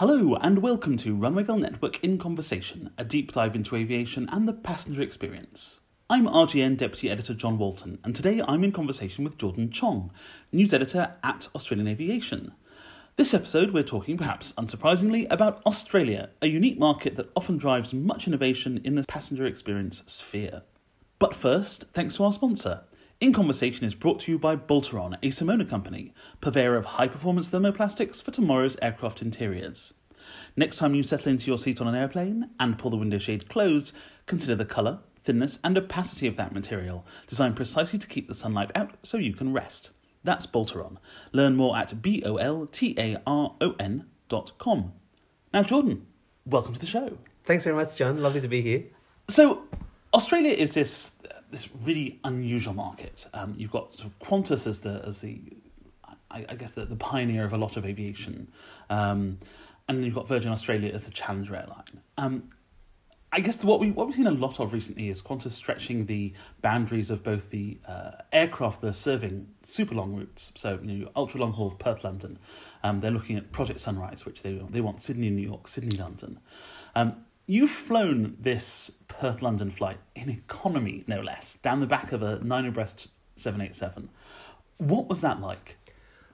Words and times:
Hello, 0.00 0.34
and 0.36 0.62
welcome 0.62 0.96
to 0.96 1.14
Runway 1.14 1.42
Girl 1.42 1.58
Network 1.58 2.02
in 2.02 2.16
Conversation, 2.16 2.88
a 2.96 3.04
deep 3.04 3.32
dive 3.32 3.54
into 3.54 3.76
aviation 3.76 4.30
and 4.32 4.48
the 4.48 4.54
passenger 4.54 5.02
experience. 5.02 5.80
I'm 6.08 6.26
RGN 6.26 6.78
Deputy 6.78 7.10
Editor 7.10 7.34
John 7.34 7.58
Walton, 7.58 7.98
and 8.02 8.16
today 8.16 8.40
I'm 8.48 8.64
in 8.64 8.72
conversation 8.72 9.24
with 9.24 9.36
Jordan 9.36 9.70
Chong, 9.70 10.10
News 10.52 10.72
Editor 10.72 11.16
at 11.22 11.48
Australian 11.54 11.86
Aviation. 11.86 12.52
This 13.16 13.34
episode, 13.34 13.74
we're 13.74 13.82
talking, 13.82 14.16
perhaps 14.16 14.54
unsurprisingly, 14.54 15.26
about 15.30 15.60
Australia, 15.66 16.30
a 16.40 16.46
unique 16.46 16.78
market 16.78 17.16
that 17.16 17.30
often 17.36 17.58
drives 17.58 17.92
much 17.92 18.26
innovation 18.26 18.80
in 18.82 18.94
the 18.94 19.04
passenger 19.06 19.44
experience 19.44 20.02
sphere. 20.06 20.62
But 21.18 21.36
first, 21.36 21.92
thanks 21.92 22.16
to 22.16 22.24
our 22.24 22.32
sponsor. 22.32 22.84
In 23.20 23.34
Conversation 23.34 23.84
is 23.84 23.94
brought 23.94 24.20
to 24.20 24.32
you 24.32 24.38
by 24.38 24.56
Boltaron, 24.56 25.18
a 25.22 25.26
Simona 25.26 25.68
company, 25.68 26.14
purveyor 26.40 26.74
of 26.74 26.86
high 26.86 27.06
performance 27.06 27.50
thermoplastics 27.50 28.22
for 28.22 28.30
tomorrow's 28.30 28.78
aircraft 28.80 29.20
interiors. 29.20 29.92
Next 30.56 30.78
time 30.78 30.94
you 30.94 31.02
settle 31.02 31.30
into 31.30 31.46
your 31.48 31.58
seat 31.58 31.82
on 31.82 31.86
an 31.86 31.94
airplane 31.94 32.48
and 32.58 32.78
pull 32.78 32.90
the 32.90 32.96
window 32.96 33.18
shade 33.18 33.46
closed, 33.50 33.92
consider 34.24 34.54
the 34.54 34.64
colour, 34.64 35.00
thinness, 35.22 35.58
and 35.62 35.76
opacity 35.76 36.28
of 36.28 36.36
that 36.36 36.54
material, 36.54 37.04
designed 37.26 37.56
precisely 37.56 37.98
to 37.98 38.06
keep 38.06 38.26
the 38.26 38.32
sunlight 38.32 38.70
out 38.74 38.96
so 39.02 39.18
you 39.18 39.34
can 39.34 39.52
rest. 39.52 39.90
That's 40.24 40.46
Boltaron. 40.46 40.96
Learn 41.32 41.56
more 41.56 41.76
at 41.76 42.00
B 42.00 42.22
O 42.24 42.36
L 42.36 42.66
T 42.66 42.94
A 42.96 43.18
R 43.26 43.54
O 43.60 43.74
N 43.78 44.06
dot 44.30 44.52
com. 44.56 44.94
Now, 45.52 45.62
Jordan, 45.62 46.06
welcome 46.46 46.72
to 46.72 46.80
the 46.80 46.86
show. 46.86 47.18
Thanks 47.44 47.64
very 47.64 47.76
much, 47.76 47.98
John. 47.98 48.22
Lovely 48.22 48.40
to 48.40 48.48
be 48.48 48.62
here. 48.62 48.84
So, 49.28 49.64
Australia 50.12 50.52
is 50.52 50.74
this 50.74 51.16
this 51.50 51.68
really 51.82 52.20
unusual 52.24 52.74
market. 52.74 53.26
Um, 53.34 53.54
you've 53.56 53.72
got 53.72 53.94
sort 53.94 54.06
of 54.06 54.18
Qantas 54.20 54.66
as 54.66 54.80
the 54.80 55.02
as 55.06 55.18
the 55.18 55.40
I, 56.30 56.46
I 56.48 56.54
guess 56.54 56.72
the, 56.72 56.84
the 56.84 56.96
pioneer 56.96 57.44
of 57.44 57.52
a 57.52 57.56
lot 57.56 57.76
of 57.76 57.84
aviation, 57.84 58.50
um, 58.88 59.38
and 59.88 60.04
you've 60.04 60.14
got 60.14 60.28
Virgin 60.28 60.52
Australia 60.52 60.92
as 60.92 61.04
the 61.04 61.10
challenger 61.10 61.56
airline. 61.56 62.02
Um, 62.16 62.50
I 63.32 63.40
guess 63.40 63.62
what 63.62 63.78
we 63.78 63.92
what 63.92 64.06
we've 64.06 64.16
seen 64.16 64.26
a 64.26 64.32
lot 64.32 64.58
of 64.58 64.72
recently 64.72 65.08
is 65.08 65.22
Qantas 65.22 65.52
stretching 65.52 66.06
the 66.06 66.32
boundaries 66.62 67.10
of 67.10 67.22
both 67.22 67.50
the 67.50 67.78
uh, 67.86 68.12
aircraft 68.32 68.80
they're 68.80 68.92
serving 68.92 69.46
super 69.62 69.94
long 69.94 70.14
routes, 70.14 70.52
so 70.56 70.80
you 70.82 70.98
know 70.98 71.10
ultra 71.14 71.40
long 71.40 71.52
haul 71.52 71.70
Perth 71.70 72.02
London. 72.02 72.38
Um, 72.82 73.00
they're 73.00 73.12
looking 73.12 73.36
at 73.36 73.52
Project 73.52 73.78
Sunrise, 73.78 74.26
which 74.26 74.42
they 74.42 74.60
they 74.70 74.80
want 74.80 75.02
Sydney 75.02 75.30
New 75.30 75.46
York, 75.46 75.68
Sydney 75.68 75.96
London. 75.96 76.40
Um, 76.96 77.24
you've 77.50 77.70
flown 77.70 78.36
this 78.38 78.92
Perth 79.08 79.42
London 79.42 79.72
flight 79.72 79.98
in 80.14 80.28
economy, 80.28 81.02
no 81.08 81.20
less, 81.20 81.56
down 81.56 81.80
the 81.80 81.86
back 81.86 82.12
of 82.12 82.22
a 82.22 82.38
nine 82.44 82.64
abreast 82.64 83.08
seven 83.34 83.60
eight 83.60 83.74
seven. 83.74 84.08
What 84.78 85.08
was 85.08 85.20
that 85.22 85.40
like? 85.40 85.76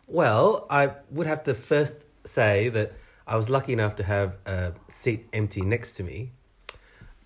Well, 0.07 0.67
I 0.69 0.91
would 1.11 1.27
have 1.27 1.43
to 1.45 1.55
first 1.55 2.05
say 2.25 2.69
that 2.69 2.93
I 3.27 3.37
was 3.37 3.49
lucky 3.49 3.73
enough 3.73 3.97
to 3.97 4.03
have 4.05 4.37
a 4.45 4.75
seat 4.89 5.27
empty 5.33 5.63
next 5.63 5.95
to 5.95 6.03
me. 6.03 6.33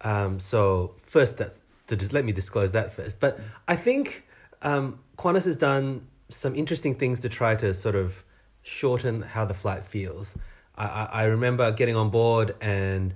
Um, 0.02 0.38
so 0.38 0.94
first, 1.04 1.36
that's 1.36 1.60
to 1.88 1.96
just 1.96 2.12
let 2.12 2.24
me 2.24 2.30
disclose 2.30 2.70
that 2.70 2.92
first. 2.92 3.18
But 3.18 3.40
I 3.66 3.74
think 3.74 4.24
um, 4.62 5.00
Qantas 5.18 5.46
has 5.46 5.56
done 5.56 6.06
some 6.28 6.54
interesting 6.54 6.94
things 6.94 7.18
to 7.20 7.28
try 7.28 7.56
to 7.56 7.74
sort 7.74 7.96
of 7.96 8.22
shorten 8.62 9.22
how 9.22 9.44
the 9.44 9.54
flight 9.54 9.84
feels. 9.84 10.38
I, 10.76 10.84
I, 10.84 11.04
I 11.04 11.22
remember 11.24 11.72
getting 11.72 11.96
on 11.96 12.10
board 12.10 12.54
and 12.60 13.14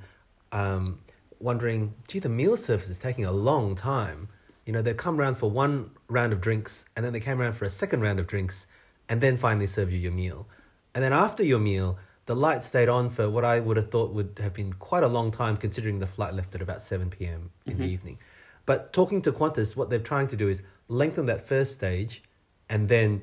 um, 0.54 1.00
wondering, 1.38 1.94
gee, 2.08 2.18
the 2.20 2.28
meal 2.30 2.56
service 2.56 2.88
is 2.88 2.98
taking 2.98 3.26
a 3.26 3.32
long 3.32 3.74
time. 3.74 4.28
You 4.64 4.72
know, 4.72 4.80
they've 4.80 4.96
come 4.96 5.20
around 5.20 5.34
for 5.36 5.50
one 5.50 5.90
round 6.08 6.32
of 6.32 6.40
drinks 6.40 6.86
and 6.96 7.04
then 7.04 7.12
they 7.12 7.20
came 7.20 7.40
around 7.40 7.52
for 7.54 7.66
a 7.66 7.70
second 7.70 8.00
round 8.00 8.18
of 8.18 8.26
drinks 8.26 8.66
and 9.08 9.20
then 9.20 9.36
finally 9.36 9.66
served 9.66 9.92
you 9.92 9.98
your 9.98 10.12
meal. 10.12 10.46
And 10.94 11.04
then 11.04 11.12
after 11.12 11.44
your 11.44 11.58
meal, 11.58 11.98
the 12.26 12.34
light 12.34 12.64
stayed 12.64 12.88
on 12.88 13.10
for 13.10 13.28
what 13.28 13.44
I 13.44 13.60
would 13.60 13.76
have 13.76 13.90
thought 13.90 14.12
would 14.14 14.38
have 14.40 14.54
been 14.54 14.72
quite 14.74 15.02
a 15.02 15.08
long 15.08 15.30
time 15.30 15.58
considering 15.58 15.98
the 15.98 16.06
flight 16.06 16.32
left 16.32 16.54
at 16.54 16.62
about 16.62 16.80
7 16.82 17.10
p.m. 17.10 17.50
in 17.66 17.74
Mm-hmm. 17.74 17.82
the 17.82 17.88
evening. 17.88 18.18
But 18.64 18.94
talking 18.94 19.20
to 19.22 19.32
Qantas, 19.32 19.76
what 19.76 19.90
they're 19.90 19.98
trying 19.98 20.28
to 20.28 20.36
do 20.36 20.48
is 20.48 20.62
lengthen 20.88 21.26
that 21.26 21.46
first 21.46 21.72
stage 21.72 22.22
and 22.70 22.88
then 22.88 23.22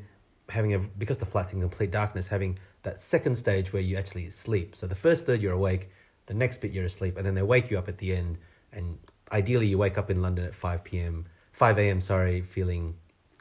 having 0.50 0.74
a, 0.76 0.80
because 0.80 1.18
the 1.18 1.26
flight's 1.26 1.54
in 1.54 1.62
complete 1.62 1.90
darkness, 1.90 2.28
having 2.28 2.60
that 2.84 3.02
second 3.02 3.36
stage 3.38 3.74
where 3.74 3.82
you 3.82 3.98
actually 3.98 4.30
sleep. 4.30 4.76
So 4.76 4.86
the 4.86 4.96
first 4.96 5.26
third 5.26 5.42
you're 5.42 5.54
awake, 5.54 5.90
the 6.28 6.34
next 6.34 6.62
bit 6.62 6.72
you're 6.72 6.86
asleep, 6.86 7.18
and 7.18 7.26
then 7.26 7.36
they 7.36 7.42
wake 7.42 7.72
you 7.72 7.78
up 7.78 7.88
at 7.88 7.98
the 7.98 8.16
end. 8.16 8.38
And 8.72 9.00
ideally, 9.32 9.68
you 9.68 9.78
wake 9.78 9.98
up 9.98 10.10
in 10.10 10.22
London 10.22 10.46
at 10.46 10.56
5 10.56 10.84
p.m., 10.84 11.26
5 11.52 11.78
a.m., 11.80 12.02
sorry, 12.02 12.42
feeling 12.42 12.96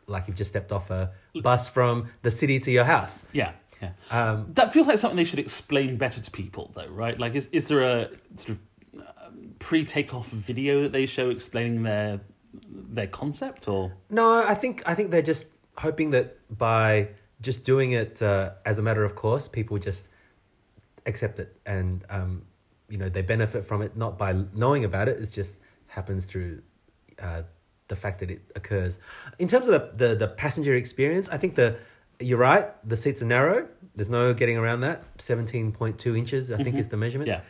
like 0.06 0.26
you've 0.26 0.36
just 0.36 0.50
stepped 0.50 0.72
off 0.72 0.90
a 0.90 1.12
bus 1.42 1.68
from 1.68 2.08
the 2.22 2.30
city 2.30 2.58
to 2.60 2.70
your 2.70 2.84
house. 2.84 3.24
Yeah, 3.32 3.52
yeah. 3.80 3.92
Um, 4.10 4.46
That 4.54 4.72
feels 4.72 4.86
like 4.88 4.98
something 4.98 5.16
they 5.16 5.24
should 5.24 5.38
explain 5.38 5.96
better 5.96 6.20
to 6.20 6.30
people, 6.30 6.72
though, 6.74 6.88
right? 6.88 7.18
Like, 7.18 7.34
is 7.34 7.46
is 7.52 7.68
there 7.68 7.82
a 7.82 8.08
sort 8.36 8.50
of 8.50 8.58
um, 9.26 9.54
pre-takeoff 9.60 10.28
video 10.28 10.82
that 10.82 10.92
they 10.92 11.06
show 11.06 11.30
explaining 11.30 11.82
their 11.84 12.20
their 12.68 13.06
concept, 13.06 13.68
or 13.68 13.92
No, 14.10 14.44
I 14.44 14.54
think 14.54 14.82
I 14.86 14.94
think 14.94 15.10
they're 15.12 15.22
just 15.22 15.48
hoping 15.78 16.10
that 16.10 16.36
by 16.56 17.10
just 17.40 17.64
doing 17.64 17.92
it 17.92 18.20
uh, 18.20 18.50
as 18.66 18.78
a 18.78 18.82
matter 18.82 19.04
of 19.04 19.14
course, 19.14 19.48
people 19.48 19.78
just 19.78 20.08
accept 21.06 21.38
it, 21.38 21.56
and 21.64 22.04
um, 22.10 22.42
you 22.90 22.98
know 22.98 23.08
they 23.08 23.22
benefit 23.22 23.64
from 23.64 23.82
it 23.82 23.96
not 23.96 24.18
by 24.18 24.34
knowing 24.54 24.84
about 24.84 25.08
it. 25.08 25.22
It 25.22 25.30
just 25.32 25.58
happens 25.86 26.24
through 26.24 26.62
uh, 27.18 27.42
the 27.88 27.96
fact 27.96 28.20
that 28.20 28.30
it 28.30 28.42
occurs. 28.54 28.98
In 29.38 29.48
terms 29.48 29.68
of 29.68 29.72
the, 29.96 30.08
the 30.08 30.14
the 30.14 30.28
passenger 30.28 30.74
experience, 30.74 31.28
I 31.28 31.38
think 31.38 31.54
the 31.54 31.78
you're 32.18 32.38
right. 32.38 32.66
The 32.88 32.96
seats 32.96 33.22
are 33.22 33.26
narrow. 33.26 33.68
There's 33.96 34.10
no 34.10 34.34
getting 34.34 34.58
around 34.58 34.80
that. 34.82 35.04
Seventeen 35.18 35.72
point 35.72 35.98
two 35.98 36.14
inches, 36.16 36.52
I 36.52 36.62
think, 36.62 36.76
is 36.76 36.88
the 36.88 36.96
measurement. 36.96 37.28
yeah, 37.28 37.40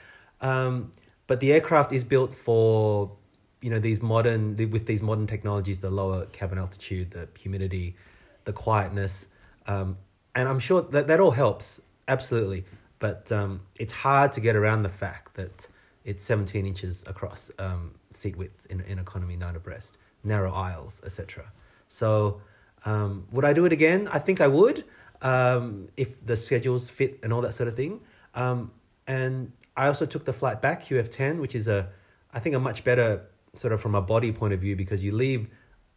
Um, 0.40 0.92
but 1.26 1.40
the 1.40 1.52
aircraft 1.52 1.92
is 1.92 2.04
built 2.04 2.34
for, 2.34 3.16
you 3.60 3.70
know, 3.70 3.78
these 3.78 4.00
modern 4.02 4.56
with 4.70 4.86
these 4.86 5.02
modern 5.02 5.26
technologies, 5.26 5.80
the 5.80 5.90
lower 5.90 6.26
cabin 6.26 6.58
altitude, 6.58 7.10
the 7.12 7.28
humidity, 7.38 7.96
the 8.44 8.52
quietness, 8.52 9.28
um, 9.66 9.96
and 10.34 10.48
I'm 10.48 10.60
sure 10.60 10.82
that 10.82 11.06
that 11.08 11.20
all 11.20 11.32
helps 11.32 11.80
absolutely. 12.06 12.64
But 13.00 13.32
um, 13.32 13.62
it's 13.76 13.92
hard 13.92 14.32
to 14.34 14.40
get 14.40 14.54
around 14.54 14.82
the 14.84 14.88
fact 14.88 15.34
that 15.34 15.66
it's 16.04 16.22
17 16.22 16.64
inches 16.64 17.04
across 17.06 17.50
um, 17.58 17.96
seat 18.12 18.36
width 18.36 18.66
in 18.70 18.80
in 18.82 18.98
economy 18.98 19.36
nine 19.36 19.56
abreast, 19.56 19.98
narrow 20.22 20.52
aisles, 20.52 21.02
etc. 21.04 21.50
So 21.88 22.40
um, 22.84 23.26
would 23.32 23.44
I 23.44 23.52
do 23.52 23.64
it 23.64 23.72
again? 23.72 24.08
I 24.12 24.18
think 24.18 24.40
I 24.40 24.46
would 24.46 24.84
um, 25.22 25.88
if 25.96 26.24
the 26.24 26.36
schedules 26.36 26.88
fit 26.88 27.18
and 27.22 27.32
all 27.32 27.40
that 27.42 27.54
sort 27.54 27.68
of 27.68 27.76
thing. 27.76 28.00
Um, 28.34 28.70
and 29.06 29.52
I 29.76 29.86
also 29.86 30.06
took 30.06 30.24
the 30.24 30.32
flight 30.32 30.62
back 30.62 30.84
QF10, 30.84 31.40
which 31.40 31.54
is 31.54 31.68
a 31.68 31.88
I 32.32 32.38
think 32.38 32.54
a 32.54 32.60
much 32.60 32.84
better 32.84 33.22
sort 33.54 33.72
of 33.72 33.80
from 33.80 33.94
a 33.94 34.00
body 34.00 34.30
point 34.30 34.52
of 34.52 34.60
view 34.60 34.76
because 34.76 35.02
you 35.02 35.12
leave 35.12 35.48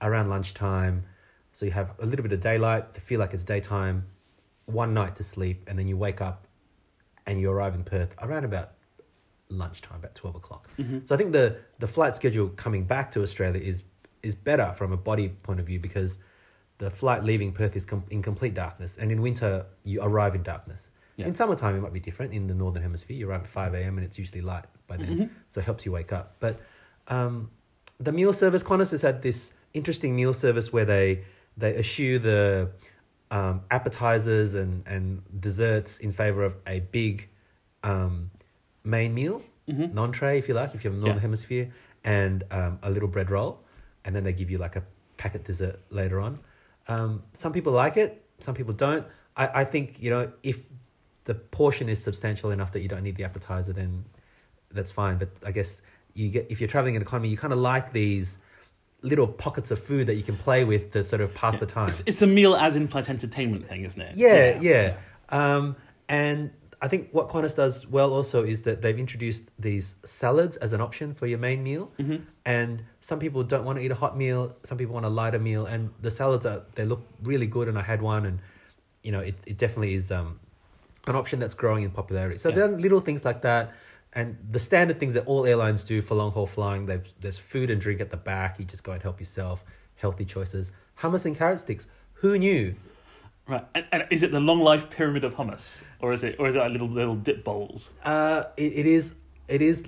around 0.01 0.29
lunchtime, 0.29 1.03
so 1.51 1.65
you 1.65 1.71
have 1.71 1.91
a 1.99 2.05
little 2.05 2.23
bit 2.23 2.31
of 2.33 2.39
daylight 2.39 2.93
to 2.95 3.01
feel 3.01 3.19
like 3.19 3.33
it's 3.33 3.43
daytime, 3.43 4.05
one 4.65 4.93
night 4.93 5.15
to 5.17 5.23
sleep, 5.23 5.63
and 5.67 5.77
then 5.77 5.87
you 5.87 5.95
wake 5.95 6.19
up 6.19 6.47
and 7.25 7.39
you 7.39 7.49
arrive 7.49 7.75
in 7.75 7.83
Perth 7.83 8.13
around 8.21 8.45
about 8.45 8.71
lunchtime, 9.49 9.99
about 9.99 10.15
twelve 10.15 10.35
o'clock. 10.35 10.67
So 11.03 11.15
I 11.15 11.17
think 11.17 11.31
the 11.31 11.57
the 11.79 11.87
flight 11.87 12.15
schedule 12.15 12.49
coming 12.49 12.85
back 12.85 13.11
to 13.11 13.21
Australia 13.21 13.61
is 13.61 13.83
is 14.21 14.35
better 14.35 14.73
from 14.75 14.91
a 14.91 14.97
body 14.97 15.29
point 15.29 15.59
of 15.59 15.65
view 15.65 15.79
because 15.79 16.19
the 16.79 16.89
flight 16.89 17.23
leaving 17.23 17.51
Perth 17.53 17.75
is 17.75 17.85
com- 17.85 18.05
in 18.09 18.21
complete 18.21 18.53
darkness, 18.53 18.97
and 18.97 19.11
in 19.11 19.21
winter 19.21 19.65
you 19.83 20.01
arrive 20.01 20.33
in 20.35 20.43
darkness. 20.43 20.89
Yeah. 21.15 21.27
In 21.27 21.35
summertime, 21.35 21.75
it 21.75 21.81
might 21.81 21.93
be 21.93 21.99
different. 21.99 22.33
In 22.33 22.47
the 22.47 22.55
northern 22.55 22.81
hemisphere, 22.81 23.15
you 23.15 23.29
arrive 23.29 23.43
at 23.43 23.49
five 23.49 23.73
a.m. 23.75 23.97
and 23.97 24.05
it's 24.05 24.17
usually 24.17 24.41
light 24.41 24.65
by 24.87 24.97
then, 24.97 25.29
so 25.49 25.61
it 25.61 25.65
helps 25.65 25.85
you 25.85 25.91
wake 25.91 26.11
up. 26.11 26.35
But 26.39 26.59
um, 27.07 27.51
the 27.99 28.11
meal 28.11 28.33
service, 28.33 28.63
Qantas 28.63 28.91
has 28.91 29.03
had 29.03 29.21
this 29.21 29.53
interesting 29.73 30.15
meal 30.15 30.33
service 30.33 30.73
where 30.73 30.85
they 30.85 31.23
they 31.55 31.77
eschew 31.77 32.17
the 32.17 32.71
um, 33.37 33.55
appetizers 33.77 34.53
and 34.61 34.71
and 34.93 35.05
desserts 35.47 35.91
in 36.05 36.11
favor 36.21 36.43
of 36.49 36.53
a 36.67 36.77
big 36.99 37.15
um, 37.91 38.31
main 38.83 39.13
meal, 39.13 39.41
Mhm. 39.67 39.93
non-tray 39.93 40.37
if 40.41 40.47
you 40.47 40.53
like, 40.61 40.71
if 40.75 40.83
you're 40.83 40.93
in 40.93 40.99
the 40.99 41.05
northern 41.05 41.17
Yeah. 41.21 41.27
hemisphere, 41.29 41.65
and 42.03 42.43
um, 42.51 42.73
a 42.81 42.89
little 42.95 43.09
bread 43.15 43.29
roll, 43.35 43.51
and 44.05 44.15
then 44.15 44.23
they 44.23 44.33
give 44.41 44.49
you 44.51 44.57
like 44.65 44.75
a 44.75 44.83
packet 45.17 45.43
dessert 45.45 45.77
later 45.89 46.19
on. 46.19 46.39
Um, 46.87 47.11
some 47.33 47.51
people 47.57 47.73
like 47.73 47.95
it, 47.97 48.11
some 48.39 48.55
people 48.55 48.73
don't. 48.73 49.05
I, 49.35 49.61
I 49.61 49.65
think 49.65 50.01
you 50.03 50.09
know 50.09 50.31
if 50.43 50.57
the 51.25 51.33
portion 51.35 51.89
is 51.89 51.99
substantial 52.03 52.51
enough 52.51 52.71
that 52.73 52.81
you 52.81 52.89
don't 52.93 53.03
need 53.03 53.15
the 53.15 53.23
appetizer, 53.23 53.73
then 53.73 54.05
that's 54.77 54.91
fine. 54.91 55.17
But 55.17 55.29
I 55.49 55.51
guess 55.51 55.81
you 56.13 56.29
get 56.29 56.43
if 56.51 56.59
you're 56.61 56.69
traveling 56.75 56.95
in 56.95 57.01
economy, 57.01 57.29
you 57.29 57.37
kind 57.37 57.53
of 57.53 57.59
like 57.59 57.93
these 57.93 58.37
little 59.03 59.27
pockets 59.27 59.69
of 59.71 59.79
food 59.83 60.07
that 60.07 60.15
you 60.15 60.23
can 60.23 60.37
play 60.37 60.63
with 60.63 60.91
to 60.91 61.03
sort 61.03 61.21
of 61.21 61.33
pass 61.33 61.55
the 61.57 61.65
time. 61.65 61.89
it's, 61.89 62.03
it's 62.05 62.17
the 62.19 62.27
meal 62.27 62.55
as 62.55 62.75
in 62.75 62.87
flight 62.87 63.09
entertainment 63.09 63.65
thing, 63.65 63.83
isn't 63.83 64.01
it? 64.01 64.15
Yeah, 64.15 64.59
yeah. 64.59 64.95
Um, 65.29 65.75
and 66.09 66.51
I 66.81 66.87
think 66.87 67.09
what 67.11 67.29
Qantas 67.29 67.55
does 67.55 67.87
well 67.87 68.11
also 68.13 68.43
is 68.43 68.63
that 68.63 68.81
they've 68.81 68.97
introduced 68.97 69.51
these 69.59 69.95
salads 70.05 70.57
as 70.57 70.73
an 70.73 70.81
option 70.81 71.13
for 71.13 71.27
your 71.27 71.39
main 71.39 71.63
meal. 71.63 71.91
Mhm. 71.99 72.23
And 72.45 72.83
some 72.99 73.19
people 73.19 73.43
don't 73.43 73.63
want 73.65 73.77
to 73.79 73.85
eat 73.85 73.91
a 73.91 73.95
hot 73.95 74.17
meal. 74.17 74.55
Some 74.63 74.77
people 74.77 74.93
want 74.93 75.05
a 75.05 75.09
lighter 75.09 75.39
meal. 75.39 75.65
And 75.65 75.91
the 76.01 76.11
salads 76.11 76.45
are 76.45 76.63
they 76.75 76.85
look 76.85 77.01
really 77.21 77.47
good. 77.47 77.67
And 77.69 77.77
I 77.77 77.83
had 77.83 78.01
one, 78.01 78.25
and 78.25 78.39
you 79.01 79.11
know 79.13 79.19
it, 79.21 79.35
it 79.45 79.57
definitely 79.57 79.93
is 79.93 80.11
um, 80.11 80.39
an 81.07 81.15
option 81.15 81.39
that's 81.39 81.53
growing 81.53 81.83
in 81.83 81.91
popularity. 81.91 82.37
So 82.37 82.49
Yeah. 82.49 82.55
there 82.55 82.65
are 82.65 82.77
little 82.77 82.99
things 83.01 83.23
like 83.25 83.41
that, 83.43 83.73
and 84.13 84.37
the 84.49 84.59
standard 84.59 84.99
things 84.99 85.15
that 85.15 85.25
all 85.25 85.45
airlines 85.45 85.83
do 85.83 86.01
for 86.01 86.15
long 86.15 86.31
haul 86.31 86.47
flying. 86.47 86.85
They've, 86.85 87.07
there's 87.19 87.39
food 87.39 87.69
and 87.69 87.81
drink 87.81 87.99
at 87.99 88.11
the 88.11 88.17
back. 88.17 88.59
You 88.59 88.65
just 88.65 88.83
go 88.83 88.91
and 88.91 89.01
help 89.01 89.19
yourself. 89.19 89.63
Healthy 89.95 90.25
choices. 90.25 90.71
Hummus 90.99 91.25
and 91.25 91.37
carrot 91.37 91.59
sticks. 91.59 91.87
Who 92.15 92.37
knew? 92.37 92.75
Right. 93.47 93.65
And, 93.73 93.85
and 93.91 94.05
is 94.09 94.23
it 94.23 94.31
the 94.31 94.39
long 94.39 94.61
life 94.61 94.89
pyramid 94.89 95.23
of 95.23 95.35
hummus, 95.35 95.83
or 95.99 96.13
is 96.13 96.23
it, 96.23 96.37
or 96.39 96.47
is 96.47 96.55
it 96.55 96.59
like 96.59 96.71
little 96.71 96.87
little 96.87 97.15
dip 97.15 97.43
bowls? 97.43 97.91
Uh, 98.03 98.45
it, 98.55 98.73
it 98.73 98.85
is. 98.85 99.15
It 99.47 99.61
is 99.61 99.85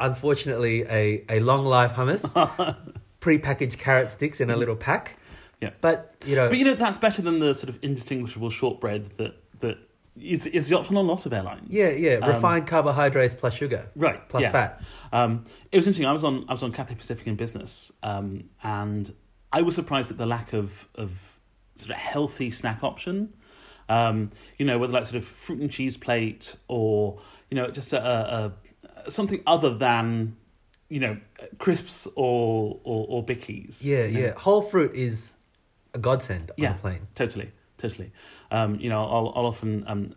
unfortunately 0.00 0.82
a, 0.82 1.24
a 1.28 1.40
long 1.40 1.64
life 1.64 1.92
hummus, 1.92 2.76
pre-packaged 3.20 3.78
carrot 3.78 4.10
sticks 4.10 4.40
in 4.40 4.50
a 4.50 4.56
little 4.56 4.74
pack. 4.74 5.18
Yeah. 5.60 5.70
But 5.80 6.14
you 6.26 6.34
know, 6.34 6.48
But 6.48 6.58
you 6.58 6.64
know 6.64 6.74
that's 6.74 6.98
better 6.98 7.22
than 7.22 7.38
the 7.38 7.54
sort 7.54 7.68
of 7.68 7.78
indistinguishable 7.82 8.50
shortbread 8.50 9.16
that 9.18 9.36
that 9.60 9.78
is 10.20 10.46
is 10.46 10.68
the 10.68 10.76
option 10.78 10.96
on 10.96 11.04
a 11.04 11.08
lot 11.08 11.26
of 11.26 11.32
airlines. 11.32 11.68
yeah, 11.70 11.90
yeah, 11.90 12.14
Um, 12.22 12.28
refined 12.30 12.66
carbohydrates 12.66 13.34
plus 13.34 13.54
sugar 13.54 13.88
Right. 13.94 14.26
plus 14.28 14.42
yeah. 14.44 14.50
fat. 14.52 14.82
Um, 15.12 15.44
it 15.72 15.76
was 15.76 15.86
interesting. 15.86 16.06
I 16.06 16.12
was 16.12 16.24
on 16.24 16.44
I 16.48 16.52
was 16.52 16.62
on 16.62 16.72
Cathay 16.72 16.94
Pacific 16.94 17.26
in 17.26 17.36
business, 17.36 17.92
um, 18.02 18.48
and 18.62 19.12
I 19.52 19.62
was 19.62 19.74
surprised 19.74 20.10
at 20.10 20.18
the 20.18 20.26
lack 20.26 20.52
of 20.52 20.88
of 20.94 21.38
sort 21.76 21.90
of 21.90 21.96
healthy 21.96 22.50
snack 22.50 22.82
option. 22.82 23.34
Um, 23.88 24.32
you 24.58 24.66
know, 24.66 24.78
whether 24.78 24.92
like 24.92 25.06
sort 25.06 25.16
of 25.22 25.24
fruit 25.24 25.60
and 25.60 25.70
cheese 25.70 25.96
plate 25.96 26.56
or 26.66 27.20
you 27.50 27.54
know 27.56 27.68
just 27.70 27.92
a, 27.92 28.52
a, 29.04 29.10
something 29.10 29.40
other 29.46 29.72
than 29.74 30.36
you 30.88 30.98
know 31.00 31.18
crisps 31.58 32.08
or 32.16 32.80
or, 32.84 33.06
or 33.08 33.24
bickies. 33.24 33.84
Yeah, 33.84 34.04
you 34.04 34.12
know? 34.14 34.20
yeah. 34.26 34.32
Whole 34.36 34.62
fruit 34.62 34.94
is 34.94 35.34
a 35.94 35.98
godsend 35.98 36.50
on 36.50 36.56
Yeah. 36.58 36.74
a 36.74 36.78
plane. 36.78 37.06
Totally, 37.14 37.52
totally. 37.78 38.10
Um, 38.50 38.78
you 38.80 38.88
know, 38.88 39.02
I'll, 39.02 39.32
I'll 39.34 39.46
often, 39.46 39.84
um, 39.86 40.14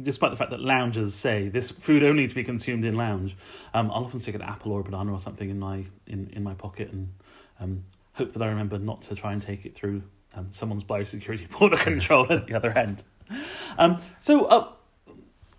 despite 0.00 0.30
the 0.30 0.36
fact 0.36 0.50
that 0.50 0.60
loungers 0.60 1.14
say 1.14 1.48
this 1.48 1.70
food 1.70 2.02
only 2.02 2.26
to 2.26 2.34
be 2.34 2.44
consumed 2.44 2.84
in 2.84 2.96
lounge, 2.96 3.36
um, 3.72 3.90
I'll 3.90 4.04
often 4.04 4.18
stick 4.18 4.34
an 4.34 4.42
apple 4.42 4.72
or 4.72 4.80
a 4.80 4.84
banana 4.84 5.12
or 5.12 5.20
something 5.20 5.48
in 5.50 5.58
my 5.58 5.84
in, 6.06 6.30
in 6.32 6.42
my 6.42 6.54
pocket 6.54 6.90
and 6.90 7.12
um, 7.60 7.84
hope 8.14 8.32
that 8.32 8.42
I 8.42 8.46
remember 8.46 8.78
not 8.78 9.02
to 9.02 9.14
try 9.14 9.32
and 9.32 9.42
take 9.42 9.64
it 9.64 9.74
through 9.74 10.02
um, 10.34 10.48
someone's 10.50 10.84
biosecurity 10.84 11.48
border 11.58 11.76
control 11.76 12.26
at 12.32 12.46
the 12.46 12.54
other 12.54 12.70
end. 12.76 13.02
Um, 13.78 14.02
so, 14.20 14.44
uh, 14.46 14.68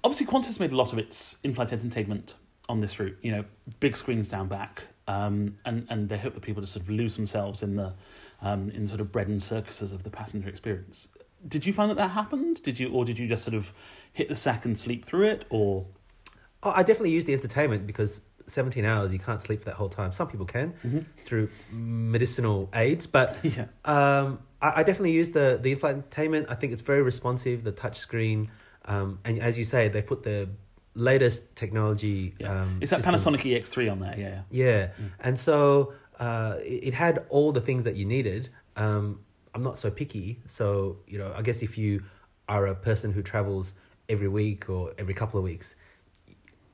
obviously, 0.04 0.28
Qantas 0.28 0.60
made 0.60 0.72
a 0.72 0.76
lot 0.76 0.94
of 0.94 1.00
its 1.00 1.38
in-flight 1.44 1.74
entertainment 1.74 2.36
on 2.70 2.82
this 2.82 3.00
route. 3.00 3.18
You 3.22 3.32
know, 3.32 3.46
big 3.80 3.98
screens 3.98 4.28
down 4.28 4.48
back, 4.48 4.84
um, 5.08 5.58
and 5.66 5.88
and 5.90 6.10
they 6.10 6.18
hope 6.18 6.34
that 6.34 6.42
people 6.42 6.62
just 6.62 6.74
sort 6.74 6.84
of 6.84 6.90
lose 6.90 7.16
themselves 7.16 7.64
in 7.64 7.76
the 7.76 7.94
um, 8.42 8.70
in 8.70 8.88
sort 8.88 9.02
of 9.02 9.12
bread 9.12 9.28
and 9.28 9.42
circuses 9.42 9.92
of 9.92 10.04
the 10.04 10.10
passenger 10.10 10.50
experience. 10.50 11.08
Did 11.48 11.66
you 11.66 11.74
find 11.74 11.90
that 11.92 11.98
that 11.98 12.12
happened? 12.12 12.62
Did 12.64 12.80
you, 12.80 12.90
or 12.92 13.06
did 13.06 13.20
you 13.20 13.28
just 13.28 13.44
sort 13.44 13.56
of 13.56 13.72
hit 14.14 14.30
the 14.30 14.36
sack 14.36 14.66
and 14.66 14.78
sleep 14.78 15.06
through 15.06 15.24
it, 15.28 15.46
or 15.50 15.86
Oh, 16.64 16.72
I 16.76 16.82
definitely 16.82 17.12
used 17.12 17.28
the 17.28 17.34
entertainment 17.34 17.86
because 17.86 18.24
17 18.48 18.84
hours 18.86 19.12
you 19.14 19.20
can't 19.20 19.40
sleep 19.42 19.60
for 19.60 19.66
that 19.66 19.76
whole 19.76 19.90
time. 19.90 20.12
Some 20.14 20.28
people 20.28 20.46
can 20.48 20.74
through 21.24 21.50
medicinal 21.72 22.70
aids, 22.74 23.08
but 23.08 23.38
yeah, 23.44 23.66
um, 23.86 24.40
I, 24.62 24.80
I 24.80 24.84
definitely 24.84 25.12
use 25.12 25.32
the 25.32 25.60
the 25.62 25.72
entertainment. 25.74 26.48
I 26.50 26.56
think 26.56 26.74
it's 26.74 26.82
very 26.82 27.02
responsive. 27.02 27.64
The 27.64 27.72
touch 27.72 27.98
screen, 28.00 28.50
um, 28.86 29.20
and 29.24 29.40
as 29.40 29.58
you 29.58 29.64
say, 29.66 29.88
they 29.90 30.02
put 30.02 30.24
the 30.24 30.50
latest 30.96 31.56
technology. 31.56 32.34
yeah? 32.40 32.62
Um, 32.62 32.80
Is 32.82 32.90
that 32.92 33.04
system. 33.04 33.34
Panasonic 33.36 33.42
EX3 33.42 33.92
on 33.92 34.00
there? 34.00 34.16
Yeah, 34.18 34.42
Yeah, 34.50 34.88
Mm. 34.88 35.12
and 35.20 35.40
so 35.40 35.94
uh, 36.20 36.56
it, 36.62 36.88
it 36.90 36.94
had 36.94 37.26
all 37.30 37.52
the 37.52 37.62
things 37.62 37.84
that 37.84 37.96
you 37.96 38.06
needed. 38.06 38.50
Um, 38.78 39.20
I'm 39.56 39.64
not 39.64 39.78
so 39.78 39.90
picky, 39.90 40.40
so 40.46 40.98
you 41.08 41.18
know, 41.18 41.34
I 41.36 41.42
guess 41.42 41.62
if 41.64 41.78
you 41.78 42.04
are 42.48 42.68
a 42.68 42.76
person 42.76 43.14
who 43.14 43.22
travels 43.24 43.74
every 44.10 44.28
week 44.28 44.70
or 44.70 44.94
every 45.00 45.14
couple 45.16 45.38
of 45.40 45.44
weeks, 45.44 45.76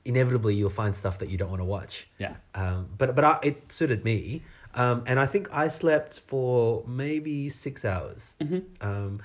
inevitably 0.04 0.56
you'll 0.56 0.69
find 0.69 0.95
stuff 0.95 1.19
that 1.19 1.30
you 1.30 1.38
don't 1.38 1.50
want 1.50 1.62
to 1.62 1.66
watch. 1.66 2.07
yeah, 2.18 2.36
Um, 2.56 2.89
but 2.98 3.16
but 3.16 3.24
I, 3.24 3.39
it 3.44 3.72
suited 3.72 4.04
me, 4.04 4.42
um, 4.74 5.04
and 5.06 5.19
I 5.19 5.28
think 5.28 5.48
I 5.54 5.68
slept 5.68 6.19
for 6.28 6.83
maybe 6.88 7.50
six 7.50 7.86
hours. 7.86 8.36
yeah. 8.39 8.48
hmm 8.48 8.60
Um, 8.81 9.19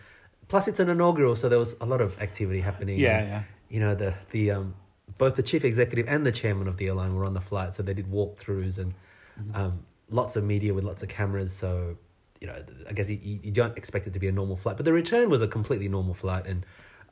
plus, 0.48 0.68
it's 0.68 0.80
an 0.80 0.88
inaugural, 0.90 1.34
so 1.36 1.48
there 1.48 1.58
was 1.58 1.76
a 1.80 1.86
lot 1.86 2.00
of 2.00 2.20
activity 2.20 2.60
happening. 2.60 2.98
yeah, 2.98 3.18
and, 3.18 3.28
yeah. 3.28 3.42
you 3.70 3.80
know 3.80 3.94
the 3.94 4.14
the 4.30 4.50
um, 4.50 4.74
both 5.18 5.34
the 5.36 5.42
chief 5.42 5.64
executive 5.64 6.06
and 6.08 6.26
the 6.26 6.32
chairman 6.32 6.68
of 6.68 6.76
the 6.76 6.86
airline 6.88 7.14
were 7.14 7.24
on 7.24 7.34
the 7.34 7.40
flight, 7.40 7.74
so 7.74 7.82
they 7.82 7.94
did 7.94 8.06
walkthroughs 8.10 8.78
and 8.78 8.92
Mhm. 9.40 9.54
um, 9.56 9.72
lots 10.08 10.36
of 10.36 10.44
media 10.44 10.72
with 10.74 10.84
lots 10.84 11.02
of 11.02 11.08
cameras. 11.10 11.52
So 11.52 11.96
you 12.40 12.46
know, 12.46 12.54
I 12.88 12.92
guess 12.92 13.08
you, 13.10 13.18
you 13.22 13.50
don't 13.52 13.76
expect 13.76 14.06
it 14.06 14.12
to 14.14 14.18
be 14.20 14.28
a 14.28 14.32
normal 14.32 14.56
flight, 14.56 14.76
but 14.76 14.84
the 14.84 14.92
return 14.92 15.30
was 15.30 15.42
a 15.42 15.48
completely 15.48 15.88
normal 15.88 16.14
flight, 16.14 16.46
and 16.46 16.64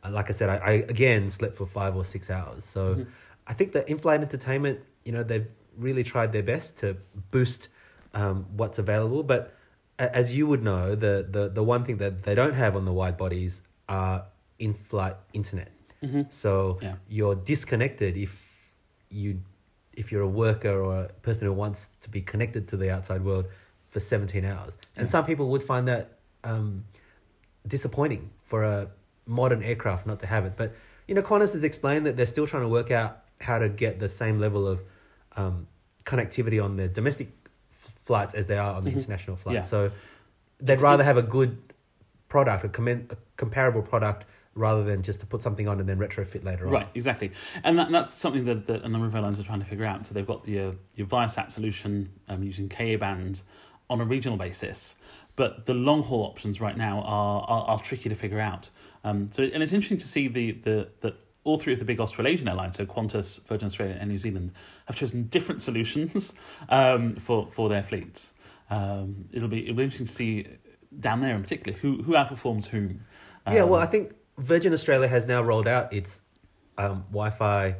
uh, 0.04 0.10
like 0.10 0.28
I 0.28 0.32
said, 0.32 0.48
I, 0.48 0.56
I 0.56 0.72
again 0.88 1.30
slept 1.30 1.56
for 1.56 1.66
five 1.66 1.96
or 1.96 2.04
six 2.04 2.30
hours. 2.30 2.64
So 2.64 2.96
Mhm. 2.96 3.06
I 3.46 3.52
think 3.52 3.72
the 3.72 3.88
in-flight 3.90 4.20
entertainment, 4.22 4.80
you 5.04 5.12
know, 5.12 5.22
they've 5.22 5.46
really 5.76 6.02
tried 6.04 6.32
their 6.32 6.42
best 6.42 6.78
to 6.78 6.96
boost 7.30 7.68
um, 8.14 8.46
what's 8.56 8.78
available, 8.78 9.22
but 9.22 9.52
as 9.98 10.34
you 10.36 10.46
would 10.46 10.62
know, 10.62 10.94
the, 10.94 11.26
the 11.28 11.48
the 11.48 11.62
one 11.62 11.84
thing 11.84 11.98
that 11.98 12.22
they 12.24 12.34
don't 12.34 12.54
have 12.54 12.74
on 12.76 12.84
the 12.84 12.92
wide 12.92 13.16
bodies 13.16 13.62
are 13.88 14.24
in-flight 14.58 15.16
internet. 15.32 15.70
hmm 16.00 16.22
So 16.30 16.78
Yeah. 16.80 16.94
you're 17.08 17.34
disconnected 17.34 18.16
if 18.16 18.32
you 19.10 19.40
if 19.92 20.10
you're 20.10 20.22
a 20.22 20.34
worker 20.44 20.80
or 20.82 21.04
a 21.04 21.08
person 21.22 21.46
who 21.46 21.52
wants 21.54 21.90
to 22.00 22.10
be 22.10 22.20
connected 22.20 22.66
to 22.68 22.76
the 22.76 22.90
outside 22.90 23.24
world 23.24 23.46
for 23.94 24.00
17 24.00 24.44
hours. 24.44 24.76
And 24.96 25.06
Yeah. 25.06 25.10
some 25.10 25.24
people 25.24 25.48
would 25.50 25.62
find 25.62 25.86
that 25.86 26.18
um, 26.42 26.84
disappointing 27.66 28.30
for 28.42 28.64
a 28.64 28.88
modern 29.24 29.62
aircraft 29.62 30.04
not 30.04 30.18
to 30.20 30.26
have 30.26 30.44
it. 30.44 30.54
But 30.56 30.74
you 31.06 31.14
know, 31.14 31.22
Qantas 31.22 31.52
has 31.52 31.62
explained 31.64 32.04
that 32.06 32.16
they're 32.16 32.26
still 32.26 32.46
trying 32.46 32.64
to 32.64 32.68
work 32.68 32.90
out 32.90 33.22
how 33.40 33.58
to 33.58 33.68
get 33.68 34.00
the 34.00 34.08
same 34.08 34.40
level 34.40 34.66
of 34.66 34.80
um, 35.36 35.68
connectivity 36.04 36.62
on 36.62 36.76
their 36.76 36.88
domestic 36.88 37.28
flights 38.04 38.34
as 38.34 38.46
they 38.48 38.58
are 38.58 38.74
on 38.74 38.84
the 38.84 38.90
Mhm. 38.90 38.94
international 38.98 39.36
flights. 39.36 39.54
Yeah. 39.54 39.62
So 39.62 39.90
they'd 40.58 40.74
It's 40.74 40.82
rather 40.82 41.02
good- 41.02 41.06
have 41.06 41.16
a 41.16 41.22
good 41.22 41.58
product, 42.28 42.64
a, 42.64 42.68
commen- 42.68 43.10
a 43.12 43.16
comparable 43.36 43.82
product, 43.82 44.24
rather 44.56 44.82
than 44.84 45.02
just 45.02 45.20
to 45.20 45.26
put 45.26 45.40
something 45.42 45.66
on 45.68 45.78
and 45.80 45.88
then 45.88 45.98
retrofit 45.98 46.44
later 46.44 46.66
on. 46.66 46.72
Right, 46.72 46.88
exactly, 46.94 47.32
and 47.64 47.76
that, 47.78 47.90
that's 47.90 48.14
something 48.14 48.44
that, 48.44 48.66
that 48.68 48.82
a 48.82 48.88
number 48.88 49.06
of 49.06 49.14
airlines 49.14 49.40
are 49.40 49.42
trying 49.42 49.58
to 49.60 49.66
figure 49.66 49.84
out. 49.84 50.06
So 50.06 50.14
they've 50.14 50.26
got 50.26 50.44
the 50.44 50.60
uh, 50.60 50.72
your 50.94 51.06
Viasat 51.08 51.50
solution 51.50 52.10
um, 52.28 52.42
using 52.44 52.68
Ka 52.68 52.96
band 52.96 53.42
on 53.90 54.00
a 54.00 54.04
regional 54.04 54.36
basis, 54.38 54.96
but 55.36 55.66
the 55.66 55.74
long 55.74 56.02
haul 56.02 56.24
options 56.24 56.60
right 56.60 56.76
now 56.76 57.00
are, 57.00 57.42
are 57.42 57.64
are 57.68 57.78
tricky 57.78 58.08
to 58.08 58.14
figure 58.14 58.40
out. 58.40 58.70
Um, 59.04 59.30
so 59.30 59.42
and 59.42 59.62
it's 59.62 59.72
interesting 59.72 59.98
to 59.98 60.08
see 60.08 60.28
the 60.28 60.52
the 60.52 60.88
that 61.00 61.14
all 61.44 61.58
three 61.58 61.74
of 61.74 61.78
the 61.78 61.84
big 61.84 62.00
Australasian 62.00 62.48
airlines, 62.48 62.76
so 62.76 62.86
Qantas, 62.86 63.46
Virgin 63.46 63.66
Australia, 63.66 63.96
and 64.00 64.10
New 64.10 64.18
Zealand, 64.18 64.52
have 64.86 64.96
chosen 64.96 65.24
different 65.24 65.60
solutions 65.62 66.32
um, 66.68 67.16
for 67.16 67.50
for 67.50 67.68
their 67.68 67.82
fleets. 67.82 68.32
Um, 68.70 69.26
it'll 69.32 69.48
be 69.48 69.64
it'll 69.64 69.76
be 69.76 69.84
interesting 69.84 70.06
to 70.06 70.12
see 70.12 70.46
down 70.98 71.20
there 71.20 71.34
in 71.34 71.42
particular 71.42 71.78
who 71.78 72.02
who 72.02 72.12
outperforms 72.12 72.66
whom. 72.66 73.04
yeah, 73.46 73.64
well, 73.64 73.80
Um, 73.80 73.86
I 73.86 73.86
think 73.86 74.14
Virgin 74.38 74.72
Australia 74.72 75.08
has 75.08 75.26
now 75.26 75.42
rolled 75.42 75.68
out 75.68 75.92
its 75.92 76.22
um, 76.78 77.04
Wi-Fi 77.10 77.76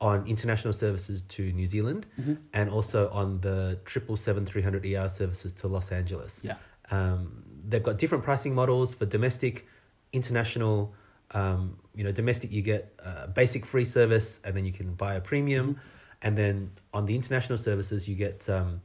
on 0.00 0.26
international 0.26 0.72
services 0.72 1.22
to 1.22 1.52
New 1.52 1.66
Zealand 1.66 2.06
mhm. 2.20 2.38
and 2.52 2.70
also 2.70 3.08
on 3.10 3.40
the 3.40 3.78
triple 3.84 4.16
seven 4.16 4.46
three 4.46 4.62
hundred 4.62 4.86
ER 4.86 5.08
services 5.08 5.52
to 5.54 5.66
Los 5.68 5.90
Angeles. 5.90 6.40
Yeah. 6.42 6.54
Um, 6.90 7.42
they've 7.68 7.82
got 7.82 7.98
different 7.98 8.24
pricing 8.24 8.54
models 8.54 8.94
for 8.94 9.06
domestic, 9.06 9.66
international. 10.12 10.94
Um, 11.32 11.78
you 11.94 12.04
know, 12.04 12.12
domestic 12.12 12.52
you 12.52 12.62
get 12.62 12.94
a 13.04 13.28
basic 13.28 13.66
free 13.66 13.84
service, 13.84 14.40
and 14.44 14.56
then 14.56 14.64
you 14.64 14.72
can 14.72 14.94
buy 14.94 15.14
a 15.14 15.20
premium, 15.20 15.66
Mm-hmm. 15.74 15.80
and 16.22 16.38
then 16.38 16.70
on 16.94 17.04
the 17.06 17.14
international 17.14 17.58
services 17.58 18.08
you 18.08 18.14
get 18.14 18.48
um, 18.48 18.80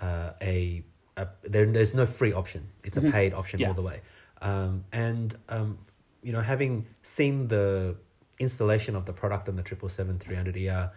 uh, 0.00 0.30
a, 0.42 0.82
a 1.16 1.28
there, 1.44 1.64
there's 1.66 1.94
no 1.94 2.04
free 2.04 2.32
option. 2.32 2.68
It's 2.84 2.98
Mhm. 2.98 3.08
a 3.08 3.12
paid 3.12 3.32
option 3.32 3.60
Yeah. 3.60 3.68
all 3.68 3.74
the 3.74 3.82
way. 3.82 4.00
Um, 4.42 4.84
and 4.92 5.34
um, 5.48 5.78
you 6.22 6.32
know, 6.32 6.40
having 6.42 6.86
seen 7.02 7.48
the 7.48 7.94
installation 8.38 8.94
of 8.96 9.04
the 9.06 9.12
product 9.12 9.48
on 9.48 9.56
the 9.56 9.62
triple 9.62 9.88
seven 9.88 10.18
three 10.18 10.36
hundred 10.36 10.56
ER, 10.56 10.90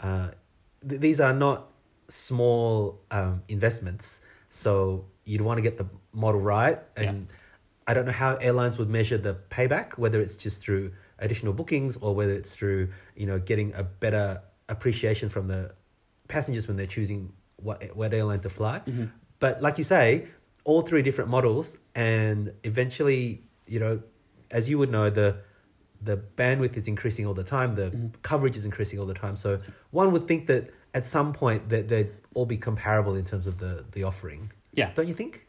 uh, 0.00 0.28
th- 0.88 1.00
these 1.00 1.20
are 1.20 1.32
not 1.32 1.70
small 2.08 3.00
um, 3.10 3.42
investments. 3.48 4.20
So 4.50 5.04
you'd 5.24 5.42
want 5.42 5.58
to 5.58 5.62
get 5.62 5.76
the 5.76 5.86
model 6.12 6.40
right, 6.40 6.78
and 6.96 7.28
I 7.86 7.94
don't 7.94 8.06
know 8.06 8.12
how 8.12 8.36
airlines 8.36 8.78
would 8.78 8.88
measure 8.88 9.18
the 9.18 9.36
payback, 9.50 9.98
whether 9.98 10.20
it's 10.20 10.36
just 10.36 10.60
through 10.62 10.92
additional 11.18 11.52
bookings 11.52 11.96
or 11.96 12.14
whether 12.14 12.32
it's 12.32 12.54
through 12.54 12.88
you 13.16 13.26
know 13.26 13.38
getting 13.38 13.74
a 13.74 13.82
better 13.82 14.40
appreciation 14.68 15.28
from 15.28 15.48
the 15.48 15.72
passengers 16.28 16.68
when 16.68 16.76
they're 16.76 16.86
choosing 16.86 17.32
what 17.56 17.94
what 17.96 18.12
airline 18.14 18.40
to 18.40 18.48
fly. 18.50 18.80
Mhm. 18.86 19.10
But 19.40 19.62
like 19.62 19.78
you 19.78 19.84
say, 19.84 20.28
all 20.64 20.82
three 20.82 21.02
different 21.02 21.30
models, 21.30 21.76
and 21.94 22.52
eventually, 22.64 23.42
you 23.66 23.80
know, 23.80 24.02
as 24.50 24.68
you 24.68 24.78
would 24.78 24.90
know, 24.90 25.10
the 25.10 25.36
the 26.02 26.16
bandwidth 26.36 26.76
is 26.76 26.86
increasing 26.88 27.26
all 27.26 27.34
the 27.34 27.44
time. 27.44 27.74
The 27.74 27.90
Mhm. 27.90 28.12
coverage 28.22 28.56
is 28.56 28.64
increasing 28.64 28.98
all 29.00 29.06
the 29.06 29.14
time. 29.14 29.36
So 29.36 29.60
one 29.90 30.12
would 30.12 30.26
think 30.28 30.46
that 30.46 30.70
at 30.94 31.04
some 31.04 31.32
point 31.32 31.68
that 31.70 31.88
they'd 31.88 32.10
all 32.34 32.46
be 32.46 32.56
comparable 32.56 33.14
in 33.16 33.24
terms 33.24 33.46
of 33.46 33.58
the 33.58 33.84
the 33.92 34.04
offering. 34.04 34.52
Yeah. 34.72 34.92
Don't 34.94 35.08
you 35.08 35.14
think? 35.14 35.46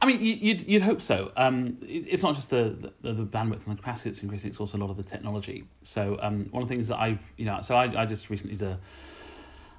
I 0.00 0.06
mean, 0.06 0.20
you- 0.20 0.34
you'd, 0.34 0.68
you'd 0.68 0.82
hope 0.82 1.00
so. 1.02 1.30
Um, 1.36 1.78
it's 1.82 2.22
not 2.24 2.34
just 2.34 2.50
the, 2.50 2.90
the, 3.00 3.12
the 3.12 3.24
bandwidth 3.24 3.64
and 3.66 3.72
the 3.72 3.76
capacity 3.76 4.10
that's 4.10 4.22
increasing, 4.24 4.48
it's 4.50 4.58
also 4.58 4.76
a 4.76 4.80
lot 4.80 4.90
of 4.90 4.96
the 4.96 5.04
technology. 5.04 5.64
So, 5.84 6.18
um, 6.20 6.46
one 6.50 6.62
of 6.64 6.68
the 6.68 6.74
things 6.74 6.88
that 6.88 6.98
I've, 6.98 7.32
you 7.36 7.44
know, 7.44 7.60
so 7.62 7.76
I, 7.76 8.02
I 8.02 8.06
just 8.06 8.28
recently 8.28 8.56
did 8.56 8.66
a, 8.66 8.80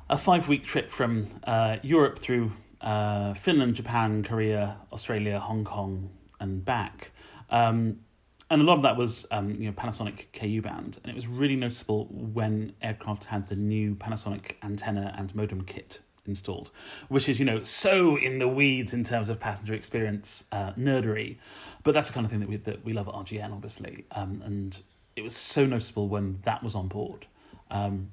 a 0.10 0.18
five 0.18 0.48
week 0.48 0.64
trip 0.64 0.90
from 0.90 1.28
uh, 1.44 1.78
Europe 1.82 2.20
through 2.20 2.54
uh, 2.80 3.34
Finland, 3.34 3.76
Japan, 3.76 4.24
Korea, 4.24 4.78
Australia, 4.94 5.40
Hong 5.40 5.66
Kong, 5.66 6.10
and 6.40 6.64
back. 6.64 7.12
Um, 7.50 8.00
and 8.54 8.62
a 8.62 8.66
lot 8.66 8.76
of 8.76 8.84
that 8.84 8.96
was 8.96 9.26
um, 9.32 9.50
you 9.56 9.66
know 9.66 9.72
Panasonic 9.72 10.28
KU 10.32 10.62
band, 10.62 11.00
and 11.04 11.10
it 11.10 11.16
was 11.16 11.26
really 11.26 11.56
noticeable 11.56 12.06
when 12.06 12.74
aircraft 12.84 13.26
had 13.26 13.50
the 13.50 13.56
new 13.56 13.96
Panasonic 13.96 14.58
antenna 14.62 15.14
and 15.18 15.34
modem 15.34 15.64
kit 15.64 16.02
installed, 16.28 16.70
which 17.10 17.28
is 17.28 17.40
you 17.40 17.46
know 17.46 17.64
so 17.64 18.16
in 18.16 18.38
the 18.38 18.48
weeds 18.48 18.94
in 18.94 19.04
terms 19.04 19.28
of 19.28 19.40
passenger 19.40 19.74
experience 19.74 20.48
uh, 20.52 20.72
nerdery, 20.74 21.38
but 21.82 21.96
that's 21.96 22.10
the 22.10 22.14
kind 22.14 22.26
of 22.26 22.32
thing 22.32 22.42
that 22.42 22.48
we 22.48 22.58
that 22.58 22.86
we 22.86 22.94
love 22.94 23.08
at 23.08 23.16
RGN 23.16 23.52
obviously, 23.52 24.06
um, 24.12 24.44
and 24.46 24.84
it 25.16 25.24
was 25.24 25.36
so 25.36 25.66
noticeable 25.66 26.08
when 26.08 26.40
that 26.44 26.62
was 26.62 26.76
on 26.76 26.88
board. 26.88 27.26
Um, 27.72 28.12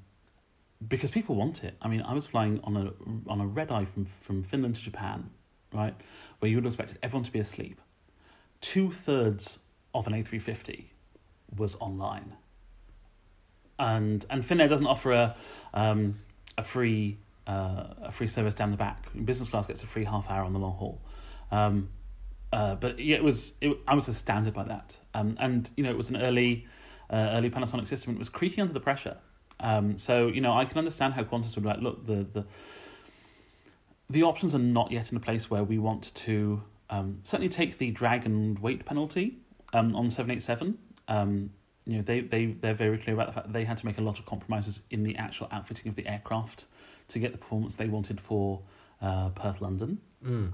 because 0.89 1.11
people 1.11 1.35
want 1.35 1.63
it. 1.63 1.77
I 1.83 1.89
mean, 1.89 2.01
I 2.01 2.15
was 2.15 2.25
flying 2.25 2.61
on 2.65 2.79
a 2.79 3.31
on 3.31 3.43
a 3.43 3.47
red 3.47 3.71
eye 3.71 3.85
from 3.85 4.07
from 4.07 4.43
Finland 4.43 4.77
to 4.77 4.81
Japan, 4.81 5.29
right, 5.71 5.95
where 6.39 6.49
you 6.49 6.57
would 6.57 6.65
have 6.65 6.73
expected 6.73 6.99
everyone 7.03 7.25
to 7.25 7.31
be 7.31 7.41
asleep. 7.41 7.79
Two 8.63 8.91
thirds 8.91 9.59
of 9.95 10.07
an 10.07 10.15
A 10.15 10.23
three 10.23 10.39
fifty 10.39 10.93
was 11.57 11.77
online, 11.81 12.35
and 13.79 14.25
and 14.31 14.43
Finnair 14.43 14.69
doesn't 14.69 14.87
offer 14.87 15.13
a 15.13 15.37
um, 15.75 16.21
a 16.57 16.65
free 16.65 17.19
uh, 17.47 17.95
a 18.03 18.13
free 18.13 18.29
service 18.29 18.55
down 18.55 18.71
the 18.71 18.77
back. 18.77 19.07
Business 19.25 19.49
class 19.49 19.67
gets 19.67 19.83
a 19.83 19.87
free 19.87 20.05
half 20.05 20.31
hour 20.31 20.45
on 20.45 20.53
the 20.53 20.59
long 20.59 20.75
haul. 20.75 21.01
Um, 21.51 21.89
uh, 22.53 22.75
but 22.75 22.99
yeah, 22.99 23.17
it 23.17 23.25
was 23.25 23.55
it, 23.61 23.77
I 23.87 23.95
was 23.95 24.09
astounded 24.09 24.55
by 24.55 24.65
that, 24.65 24.97
um, 25.15 25.37
and 25.41 25.71
you 25.77 25.85
know 25.85 25.91
it 25.91 25.97
was 25.97 26.11
an 26.11 26.17
early 26.17 26.67
uh, 27.11 27.31
early 27.33 27.51
Panasonic 27.51 27.87
system. 27.87 28.15
It 28.15 28.19
was 28.19 28.29
creaking 28.29 28.63
under 28.63 28.75
the 28.75 28.81
pressure. 28.81 29.17
Um, 29.61 29.99
so 29.99 30.29
you 30.29 30.41
know, 30.41 30.53
I 30.57 30.65
can 30.65 30.79
understand 30.79 31.15
how 31.15 31.23
Qantas 31.23 31.55
would 31.55 31.63
be 31.63 31.69
like, 31.69 31.81
look, 31.81 32.07
the 32.07 32.27
the 32.33 32.47
the 34.09 34.23
options 34.25 34.55
are 34.55 34.59
not 34.59 34.91
yet 34.91 35.11
in 35.11 35.17
a 35.17 35.21
place 35.21 35.51
where 35.51 35.63
we 35.63 35.79
want 35.79 36.15
to 36.15 36.63
um, 36.89 37.21
certainly 37.23 37.49
take 37.49 37.79
the 37.79 37.91
drag 37.91 38.27
and 38.27 38.59
weight 38.59 38.85
penalty 38.85 39.39
um, 39.73 39.95
on 39.97 40.11
seven 40.11 40.31
eight 40.31 40.43
seven. 40.43 40.79
Um, 41.09 41.51
you 41.87 41.97
know, 41.97 42.03
they 42.03 42.21
they 42.21 42.47
they're 42.47 42.75
very 42.75 42.99
clear 42.99 43.15
about 43.15 43.27
the 43.29 43.33
fact 43.33 43.47
that 43.47 43.53
they 43.53 43.65
had 43.65 43.79
to 43.79 43.87
make 43.87 43.99
a 43.99 44.03
lot 44.03 44.19
of 44.19 44.27
compromises 44.27 44.83
in 44.91 45.03
the 45.03 45.17
actual 45.17 45.49
outfitting 45.51 45.89
of 45.89 45.97
the 45.97 46.07
aircraft 46.07 46.67
to 47.09 47.19
get 47.19 47.33
the 47.33 47.39
performance 47.39 47.75
they 47.77 47.89
wanted 47.89 48.21
for 48.21 48.61
uh, 49.03 49.31
Perth 49.31 49.61
London. 49.61 49.99
Mm. 50.25 50.53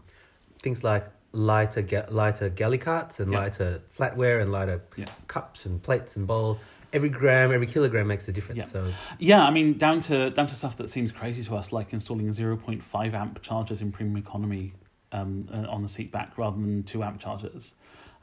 Things 0.62 0.82
like 0.82 1.06
lighter 1.32 1.82
ga- 1.82 2.06
lighter 2.08 2.48
galley 2.48 2.78
carts 2.78 3.20
and 3.20 3.32
Yeah. 3.32 3.40
lighter 3.40 3.82
flatware 3.98 4.40
and 4.40 4.50
lighter 4.52 4.82
Yeah. 4.96 5.04
cups 5.26 5.66
and 5.66 5.82
plates 5.82 6.16
and 6.16 6.26
bowls. 6.26 6.58
Every 6.92 7.10
gram, 7.10 7.52
every 7.52 7.66
kilogram 7.66 8.06
makes 8.06 8.26
a 8.28 8.32
difference. 8.32 8.58
Yeah. 8.58 8.64
So 8.64 8.92
Yeah, 9.18 9.44
I 9.44 9.50
mean 9.50 9.76
down 9.76 10.00
to 10.02 10.30
down 10.30 10.46
to 10.46 10.54
stuff 10.54 10.76
that 10.76 10.88
seems 10.88 11.12
crazy 11.12 11.42
to 11.44 11.56
us, 11.56 11.72
like 11.72 11.92
installing 11.92 12.32
zero 12.32 12.56
point 12.56 12.82
five 12.82 13.12
amp 13.14 13.42
chargers 13.42 13.82
in 13.82 13.92
premium 13.92 14.16
economy 14.16 14.72
um, 15.12 15.48
uh, 15.52 15.66
on 15.68 15.82
the 15.82 15.88
seat 15.88 16.10
back 16.10 16.38
rather 16.38 16.56
than 16.56 16.84
two 16.84 17.02
amp 17.02 17.20
chargers. 17.20 17.74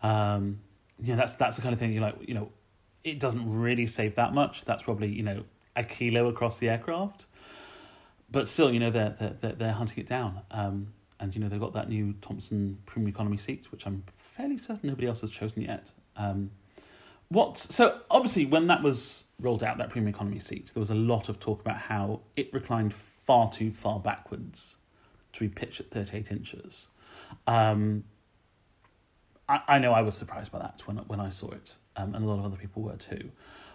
Um, 0.01 0.61
yeah, 1.01 1.15
that's 1.15 1.33
that's 1.33 1.55
the 1.55 1.61
kind 1.61 1.73
of 1.73 1.79
thing 1.79 1.93
you 1.93 2.01
like. 2.01 2.15
You 2.27 2.33
know, 2.33 2.51
it 3.03 3.19
doesn't 3.19 3.59
really 3.59 3.87
save 3.87 4.15
that 4.15 4.33
much. 4.33 4.65
That's 4.65 4.83
probably 4.83 5.09
you 5.09 5.23
know 5.23 5.43
a 5.75 5.83
kilo 5.83 6.27
across 6.27 6.57
the 6.57 6.69
aircraft, 6.69 7.25
but 8.29 8.47
still, 8.47 8.71
you 8.71 8.79
know 8.79 8.91
they're 8.91 9.15
they're 9.19 9.35
they're, 9.39 9.53
they're 9.53 9.71
hunting 9.73 9.99
it 9.99 10.07
down. 10.07 10.41
Um, 10.51 10.93
and 11.19 11.33
you 11.33 11.41
know 11.41 11.47
they've 11.47 11.59
got 11.59 11.73
that 11.73 11.89
new 11.89 12.13
Thompson 12.21 12.79
premium 12.85 13.09
economy 13.09 13.37
seat, 13.37 13.71
which 13.71 13.85
I'm 13.85 14.03
fairly 14.15 14.57
certain 14.57 14.89
nobody 14.89 15.07
else 15.07 15.21
has 15.21 15.29
chosen 15.29 15.61
yet. 15.61 15.91
Um, 16.15 16.51
what 17.33 17.57
so 17.57 18.01
obviously 18.11 18.45
when 18.45 18.67
that 18.67 18.83
was 18.83 19.25
rolled 19.39 19.63
out 19.63 19.77
that 19.79 19.89
premium 19.89 20.13
economy 20.13 20.39
seat 20.39 20.71
there 20.73 20.79
was 20.79 20.91
a 20.91 20.95
lot 20.95 21.29
of 21.29 21.39
talk 21.39 21.59
about 21.61 21.77
how 21.77 22.21
it 22.37 22.53
reclined 22.53 22.93
far 22.93 23.51
too 23.51 23.71
far 23.71 23.99
backwards 23.99 24.77
to 25.31 25.39
be 25.39 25.49
pitched 25.49 25.79
at 25.79 25.89
38 25.89 26.31
inches 26.31 26.89
um, 27.47 28.03
I, 29.47 29.61
I 29.67 29.79
know 29.79 29.93
I 29.93 30.01
was 30.01 30.15
surprised 30.15 30.51
by 30.51 30.59
that 30.59 30.81
when 30.85 30.97
when 30.97 31.19
I 31.19 31.29
saw 31.29 31.51
it 31.51 31.75
um, 31.95 32.15
and 32.15 32.23
a 32.23 32.27
lot 32.27 32.39
of 32.39 32.45
other 32.45 32.57
people 32.57 32.81
were 32.81 32.95
too 32.95 33.31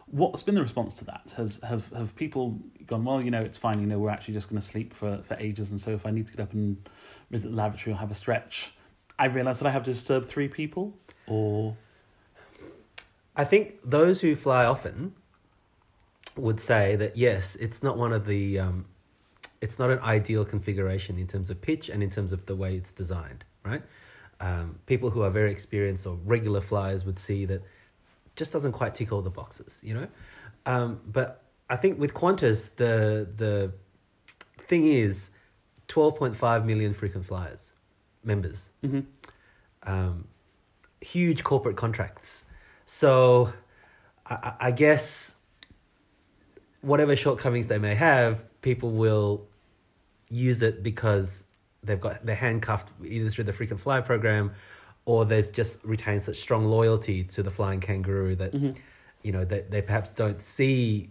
what's 0.06 0.42
been 0.42 0.54
the 0.54 0.62
response 0.62 0.94
to 0.94 1.04
that 1.04 1.34
has 1.36 1.60
have 1.62 1.88
have 1.92 2.16
people 2.16 2.58
gone 2.86 3.04
well 3.04 3.22
you 3.22 3.30
know 3.30 3.42
it's 3.42 3.58
fine 3.58 3.78
you 3.80 3.86
know 3.86 3.98
we're 3.98 4.10
actually 4.10 4.34
just 4.34 4.48
going 4.48 4.60
to 4.60 4.66
sleep 4.66 4.94
for 4.94 5.18
for 5.22 5.36
ages 5.38 5.70
and 5.70 5.80
so 5.80 5.92
if 5.92 6.06
I 6.06 6.10
need 6.10 6.26
to 6.26 6.32
get 6.32 6.40
up 6.40 6.52
and 6.52 6.88
visit 7.30 7.50
the 7.50 7.56
lavatory 7.56 7.94
or 7.94 7.98
have 7.98 8.10
a 8.10 8.14
stretch 8.14 8.72
I 9.18 9.26
realise 9.26 9.58
that 9.58 9.66
I 9.66 9.70
have 9.70 9.84
to 9.84 9.92
disturb 9.92 10.26
three 10.26 10.48
people 10.48 10.94
or 11.26 11.76
I 13.38 13.44
think 13.44 13.76
those 13.84 14.20
who 14.20 14.34
fly 14.34 14.64
often 14.64 15.14
would 16.36 16.60
say 16.60 16.96
that 16.96 17.16
yes, 17.16 17.54
it's 17.56 17.84
not 17.84 17.96
one 17.96 18.12
of 18.12 18.26
the, 18.26 18.58
um, 18.58 18.86
it's 19.60 19.78
not 19.78 19.90
an 19.90 20.00
ideal 20.00 20.44
configuration 20.44 21.18
in 21.18 21.28
terms 21.28 21.48
of 21.48 21.62
pitch 21.62 21.88
and 21.88 22.02
in 22.02 22.10
terms 22.10 22.32
of 22.32 22.46
the 22.46 22.56
way 22.56 22.74
it's 22.74 22.90
designed, 22.90 23.44
right? 23.64 23.82
Um, 24.40 24.78
people 24.86 25.10
who 25.10 25.22
are 25.22 25.30
very 25.30 25.50
experienced 25.50 26.06
or 26.06 26.14
regular 26.24 26.60
flyers 26.60 27.04
would 27.04 27.18
see 27.18 27.44
that 27.46 27.62
just 28.36 28.52
doesn't 28.52 28.72
quite 28.72 28.94
tick 28.94 29.10
all 29.12 29.20
the 29.22 29.30
boxes, 29.30 29.80
you 29.82 29.94
know. 29.94 30.06
Um, 30.64 31.00
but 31.06 31.42
I 31.68 31.76
think 31.76 31.98
with 31.98 32.14
Qantas, 32.14 32.76
the 32.76 33.28
the 33.36 33.72
thing 34.68 34.86
is, 34.86 35.30
twelve 35.88 36.14
point 36.16 36.36
five 36.36 36.64
million 36.64 36.92
frequent 36.94 37.26
flyers 37.26 37.72
members 38.24 38.70
Mhm. 38.84 39.06
um, 39.84 40.28
huge 41.00 41.42
corporate 41.44 41.76
contracts. 41.76 42.44
So 42.84 43.52
I- 44.26 44.54
I 44.60 44.70
guess 44.72 45.36
whatever 46.80 47.16
shortcomings 47.16 47.66
they 47.66 47.78
may 47.78 47.94
have, 47.94 48.44
people 48.60 48.90
will 48.92 49.46
use 50.28 50.62
it 50.62 50.82
because 50.82 51.44
they've 51.82 52.00
got 52.00 52.24
they're 52.26 52.34
handcuffed 52.34 52.88
either 53.04 53.30
through 53.30 53.44
the 53.44 53.52
frequent 53.52 53.80
flyer 53.80 54.02
program 54.02 54.52
or 55.04 55.24
they've 55.24 55.52
just 55.52 55.82
retained 55.84 56.22
such 56.24 56.36
strong 56.36 56.66
loyalty 56.66 57.24
to 57.24 57.42
the 57.42 57.50
flying 57.50 57.80
kangaroo 57.80 58.34
that 58.36 58.52
Mhm. 58.52 58.76
you 59.22 59.32
know 59.32 59.44
they, 59.44 59.60
they 59.68 59.80
perhaps 59.82 60.10
don't 60.10 60.42
see 60.42 61.10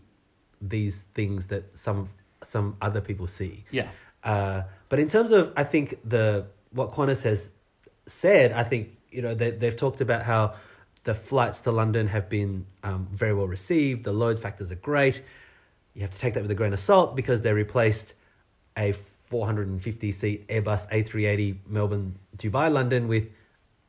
these 0.62 1.02
things 1.14 1.48
that 1.48 1.78
some 1.78 2.10
some 2.44 2.76
other 2.82 3.02
people 3.02 3.28
see. 3.28 3.64
yeah 3.72 3.90
Uh, 4.24 4.64
but 4.90 5.00
in 5.00 5.08
terms 5.08 5.32
of, 5.32 5.54
I 5.56 5.64
think 5.64 5.98
the 6.04 6.46
what 6.72 6.92
Qantas 6.92 7.24
has 7.24 7.54
said, 8.06 8.52
I 8.52 8.64
think 8.64 8.98
you 9.12 9.22
know 9.22 9.34
they 9.36 9.52
they've 9.52 9.76
talked 9.76 10.02
about 10.02 10.24
how 10.24 10.56
the 11.04 11.14
flights 11.16 11.62
to 11.62 11.72
London 11.72 12.08
have 12.08 12.28
been 12.28 12.66
um, 12.84 13.08
very 13.12 13.34
well 13.34 13.48
received. 13.48 14.04
The 14.04 14.12
load 14.12 14.40
factors 14.40 14.72
are 14.72 14.76
great. 14.92 15.24
You 15.94 16.02
have 16.02 16.12
to 16.12 16.20
take 16.20 16.34
that 16.34 16.42
with 16.42 16.52
a 16.52 16.56
grain 16.56 16.74
of 16.74 16.80
salt 16.80 17.16
because 17.16 17.42
they 17.42 17.54
replaced 17.54 18.14
a 18.78 18.94
450 19.28 20.12
seat 20.12 20.48
Airbus 20.48 20.90
A380 20.92 21.58
Melbourne 21.68 22.16
Dubai 22.38 22.72
London 22.72 23.08
with 23.08 23.26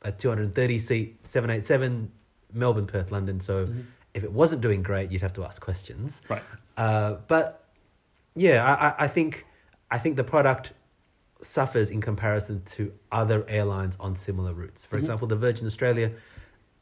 a 0.02 0.12
230 0.12 0.78
seat 0.78 1.18
787 1.26 2.10
Melbourne 2.52 2.86
Perth 2.86 3.10
London. 3.12 3.40
So 3.40 3.66
Mhm. 3.66 3.84
if 4.14 4.24
it 4.24 4.32
wasn't 4.32 4.62
doing 4.62 4.82
great, 4.82 5.10
you'd 5.10 5.22
have 5.22 5.32
to 5.34 5.44
ask 5.44 5.60
questions. 5.62 6.22
Right. 6.28 6.42
Uh, 6.76 7.16
but 7.28 7.64
yeah, 8.34 8.64
I, 8.64 9.04
I- 9.04 9.08
think 9.08 9.44
I 9.90 9.98
think 9.98 10.16
the 10.16 10.24
product 10.24 10.72
suffers 11.40 11.88
in 11.90 12.00
comparison 12.00 12.62
to 12.76 12.92
other 13.10 13.44
airlines 13.48 13.96
on 14.00 14.16
similar 14.16 14.52
routes. 14.52 14.84
For 14.84 14.96
Mhm. 14.96 15.00
example, 15.00 15.26
the 15.28 15.36
Virgin 15.36 15.66
Australia 15.66 16.12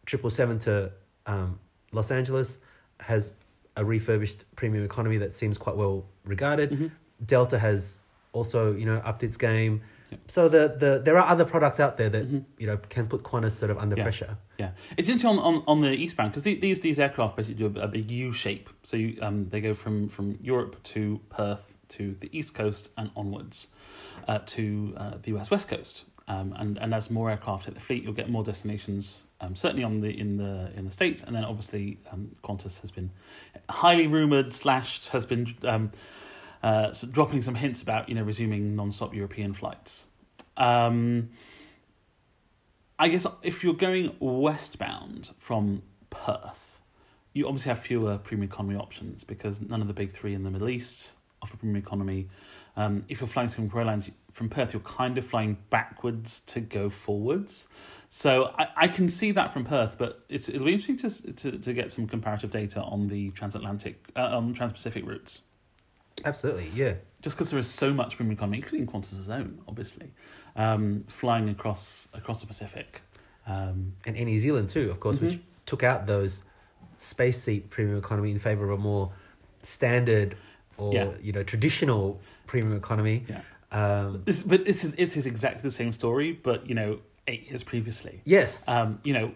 triple 0.07 0.31
seven 0.31 0.59
to 0.61 0.93
um, 1.27 1.59
Los 1.93 2.11
Angeles 2.11 2.59
has 3.01 3.33
a 3.77 3.85
refurbished 3.85 4.45
premium 4.57 4.85
economy 4.85 5.19
that 5.19 5.33
seems 5.35 5.59
quite 5.59 5.77
well 5.77 6.07
regarded. 6.25 6.71
Mhm. 6.71 6.91
Delta 7.25 7.59
has 7.59 7.99
also 8.37 8.75
you 8.75 8.87
know 8.87 8.99
upped 9.05 9.23
its 9.23 9.37
game. 9.37 9.83
Yep. 10.11 10.21
So 10.29 10.49
the, 10.49 10.69
the 10.83 11.01
there 11.05 11.19
are 11.19 11.27
other 11.27 11.45
products 11.45 11.81
out 11.81 11.97
there 11.97 12.09
that 12.11 12.25
Mhm. 12.31 12.45
you 12.59 12.67
know 12.69 12.77
can 12.89 13.07
put 13.09 13.23
Qantas 13.25 13.53
sort 13.53 13.71
of 13.71 13.79
under 13.79 13.97
Yeah. 13.97 14.05
pressure. 14.05 14.37
Yeah, 14.59 14.71
it's 14.97 15.09
interesting 15.09 15.39
on, 15.39 15.55
on, 15.57 15.63
on 15.67 15.81
the 15.81 15.91
eastbound 15.91 16.31
because 16.31 16.45
these 16.45 16.81
these 16.81 16.99
aircraft 16.99 17.37
basically 17.37 17.69
do 17.69 17.81
a, 17.81 17.85
a 17.85 17.89
big 17.89 18.11
U 18.11 18.33
shape. 18.33 18.71
So 18.83 18.97
you, 18.97 19.19
um, 19.21 19.49
they 19.51 19.61
go 19.61 19.75
from, 19.75 20.09
from 20.09 20.39
Europe 20.41 20.75
to 20.95 21.21
Perth 21.29 21.77
to 21.89 22.17
the 22.21 22.29
east 22.39 22.55
coast 22.55 22.91
and 22.97 23.11
onwards 23.17 23.69
uh, 24.29 24.39
to 24.55 24.95
uh, 24.97 25.15
the 25.23 25.31
US 25.37 25.51
west 25.51 25.69
coast. 25.69 26.05
Um, 26.29 26.53
and, 26.59 26.77
and 26.79 26.93
as 26.93 27.09
more 27.11 27.31
aircraft 27.31 27.67
hit 27.67 27.75
the 27.75 27.81
fleet, 27.81 28.03
you'll 28.03 28.13
get 28.23 28.29
more 28.29 28.43
destinations. 28.43 29.25
Um, 29.41 29.55
certainly 29.55 29.85
on 29.85 30.01
the 30.01 30.09
in 30.23 30.37
the 30.39 30.71
in 30.77 30.85
the 30.85 30.91
states, 30.91 31.23
and 31.23 31.37
then 31.37 31.45
obviously 31.45 31.99
um, 32.13 32.31
Qantas 32.43 32.81
has 32.81 32.91
been 32.91 33.11
highly 33.69 34.07
rumored 34.07 34.53
slashed 34.53 35.09
has 35.11 35.27
been 35.27 35.55
um, 35.63 35.93
uh, 36.67 36.89
s- 36.91 37.03
dropping 37.03 37.43
some 37.43 37.55
hints 37.55 37.81
about 37.81 38.09
you 38.09 38.15
know 38.17 38.23
resuming 38.23 38.75
non-stop 38.75 39.15
European 39.15 39.55
flights. 39.55 40.07
Um, 40.57 41.31
I 42.99 43.09
guess 43.09 43.27
if 43.43 43.63
you're 43.63 43.75
going 43.75 44.17
westbound 44.19 45.31
from 45.39 45.83
Perth, 46.11 46.81
you 47.33 47.47
obviously 47.47 47.69
have 47.69 47.79
fewer 47.79 48.19
premium 48.19 48.51
economy 48.51 48.77
options 48.77 49.23
because 49.23 49.61
none 49.61 49.81
of 49.81 49.87
the 49.87 49.95
big 49.95 50.13
three 50.13 50.35
in 50.35 50.43
the 50.43 50.51
Middle 50.51 50.69
East 50.69 51.15
offer 51.41 51.57
premium 51.57 51.77
economy. 51.77 52.29
Um, 52.77 53.05
if 53.09 53.21
you're 53.21 53.29
flying 53.29 53.49
Singapore 53.49 53.83
Airlines 53.83 54.11
from 54.33 54.49
Perth, 54.49 54.73
you're 54.73 54.83
kind 54.83 55.17
of 55.19 55.27
flying 55.27 55.59
backwards 55.71 56.41
to 56.41 56.61
go 56.61 56.91
forwards. 56.91 57.69
So 58.09 58.53
I, 58.59 58.69
I 58.77 58.89
can 58.89 59.09
see 59.09 59.31
that 59.33 59.53
from 59.53 59.65
Perth, 59.65 59.97
but 59.99 60.25
it's, 60.29 60.49
it'll 60.49 60.67
be 60.67 60.75
interesting 60.75 60.97
to, 60.97 61.33
to, 61.33 61.59
to 61.59 61.73
get 61.73 61.91
some 61.93 62.07
comparative 62.07 62.51
data 62.51 62.81
on 62.81 63.09
the 63.09 63.31
transatlantic, 63.31 64.09
uh, 64.17 64.37
on 64.37 64.53
trans-Pacific 64.53 65.07
routes. 65.07 65.43
Absolutely, 66.25 66.71
yeah. 66.75 66.95
Just 67.23 67.37
because 67.37 67.51
there 67.51 67.61
is 67.61 67.69
so 67.69 67.93
much 67.93 68.17
premium 68.17 68.37
economy, 68.37 68.59
including 68.59 68.87
Qantas's 68.87 69.29
own, 69.29 69.61
obviously, 69.69 70.11
um, 70.55 71.05
flying 71.09 71.49
across 71.49 72.09
across 72.15 72.41
the 72.41 72.47
Pacific. 72.47 73.03
Um, 73.47 73.93
and 74.07 74.17
Air 74.17 74.25
New 74.25 74.39
Zealand 74.39 74.69
too, 74.69 74.91
of 74.91 74.99
course, 75.01 75.21
which 75.21 75.35
Mhm. 75.35 75.41
took 75.67 75.83
out 75.83 76.07
those 76.07 76.45
space 76.99 77.43
seat 77.43 77.71
premium 77.71 77.99
economy 77.99 78.31
in 78.33 78.39
favor 78.39 78.65
of 78.71 78.79
a 78.79 78.83
more 78.83 79.13
standard 79.63 80.37
or 80.79 80.93
Yeah. 80.95 81.11
you 81.21 81.33
know 81.33 81.43
traditional 81.43 82.21
premium 82.47 82.77
economy. 82.77 83.25
yeah, 83.29 83.41
Um, 83.73 84.23
this, 84.25 84.43
but 84.43 84.65
this 84.65 84.85
is 84.85 84.95
it 84.95 85.17
is 85.17 85.27
exactly 85.27 85.63
the 85.63 85.71
same 85.71 85.93
story, 85.93 86.33
but 86.33 86.69
you 86.69 86.75
know, 86.75 87.01
eight 87.27 87.49
years 87.49 87.63
previously. 87.65 88.21
yes, 88.25 88.67
Um, 88.69 89.01
you 89.05 89.13
know, 89.13 89.33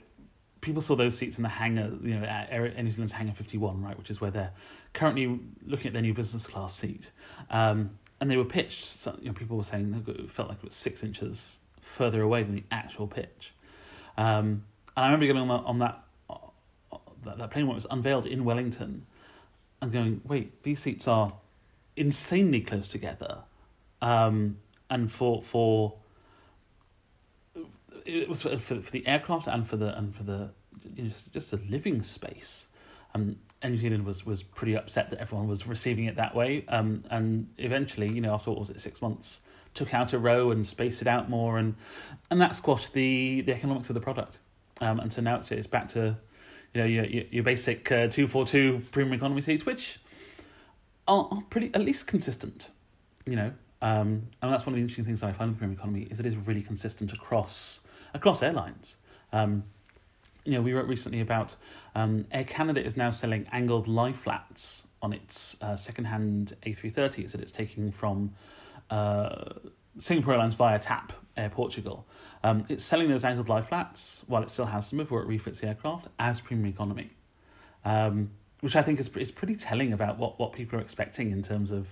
people 0.61 0.81
saw 0.83 0.95
those 0.95 1.17
seats 1.17 1.39
in 1.39 1.43
the 1.43 1.49
hangar, 1.49 1.91
you 2.03 2.15
know, 2.19 2.25
at 2.25 2.49
Air 2.51 2.73
New 2.83 2.91
Zealand's 2.91 3.13
hangar 3.13 3.33
51, 3.33 3.83
right, 3.83 3.97
which 3.99 4.11
is 4.11 4.21
where 4.21 4.31
they're 4.31 4.53
currently 4.93 5.41
looking 5.65 5.89
at 5.89 5.93
their 5.93 6.03
new 6.03 6.15
business 6.15 6.47
class 6.47 6.75
seat. 6.77 7.11
Um, 7.51 7.99
and 8.21 8.31
they 8.31 8.37
were 8.37 8.45
pitched, 8.45 8.85
so, 8.85 9.17
you 9.21 9.29
know, 9.29 9.33
people 9.33 9.57
were 9.57 9.65
saying 9.65 10.05
it 10.07 10.31
felt 10.31 10.49
like 10.49 10.59
it 10.59 10.65
was 10.65 10.75
six 10.75 11.03
inches 11.03 11.59
further 11.81 12.23
away 12.23 12.43
than 12.43 12.55
the 12.55 12.65
actual 12.71 13.07
pitch. 13.07 13.55
Um, 14.19 14.65
and 14.97 15.05
I 15.05 15.07
remember 15.07 15.27
getting 15.27 15.41
on 15.41 15.49
that, 15.49 15.65
on 15.65 15.79
that, 15.79 16.05
uh, 16.29 16.97
that, 17.25 17.39
that 17.39 17.51
plane 17.51 17.67
when 17.67 17.73
it 17.73 17.77
was 17.77 17.87
unveiled 17.91 18.27
in 18.27 18.45
Wellington 18.45 19.07
and 19.81 19.93
going, 19.93 20.21
wait, 20.27 20.63
these 20.63 20.81
seats 20.81 21.09
are 21.09 21.33
insanely 21.97 22.61
close 22.61 22.89
together. 22.89 23.39
Um, 24.03 24.59
and 24.91 25.11
for, 25.11 25.43
for, 25.43 25.95
it 28.05 28.29
was 28.29 28.43
for, 28.43 28.59
for, 28.59 28.81
for 28.81 28.91
the 28.91 29.07
aircraft 29.07 29.47
and 29.47 29.67
for 29.67 29.77
the 29.77 29.97
and 29.97 30.15
for 30.15 30.25
the 30.25 30.51
you 30.95 31.05
know, 31.05 31.09
just, 31.09 31.33
just 31.33 31.51
the 31.51 31.61
living 31.69 32.03
space. 32.03 32.67
Um, 33.15 33.37
and 33.63 33.75
New 33.75 33.79
Zealand 33.79 34.05
was 34.05 34.25
was 34.25 34.43
pretty 34.43 34.75
upset 34.77 35.11
that 35.11 35.21
everyone 35.21 35.49
was 35.49 35.67
receiving 35.67 36.05
it 36.05 36.17
that 36.17 36.35
way. 36.35 36.65
Um, 36.69 37.05
and 37.11 37.49
eventually, 37.59 38.11
you 38.11 38.21
know, 38.21 38.33
after 38.33 38.51
what 38.51 38.61
was 38.61 38.71
it, 38.71 38.81
six 38.81 39.03
months, 39.03 39.41
took 39.75 39.93
out 39.95 40.13
a 40.13 40.19
row 40.19 40.51
and 40.51 40.67
spaced 40.67 41.03
it 41.03 41.09
out 41.09 41.29
more, 41.29 41.59
and 41.59 41.75
and 42.31 42.41
that 42.41 42.55
squashed 42.55 42.93
the 42.93 43.43
the 43.43 43.53
economics 43.53 43.91
of 43.91 43.95
the 43.95 44.01
product. 44.01 44.39
Um, 44.81 45.01
and 45.01 45.13
so 45.13 45.21
now 45.21 45.37
it's 45.37 45.51
it's 45.51 45.67
back 45.67 45.89
to, 45.89 46.17
you 46.75 46.81
know, 46.81 46.87
your 46.87 47.05
your, 47.05 47.25
your 47.31 47.45
basic 47.45 47.91
uh, 47.93 48.07
two 48.09 48.27
four 48.27 48.47
two 48.47 48.83
premium 48.93 49.15
economy 49.15 49.43
seats, 49.43 49.67
which 49.67 50.01
are, 51.07 51.29
are 51.31 51.43
pretty 51.51 51.71
at 51.75 51.83
least 51.83 52.07
consistent. 52.07 52.71
You 53.27 53.37
know, 53.37 53.53
um, 53.83 54.29
and 54.41 54.53
that's 54.53 54.65
one 54.65 54.73
of 54.73 54.77
the 54.77 54.83
interesting 54.83 55.05
things 55.05 55.23
I 55.23 55.33
find 55.33 55.51
with 55.51 55.59
premium 55.59 55.79
economy 55.79 56.09
is 56.11 56.19
it 56.19 56.27
is 56.27 56.37
really 56.37 56.63
consistent 56.63 57.13
across 57.13 57.81
across 58.15 58.43
airlines. 58.43 58.97
Um, 59.33 59.65
you 60.51 60.57
know, 60.57 60.63
we 60.63 60.73
wrote 60.73 60.89
recently 60.89 61.21
about 61.21 61.55
um, 61.95 62.27
Air 62.33 62.43
Canada 62.43 62.85
is 62.85 62.97
now 62.97 63.13
selling 63.13 63.47
angled 63.53 63.87
lie 63.87 64.13
flats 64.13 64.89
on 65.01 65.13
its 65.13 65.57
uh, 65.63 65.77
second-hand 65.77 66.57
A330s 66.67 67.33
that 67.33 67.41
it's 67.41 67.53
taking 67.53 67.93
from 67.93 68.33
uh, 68.91 69.45
Singapore 69.99 70.35
Airlines 70.35 70.55
via 70.55 70.79
TAP 70.79 71.13
Air 71.37 71.51
Portugal. 71.51 72.05
Um, 72.43 72.67
it's 72.69 72.85
selling 72.85 73.09
those 73.09 73.25
angled 73.25 73.49
lie 73.49 73.63
flats 73.63 74.25
while 74.27 74.43
it 74.43 74.51
still 74.51 74.67
has 74.67 74.91
them 74.91 74.99
before 74.99 75.23
it 75.23 75.29
refits 75.29 75.61
the 75.61 75.69
aircraft 75.69 76.09
as 76.19 76.41
premium 76.41 76.69
economy, 76.69 77.11
um, 77.85 78.31
which 78.61 78.75
I 78.75 78.83
think 78.83 78.99
is 78.99 79.09
is 79.17 79.31
pretty 79.31 79.55
telling 79.55 79.93
about 79.93 80.19
what, 80.19 80.41
what 80.41 80.53
people 80.53 80.81
are 80.81 80.83
expecting 80.83 81.31
in 81.31 81.43
terms 81.43 81.71
of 81.71 81.87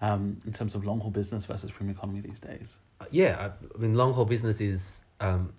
um, 0.00 0.38
in 0.46 0.52
terms 0.52 0.74
of 0.74 0.84
long 0.84 0.98
haul 0.98 1.10
business 1.10 1.44
versus 1.44 1.70
premium 1.70 1.96
economy 1.96 2.20
these 2.20 2.40
days. 2.40 2.78
yeah. 3.10 3.36
I, 3.38 3.44
I 3.74 3.78
mean, 3.78 3.94
long 3.94 4.14
haul 4.14 4.24
business 4.24 4.60
is 4.60 5.04
um, 5.20 5.52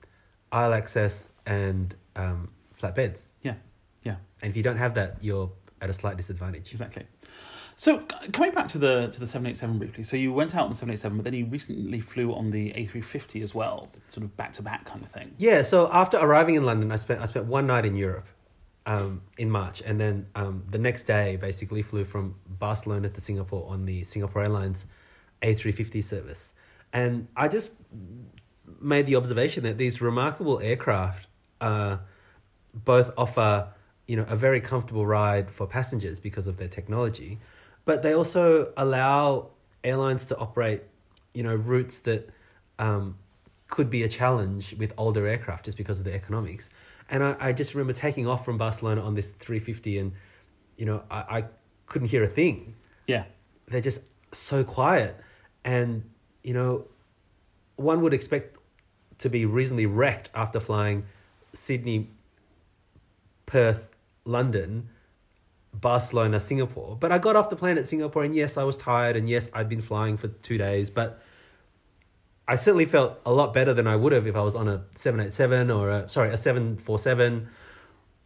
aisle 0.52 0.74
access 0.74 1.32
and 1.46 1.96
um, 2.16 2.50
flatbeds. 2.80 3.32
Yeah, 3.42 3.56
yeah. 4.04 4.16
And 4.42 4.50
if 4.52 4.58
you 4.58 4.64
don't 4.64 4.78
have 4.78 4.94
that, 4.96 5.18
you're 5.22 5.52
at 5.82 5.90
a 5.90 5.94
slight 5.94 6.18
disadvantage. 6.18 6.72
Exactly. 6.72 7.06
So 7.78 8.00
coming 8.32 8.52
back 8.52 8.68
to 8.70 8.78
the 8.78 9.08
to 9.08 9.20
the 9.20 9.26
seven 9.26 9.48
eight 9.48 9.58
seven 9.58 9.80
briefly. 9.80 10.04
So 10.04 10.16
you 10.16 10.32
went 10.32 10.56
out 10.56 10.66
on 10.66 10.70
the 10.70 10.76
seven 10.76 10.94
eight 10.94 11.00
seven, 11.00 11.18
but 11.18 11.24
then 11.24 11.34
you 11.34 11.46
recently 11.46 12.00
flew 12.00 12.32
on 12.34 12.52
the 12.52 12.72
A 12.76 12.86
three 12.86 13.02
fifty 13.02 13.42
as 13.42 13.56
well, 13.56 13.90
sort 14.10 14.24
of 14.24 14.38
back 14.38 14.54
to 14.54 14.62
back 14.62 14.86
kind 14.86 15.04
of 15.04 15.10
thing. 15.10 15.34
Yeah, 15.40 15.64
so 15.64 15.92
after 15.92 16.18
arriving 16.18 16.56
in 16.56 16.64
London, 16.64 16.92
I 16.92 16.98
spent 16.98 17.22
I 17.22 17.26
spent 17.26 17.48
one 17.48 17.66
night 17.66 17.86
in 17.86 17.96
Europe, 17.96 18.28
um, 18.86 19.24
in 19.40 19.50
March, 19.50 19.82
and 19.82 20.00
then 20.00 20.28
um, 20.36 20.64
the 20.70 20.78
next 20.78 21.06
day 21.06 21.38
basically 21.38 21.82
flew 21.82 22.04
from 22.04 22.36
Barcelona 22.48 23.10
to 23.10 23.22
Singapore 23.22 23.68
on 23.68 23.86
the 23.86 24.04
Singapore 24.04 24.44
Airlines 24.44 24.86
A 25.42 25.56
three 25.56 25.72
fifty 25.72 26.02
service, 26.02 26.54
and 26.94 27.30
I 27.36 27.48
just 27.48 27.72
made 28.80 29.08
the 29.08 29.16
observation 29.16 29.64
that 29.64 29.80
these 29.80 30.02
remarkable 30.02 30.60
aircraft, 30.60 31.26
uh, 31.62 31.98
both 32.74 33.12
offer 33.18 33.68
you 34.08 34.18
know 34.18 34.26
a 34.28 34.36
very 34.36 34.60
comfortable 34.60 35.06
ride 35.06 35.52
for 35.52 35.66
passengers 35.66 36.20
because 36.20 36.48
of 36.48 36.58
their 36.58 36.68
technology, 36.68 37.40
but 37.86 38.02
they 38.02 38.14
also 38.14 38.74
allow 38.76 39.52
airlines 39.84 40.26
to 40.26 40.38
operate 40.38 40.84
you 41.34 41.44
know 41.44 41.56
routes 41.56 42.00
that 42.00 42.30
um, 42.80 43.16
could 43.72 43.90
be 43.90 44.04
a 44.04 44.10
challenge 44.10 44.76
with 44.78 44.94
older 44.98 45.26
aircraft 45.26 45.66
just 45.66 45.78
because 45.78 45.98
of 45.98 46.04
the 46.04 46.14
economics. 46.14 46.70
And 47.10 47.24
I, 47.24 47.36
I 47.40 47.52
just 47.54 47.74
remember 47.74 47.94
taking 47.94 48.28
off 48.28 48.46
from 48.46 48.58
Barcelona 48.58 49.02
on 49.02 49.16
this 49.16 49.32
350 49.32 49.98
and, 49.98 50.12
you 50.78 50.86
know, 50.86 51.04
I, 51.10 51.40
I 51.40 51.46
couldn't 51.86 52.10
hear 52.10 52.24
a 52.24 52.28
thing. 52.28 52.76
Yeah, 53.08 53.26
They're 53.68 53.82
just 53.82 54.04
so 54.32 54.64
quiet. 54.64 55.18
And, 55.64 56.10
you 56.44 56.54
know, 56.54 56.86
one 57.76 58.02
would 58.02 58.14
expect 58.14 58.58
to 59.20 59.30
be 59.30 59.46
reasonably 59.46 59.86
wrecked 59.86 60.30
after 60.36 60.60
flying 60.60 61.06
Sydney, 61.54 62.10
Perth, 63.46 63.88
London, 64.26 64.90
Barcelona, 65.74 66.40
Singapore. 66.40 66.98
But 67.00 67.12
I 67.12 67.18
got 67.18 67.36
off 67.36 67.50
the 67.50 67.56
plane 67.56 67.78
at 67.78 67.88
Singapore 67.88 68.24
and 68.24 68.36
yes, 68.36 68.58
I 68.58 68.64
was 68.64 68.78
tired 68.78 69.16
and 69.16 69.30
yes, 69.30 69.50
I'd 69.54 69.70
been 69.70 69.82
flying 69.82 70.18
for 70.18 70.28
two 70.28 70.58
days, 70.58 70.90
but 70.90 71.22
I 72.48 72.56
certainly 72.56 72.86
felt 72.86 73.20
a 73.26 73.32
lot 73.32 73.54
better 73.54 73.74
than 73.74 73.88
I 73.88 73.96
would 73.96 74.12
have 74.12 74.28
if 74.28 74.36
I 74.36 74.42
was 74.42 74.56
on 74.56 74.68
a 74.68 74.84
787 74.96 75.72
or 75.72 75.90
a, 75.90 76.10
sorry, 76.10 76.34
a 76.34 76.38
747 76.38 77.48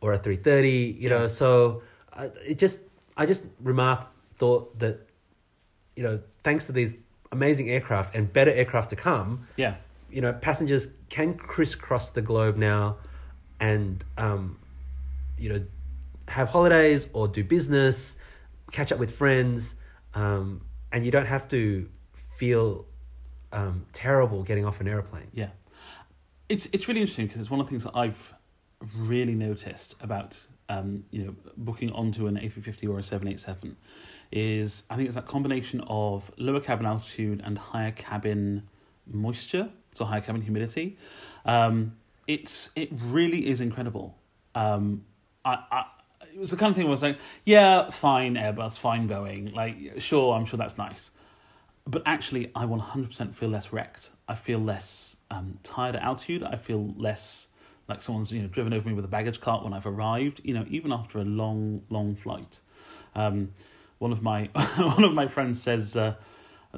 or 0.02 0.14
a 0.14 0.18
330, 0.18 0.70
you 0.70 1.10
Yeah. 1.10 1.10
know, 1.20 1.28
so 1.28 1.84
I, 2.14 2.26
it 2.46 2.58
just, 2.58 2.80
I 3.18 3.26
just 3.26 3.44
remarked, 3.62 4.12
thought 4.38 4.78
that, 4.80 5.08
you 5.96 6.04
know, 6.04 6.20
thanks 6.44 6.66
to 6.66 6.72
these 6.72 6.98
amazing 7.32 7.70
aircraft 7.70 8.16
and 8.16 8.32
better 8.32 8.52
aircraft 8.52 8.90
to 8.90 8.96
come, 8.96 9.48
yeah, 9.56 9.76
you 10.10 10.22
know, 10.22 10.34
passengers 10.34 10.90
can 11.10 11.36
crisscross 11.36 12.10
the 12.10 12.22
globe 12.22 12.58
now 12.58 12.98
and, 13.60 14.04
um, 14.18 14.58
you 15.38 15.50
know, 15.50 15.66
have 16.28 16.50
holidays 16.50 17.08
or 17.14 17.28
do 17.28 17.44
business, 17.44 18.18
catch 18.72 18.92
up 18.92 19.00
with 19.00 19.12
friends, 19.16 19.76
um, 20.14 20.62
and 20.92 21.06
you 21.06 21.12
don't 21.12 21.28
have 21.28 21.48
to 21.50 21.90
feel 22.38 22.86
um, 23.52 23.86
terrible 23.94 24.44
getting 24.44 24.66
off 24.66 24.82
an 24.82 24.88
airplane. 24.88 25.28
yeah. 25.34 25.50
It's 26.48 26.68
it's 26.68 26.88
really 26.88 27.02
interesting 27.02 27.26
because 27.26 27.42
it's 27.42 27.50
one 27.50 27.60
of 27.60 27.66
the 27.66 27.72
things 27.72 27.86
that 27.86 27.96
I've 27.96 28.32
really 28.98 29.34
noticed 29.34 29.96
about 30.00 30.38
um, 30.70 31.04
you 31.10 31.24
know 31.24 31.36
booking 31.58 31.92
onto 31.92 32.28
an 32.28 32.38
A 32.38 32.50
three 32.50 32.62
fifty 32.62 32.86
or 32.86 33.00
a 33.00 33.04
seven 33.04 33.28
eight 33.28 33.40
seven 33.40 33.78
is 34.32 34.84
I 34.90 34.96
think 34.96 35.08
it's 35.08 35.16
that 35.16 35.26
combination 35.26 35.82
of 35.88 36.32
lower 36.38 36.60
cabin 36.60 36.86
altitude 36.86 37.42
and 37.44 37.58
higher 37.58 37.92
cabin 37.92 38.68
moisture, 39.08 39.70
so 39.94 40.06
higher 40.06 40.22
cabin 40.22 40.42
humidity. 40.42 40.98
Um, 41.46 41.98
it's 42.28 42.72
it 42.76 42.90
really 42.92 43.48
is 43.48 43.62
incredible. 43.62 44.18
Um, 44.54 45.06
I, 45.44 45.60
I 45.72 45.86
it 46.34 46.40
was 46.40 46.52
the 46.52 46.58
kind 46.58 46.72
of 46.72 46.76
thing 46.76 46.86
where 46.86 46.92
I 46.92 46.94
was 46.94 47.02
like, 47.02 47.18
yeah, 47.46 47.90
fine 47.90 48.36
Airbus, 48.36 48.78
fine 48.78 49.08
Boeing, 49.08 49.54
like 49.54 50.00
sure, 50.00 50.36
I'm 50.36 50.46
sure 50.46 50.58
that's 50.58 50.78
nice, 50.78 51.12
but 51.88 52.02
actually, 52.06 52.52
I 52.56 52.66
100% 52.66 53.36
feel 53.36 53.50
less 53.50 53.72
wrecked. 53.72 54.10
I 54.28 54.36
feel 54.36 54.60
less 54.60 55.18
um, 55.30 55.60
tired 55.62 55.96
at 55.96 56.02
altitude. 56.02 56.42
I 56.44 56.56
feel 56.56 56.94
less 56.98 57.50
like 57.88 58.02
someone's 58.02 58.32
you 58.32 58.42
know 58.42 58.48
driven 58.48 58.74
over 58.74 58.88
me 58.88 58.96
with 58.96 59.06
a 59.06 59.10
baggage 59.10 59.40
cart 59.40 59.64
when 59.64 59.74
I've 59.74 59.86
arrived. 59.86 60.42
You 60.44 60.56
know, 60.56 60.66
even 60.70 60.92
after 60.92 61.20
a 61.20 61.24
long, 61.24 61.84
long 61.90 62.16
flight. 62.16 62.60
Um, 63.14 63.54
one 64.00 64.12
of 64.12 64.24
my 64.24 64.50
one 64.78 65.04
of 65.04 65.14
my 65.14 65.28
friends 65.28 65.62
says 65.62 65.96
uh, 65.96 66.16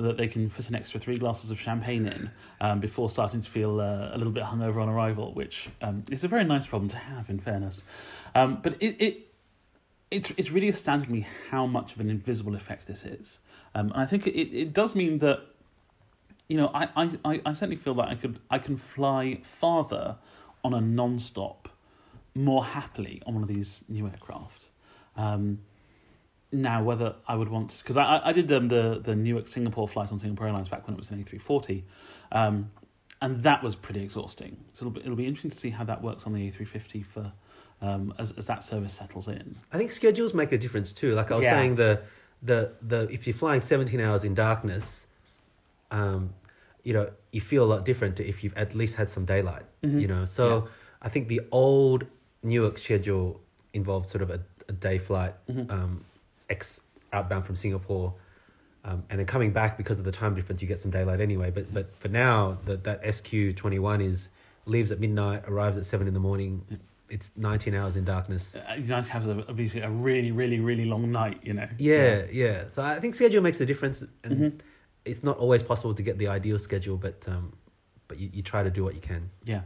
that 0.02 0.18
they 0.18 0.28
can 0.28 0.50
fit 0.50 0.70
an 0.70 0.76
extra 0.76 1.00
three 1.00 1.18
glasses 1.18 1.52
of 1.52 1.60
champagne 1.60 2.06
in 2.06 2.32
um, 2.62 2.80
before 2.80 3.10
starting 3.10 3.42
to 3.42 3.50
feel 3.50 3.80
uh, 3.80 4.10
a 4.14 4.18
little 4.18 4.34
bit 4.34 4.44
hungover 4.44 4.82
on 4.82 4.90
arrival, 4.90 5.34
which 5.34 5.70
um, 5.82 6.04
is 6.12 6.24
a 6.24 6.28
very 6.28 6.44
nice 6.44 6.66
problem 6.66 6.90
to 6.90 6.98
have, 6.98 7.30
in 7.30 7.40
fairness. 7.40 7.84
Um, 8.36 8.60
but 8.62 8.82
it, 8.82 8.96
it 9.00 9.28
it's 10.10 10.32
it's 10.38 10.52
really 10.52 10.70
astounded 10.70 11.10
me 11.10 11.28
how 11.50 11.66
much 11.66 11.94
of 11.94 12.00
an 12.00 12.10
invisible 12.10 12.56
effect 12.56 12.88
this 12.88 13.06
is. 13.06 13.40
Um, 13.76 13.92
and 13.92 14.02
I 14.02 14.06
think 14.06 14.26
it, 14.28 14.32
it 14.32 14.74
does 14.74 14.96
mean 14.96 15.20
that, 15.20 15.42
you 16.48 16.58
know, 16.58 16.72
I, 16.74 16.88
I, 16.96 17.42
I 17.46 17.54
certainly 17.54 17.76
feel 17.76 17.94
that 17.96 18.08
I 18.08 18.16
could 18.16 18.40
I 18.50 18.60
can 18.60 18.78
fly 18.78 19.40
farther 19.44 20.18
on 20.64 20.74
a 20.74 20.82
non-stop 20.82 21.70
more 22.34 22.64
happily 22.66 23.22
on 23.26 23.34
one 23.34 23.44
of 23.44 23.50
these 23.50 23.84
new 23.90 24.08
aircraft. 24.08 24.66
Now 26.52 26.82
whether 26.82 27.16
I 27.28 27.36
would 27.36 27.50
want 27.50 27.78
because 27.84 27.98
I 27.98 28.22
I- 28.24 28.32
did 28.34 28.50
um, 28.54 28.70
the 28.70 29.02
the 29.04 29.16
Newark 29.16 29.48
Singapore 29.50 29.88
flight 29.88 30.12
on 30.14 30.20
Singapore 30.20 30.48
Airlines 30.48 30.70
back 30.70 30.88
when 30.88 30.94
it 30.96 30.98
was 31.00 31.12
an 31.12 31.22
A340, 31.24 31.84
um, 32.32 32.72
and 33.22 33.44
that 33.44 33.62
was 33.64 33.76
pretty 33.76 34.02
exhausting. 34.02 34.58
So 34.72 34.86
it'll 34.86 34.92
be, 34.94 35.02
it'll 35.02 35.16
be 35.18 35.26
interesting 35.28 35.52
to 35.52 35.58
see 35.58 35.72
how 35.72 35.84
that 35.84 36.02
works 36.02 36.26
on 36.26 36.34
the 36.34 36.50
A350 36.50 37.06
for 37.06 37.34
um, 37.82 38.14
as 38.18 38.32
as 38.34 38.48
that 38.48 38.64
service 38.64 38.94
settles 38.94 39.28
in. 39.28 39.56
I 39.74 39.78
think 39.78 39.92
schedules 39.92 40.34
make 40.34 40.54
a 40.54 40.58
difference 40.58 40.94
too. 40.94 41.14
Like 41.16 41.32
I 41.32 41.36
was 41.36 41.44
Yeah. 41.44 41.52
saying, 41.52 41.76
the 41.76 42.02
the 42.42 42.72
the 42.82 43.10
if 43.12 43.28
you're 43.28 43.34
flying 43.36 43.60
17 43.60 44.00
hours 44.00 44.24
in 44.24 44.34
darkness, 44.34 45.08
um, 45.92 46.34
you 46.84 46.94
know, 46.94 47.10
you 47.34 47.42
feel 47.42 47.66
a 47.66 47.70
lot 47.74 47.84
different 47.84 48.16
to 48.18 48.26
if 48.26 48.42
you've 48.42 48.56
at 48.56 48.74
least 48.74 48.96
had 48.96 49.10
some 49.10 49.26
daylight. 49.26 49.64
Mhm. 49.84 50.00
You 50.02 50.08
know, 50.08 50.26
so 50.26 50.70
I 51.02 51.10
think 51.10 51.28
the 51.28 51.42
old 51.52 52.06
Newark 52.42 52.78
schedule 52.78 53.42
involved 53.74 54.08
sort 54.08 54.22
of 54.22 54.30
a, 54.30 54.40
a 54.70 54.72
day 54.72 54.98
flight, 54.98 55.34
Mhm. 55.50 55.70
um, 55.70 56.06
ex 56.50 56.82
outbound 57.14 57.46
from 57.46 57.56
Singapore. 57.56 58.14
Um, 58.86 59.04
and 59.10 59.20
then 59.20 59.26
coming 59.26 59.52
back 59.52 59.78
because 59.78 60.00
of 60.00 60.06
the 60.06 60.12
time 60.12 60.34
difference, 60.36 60.62
you 60.62 60.68
get 60.68 60.80
some 60.80 60.92
daylight 60.92 61.20
anyway. 61.20 61.52
But 61.52 61.74
but 61.74 61.96
for 62.00 62.08
now, 62.08 62.58
the, 62.66 62.78
that 62.78 63.14
SQ 63.16 63.56
twenty 63.56 63.80
one 63.80 64.00
is 64.02 64.30
leaves 64.66 64.92
at 64.92 65.00
midnight, 65.00 65.44
arrives 65.48 65.78
at 65.78 65.86
seven 65.86 66.08
in 66.08 66.14
the 66.14 66.20
morning. 66.20 66.64
It's 67.10 67.32
nineteen 67.36 67.74
hours 67.76 67.96
in 67.98 68.06
darkness. 68.06 68.56
Uh, 68.56 69.02
has 69.04 69.28
a, 69.28 69.46
obviously 69.50 69.82
a 69.82 69.90
really 69.90 70.32
really 70.32 70.60
really 70.60 70.86
long 70.86 71.12
night. 71.12 71.40
You 71.44 71.54
know. 71.54 71.68
Yeah, 71.78 72.24
yeah. 72.32 72.68
So 72.70 72.84
I 72.84 73.00
think 73.00 73.16
schedule 73.16 73.42
makes 73.42 73.60
a 73.60 73.66
difference, 73.66 74.04
and 74.24 74.34
Mhm. 74.38 74.60
it's 75.06 75.24
not 75.24 75.38
always 75.38 75.64
possible 75.64 75.94
to 75.94 76.04
get 76.04 76.18
the 76.18 76.28
ideal 76.28 76.60
schedule, 76.60 76.98
but 76.98 77.28
um, 77.28 77.54
but 78.08 78.20
you, 78.20 78.30
you 78.34 78.42
try 78.42 78.64
to 78.64 78.70
do 78.70 78.84
what 78.84 78.96
you 78.96 79.02
can. 79.02 79.30
Yeah, 79.44 79.62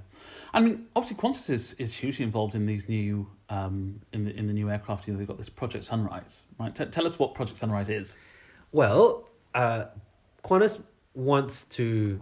I 0.54 0.60
mean, 0.60 0.88
obviously, 0.96 1.18
Qantas 1.18 1.50
is, 1.50 1.74
is 1.74 1.94
hugely 1.94 2.24
involved 2.24 2.56
in 2.56 2.66
these 2.66 2.90
new 2.90 3.28
um, 3.50 4.02
in 4.14 4.26
the 4.26 4.36
in 4.36 4.48
the 4.48 4.54
new 4.54 4.70
aircraft. 4.70 5.08
You 5.08 5.14
know, 5.14 5.20
they've 5.20 5.28
got 5.28 5.38
this 5.38 5.50
Project 5.50 5.84
Sunrise, 5.84 6.46
right? 6.60 6.74
T- 6.74 6.86
tell 6.86 7.06
us 7.06 7.18
what 7.20 7.36
Project 7.36 7.58
Sunrise 7.58 7.90
is. 7.90 8.16
Well, 8.72 9.28
uh, 9.54 9.86
Qantas 10.44 10.82
wants 11.14 11.64
to 11.66 12.22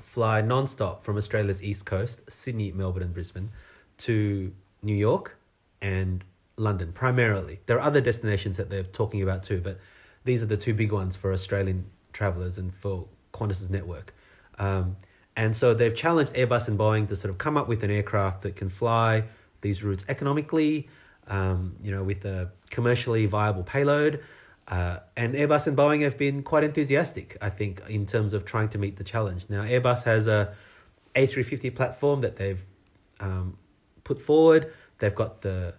fly 0.00 0.40
non-stop 0.40 1.02
from 1.02 1.16
Australia's 1.16 1.62
east 1.62 1.84
coast, 1.84 2.20
Sydney, 2.28 2.72
Melbourne, 2.72 3.02
and 3.02 3.12
Brisbane, 3.12 3.50
to 3.98 4.52
New 4.82 4.94
York 4.94 5.36
and 5.82 6.24
London 6.56 6.92
primarily. 6.92 7.60
There 7.66 7.76
are 7.76 7.82
other 7.82 8.00
destinations 8.00 8.56
that 8.56 8.70
they're 8.70 8.82
talking 8.82 9.22
about 9.22 9.42
too, 9.42 9.60
but 9.60 9.78
these 10.24 10.42
are 10.42 10.46
the 10.46 10.56
two 10.56 10.74
big 10.74 10.92
ones 10.92 11.16
for 11.16 11.32
Australian 11.32 11.86
travelers 12.12 12.58
and 12.58 12.74
for 12.74 13.06
Qantas's 13.32 13.70
network. 13.70 14.14
Um, 14.58 14.96
and 15.38 15.54
so 15.54 15.72
they've 15.72 15.94
challenged 15.94 16.34
Airbus 16.34 16.66
and 16.66 16.76
Boeing 16.76 17.06
to 17.08 17.14
sort 17.14 17.30
of 17.30 17.38
come 17.38 17.56
up 17.56 17.68
with 17.68 17.84
an 17.84 17.92
aircraft 17.92 18.42
that 18.42 18.56
can 18.56 18.68
fly 18.68 19.22
these 19.60 19.84
routes 19.84 20.04
economically, 20.08 20.88
um, 21.28 21.76
you 21.80 21.92
know, 21.92 22.02
with 22.02 22.24
a 22.24 22.50
commercially 22.70 23.24
viable 23.26 23.62
payload. 23.62 24.20
Uh, 24.66 24.98
and 25.16 25.34
Airbus 25.34 25.68
and 25.68 25.76
Boeing 25.76 26.02
have 26.02 26.18
been 26.18 26.42
quite 26.42 26.64
enthusiastic, 26.64 27.36
I 27.40 27.50
think, 27.50 27.80
in 27.88 28.04
terms 28.04 28.34
of 28.34 28.44
trying 28.44 28.68
to 28.70 28.78
meet 28.78 28.96
the 28.96 29.04
challenge. 29.04 29.48
Now, 29.48 29.62
Airbus 29.62 30.02
has 30.02 30.26
a 30.26 30.56
A350 31.14 31.72
platform 31.72 32.20
that 32.22 32.34
they've 32.34 32.64
um, 33.20 33.58
put 34.02 34.20
forward. 34.20 34.72
They've 34.98 35.14
got 35.14 35.42
the 35.42 35.74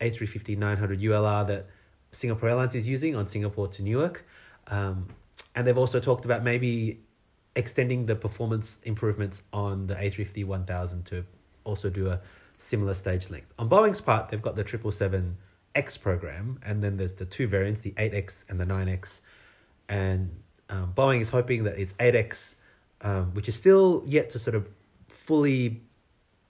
A350 0.00 0.58
900 0.58 1.00
ULR 1.00 1.46
that 1.46 1.66
Singapore 2.10 2.48
Airlines 2.48 2.74
is 2.74 2.88
using 2.88 3.14
on 3.14 3.28
Singapore 3.28 3.68
to 3.68 3.84
Newark. 3.84 4.26
Um, 4.66 5.06
and 5.54 5.64
they've 5.64 5.78
also 5.78 6.00
talked 6.00 6.24
about 6.24 6.42
maybe 6.42 7.04
extending 7.56 8.06
the 8.06 8.14
performance 8.14 8.78
improvements 8.84 9.42
on 9.52 9.86
the 9.88 9.94
A350 9.94 10.44
1000 10.44 11.04
to 11.06 11.24
also 11.64 11.90
do 11.90 12.08
a 12.08 12.20
similar 12.58 12.94
stage 12.94 13.28
length. 13.30 13.52
On 13.58 13.68
Boeing's 13.68 14.00
part, 14.00 14.28
they've 14.28 14.40
got 14.42 14.54
the 14.56 14.64
777X 14.64 16.00
program, 16.00 16.60
and 16.64 16.82
then 16.82 16.96
there's 16.96 17.14
the 17.14 17.24
two 17.24 17.46
variants, 17.48 17.80
the 17.80 17.92
8X 17.92 18.44
and 18.48 18.60
the 18.60 18.64
9X. 18.64 19.20
And 19.88 20.30
um, 20.68 20.92
Boeing 20.94 21.20
is 21.20 21.30
hoping 21.30 21.64
that 21.64 21.76
its 21.78 21.94
8X, 21.94 22.56
um, 23.00 23.34
which 23.34 23.48
is 23.48 23.56
still 23.56 24.02
yet 24.06 24.30
to 24.30 24.38
sort 24.38 24.54
of 24.54 24.70
fully 25.08 25.82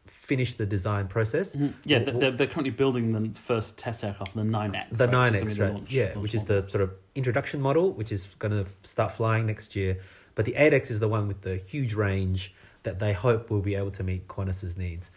finish 0.07 0.55
the 0.55 0.67
design 0.67 1.09
process, 1.09 1.57
Yeah, 1.85 2.01
W- 2.01 2.21
they're, 2.21 2.31
they're 2.31 2.47
currently 2.47 2.71
building 2.71 3.13
the 3.13 3.39
first 3.39 3.79
test 3.79 4.05
aircraft, 4.05 4.35
the 4.35 4.43
9X. 4.43 4.97
the 4.97 5.09
right, 5.09 5.33
9X, 5.33 5.59
right? 5.61 5.73
launch- 5.73 5.93
yeah, 5.93 6.05
launch 6.07 6.17
which 6.19 6.35
is 6.35 6.45
the 6.45 6.67
sort 6.69 6.83
of 6.83 6.91
introduction 7.15 7.61
model, 7.61 7.93
which 7.93 8.13
is 8.13 8.27
going 8.39 8.53
to 8.53 8.71
start 8.83 9.13
flying 9.13 9.47
next 9.47 9.75
year. 9.75 9.99
But 10.40 10.46
the 10.46 10.55
eight 10.55 10.72
X 10.72 10.90
is 10.90 11.00
the 11.00 11.07
one 11.07 11.29
with 11.29 11.42
the 11.42 11.57
huge 11.57 11.92
range 11.92 12.55
that 12.83 12.98
they 12.98 13.12
hope 13.12 13.50
will 13.50 13.61
be 13.61 13.74
able 13.74 13.90
to 13.90 14.03
meet 14.03 14.26
Qantas's 14.26 14.74
needs. 14.74 15.11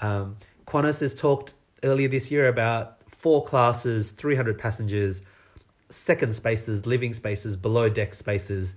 Um, 0.00 0.38
Qantas 0.66 1.00
has 1.00 1.14
talked 1.14 1.52
earlier 1.82 2.08
this 2.08 2.30
year 2.30 2.48
about 2.48 3.02
four 3.10 3.44
classes, 3.44 4.10
three 4.10 4.36
hundred 4.36 4.58
passengers, 4.58 5.20
second 5.90 6.34
spaces, 6.34 6.86
living 6.86 7.12
spaces, 7.12 7.58
below 7.58 7.90
deck 7.90 8.14
spaces, 8.14 8.76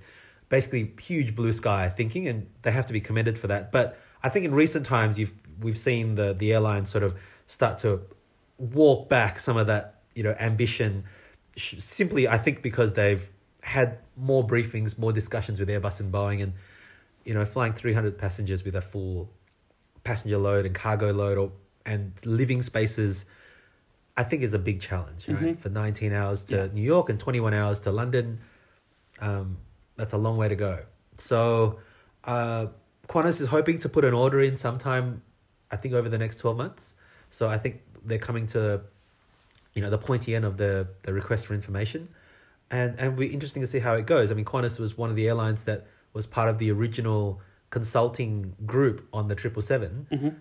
basically 0.49 0.91
huge 1.01 1.35
blue 1.35 1.53
sky 1.53 1.87
thinking, 1.87 2.27
and 2.27 2.47
they 2.63 2.71
have 2.73 2.85
to 2.87 2.91
be 2.91 2.99
commended 2.99 3.39
for 3.39 3.47
that. 3.47 3.71
But 3.71 3.97
I 4.21 4.27
think 4.27 4.43
in 4.43 4.53
recent 4.53 4.85
times, 4.85 5.17
you've 5.17 5.31
we've 5.61 5.77
seen 5.77 6.15
the 6.15 6.33
the 6.33 6.51
airline 6.51 6.85
sort 6.85 7.05
of 7.05 7.17
start 7.47 7.77
to 7.77 8.01
walk 8.57 9.07
back 9.07 9.39
some 9.39 9.55
of 9.55 9.67
that 9.67 10.01
you 10.15 10.23
know 10.23 10.35
ambition, 10.37 11.05
simply 11.55 12.27
I 12.27 12.39
think 12.39 12.61
because 12.61 12.95
they've 12.95 13.31
had 13.63 13.97
more 14.17 14.45
briefings, 14.45 14.97
more 14.99 15.13
discussions 15.13 15.59
with 15.59 15.69
Airbus 15.69 15.99
and 15.99 16.13
Boeing, 16.13 16.43
and 16.43 16.53
you 17.25 17.33
know 17.33 17.45
flying 17.45 17.73
three 17.73 17.93
hundred 17.93 18.17
passengers 18.17 18.63
with 18.63 18.75
a 18.75 18.81
full 18.81 19.29
passenger 20.03 20.37
load 20.37 20.65
and 20.65 20.75
cargo 20.75 21.11
load 21.11 21.37
or 21.37 21.51
and 21.85 22.13
living 22.25 22.61
spaces. 22.61 23.25
I 24.15 24.23
think 24.23 24.43
is 24.43 24.53
a 24.53 24.59
big 24.59 24.79
challenge, 24.79 25.27
right? 25.27 25.57
Mhm. 25.57 25.59
For 25.59 25.69
19 25.69 26.13
hours 26.13 26.43
to 26.43 26.55
Yeah. 26.55 26.67
New 26.71 26.83
York 26.83 27.09
and 27.09 27.19
21 27.19 27.51
hours 27.55 27.79
to 27.79 27.91
London, 27.91 28.41
um, 29.19 29.57
that's 29.95 30.13
a 30.13 30.19
long 30.19 30.37
way 30.37 30.47
to 30.47 30.55
go. 30.55 30.83
So, 31.17 31.79
uh, 32.23 32.67
Qantas 33.09 33.41
is 33.41 33.47
hoping 33.47 33.79
to 33.79 33.89
put 33.89 34.05
an 34.05 34.13
order 34.13 34.39
in 34.39 34.55
sometime, 34.55 35.23
I 35.71 35.77
think 35.77 35.95
over 35.95 36.09
the 36.09 36.19
next 36.19 36.35
12 36.37 36.55
months. 36.57 36.93
So 37.31 37.49
I 37.49 37.57
think 37.57 37.81
they're 38.05 38.19
coming 38.19 38.45
to, 38.47 38.81
you 39.73 39.81
know, 39.81 39.89
the 39.89 39.97
pointy 39.97 40.35
end 40.35 40.45
of 40.45 40.57
the, 40.57 40.89
the 41.01 41.11
request 41.11 41.47
for 41.47 41.55
information. 41.55 42.09
And, 42.73 42.99
and 42.99 43.15
be 43.15 43.27
interesting 43.27 43.61
to 43.61 43.67
see 43.67 43.79
how 43.87 43.93
it 43.93 44.05
goes. 44.07 44.31
I 44.31 44.33
mean, 44.33 44.45
Qantas 44.45 44.79
was 44.79 44.97
one 44.97 45.09
of 45.11 45.15
the 45.15 45.27
airlines 45.27 45.63
that 45.65 45.85
was 46.13 46.25
part 46.25 46.49
of 46.49 46.57
the 46.57 46.71
original 46.71 47.39
consulting 47.69 48.55
group 48.65 48.97
on 49.13 49.27
the 49.27 49.35
777 49.37 50.07
Mhm. 50.11 50.35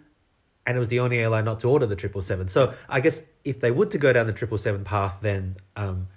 and 0.66 0.76
it 0.76 0.78
was 0.78 0.88
the 0.88 1.00
only 1.00 1.18
airline 1.18 1.44
not 1.44 1.60
to 1.60 1.68
order 1.68 1.86
the 1.86 1.96
triple 1.96 2.22
seven. 2.22 2.46
So 2.48 2.74
I 2.88 3.00
guess 3.00 3.24
if 3.44 3.60
they 3.60 3.70
would 3.70 3.90
to 3.92 3.98
go 3.98 4.12
down 4.12 4.26
the 4.26 4.32
triple 4.32 4.58
seven 4.58 4.82
path, 4.84 5.18
then 5.22 5.56
um, 5.76 6.08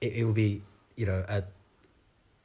it, 0.00 0.12
it 0.18 0.24
would 0.24 0.34
be 0.34 0.62
you 0.96 1.06
know 1.06 1.24
at 1.28 1.44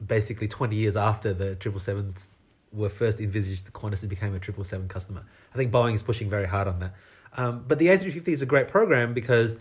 basically 0.04 0.48
twenty 0.48 0.76
years 0.76 0.96
after 0.96 1.32
the 1.34 1.54
triple 1.56 1.80
sevens 1.80 2.34
were 2.72 2.88
first 2.90 3.18
envisaged, 3.20 3.66
the 3.66 3.72
Qantas 3.72 4.06
became 4.08 4.34
a 4.34 4.38
triple 4.38 4.62
seven 4.64 4.88
customer. 4.88 5.22
I 5.54 5.56
think 5.56 5.72
Boeing 5.72 5.94
is 5.94 6.02
pushing 6.02 6.28
very 6.30 6.46
hard 6.46 6.68
on 6.68 6.78
that. 6.80 6.94
Um, 7.36 7.64
but 7.66 7.78
the 7.78 7.88
A 7.88 7.98
three 7.98 8.10
fifty 8.10 8.32
is 8.32 8.42
a 8.42 8.46
great 8.46 8.68
program 8.68 9.14
because 9.14 9.58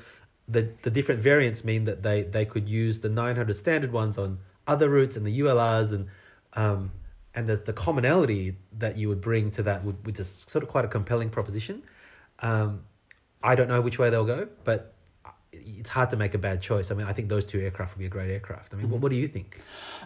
the 0.48 0.70
the 0.84 0.90
different 0.90 1.22
variants 1.22 1.64
mean 1.64 1.86
that 1.86 2.04
they 2.04 2.24
they 2.24 2.46
could 2.46 2.70
use 2.70 3.02
the 3.02 3.10
nine 3.10 3.36
hundred 3.36 3.56
standard 3.56 3.92
ones 3.92 4.18
on 4.18 4.40
other 4.66 4.90
routes 4.90 5.16
and 5.16 5.26
the 5.26 5.40
ULRs 5.40 5.94
and 5.94 6.08
um, 6.54 6.92
and 7.36 7.48
there's 7.48 7.62
the 7.62 7.74
commonality 7.74 8.56
that 8.80 8.98
you 8.98 9.10
would 9.10 9.22
bring 9.22 9.52
to 9.52 9.64
that 9.64 9.84
would, 9.84 10.06
which 10.06 10.20
is 10.20 10.46
sort 10.48 10.64
of 10.64 10.70
quite 10.70 10.86
a 10.86 10.88
compelling 10.88 11.30
proposition. 11.30 11.84
Um, 12.40 12.84
I 13.44 13.56
don't 13.56 13.68
know 13.68 13.82
which 13.82 14.00
way 14.00 14.10
they'll 14.10 14.26
go, 14.26 14.48
but 14.64 14.96
it's 15.52 15.90
hard 15.90 16.10
to 16.10 16.18
make 16.18 16.34
a 16.34 16.38
bad 16.38 16.62
choice. 16.62 16.90
I 16.90 16.96
mean, 16.96 17.06
I 17.06 17.14
think 17.14 17.30
those 17.30 17.46
two 17.46 17.60
aircraft 17.60 17.96
would 17.96 18.00
be 18.00 18.06
a 18.06 18.10
great 18.10 18.32
aircraft. 18.32 18.74
I 18.74 18.78
mean, 18.78 18.90
what, 18.90 19.02
what 19.02 19.10
do 19.10 19.16
you 19.16 19.28
think? 19.28 19.62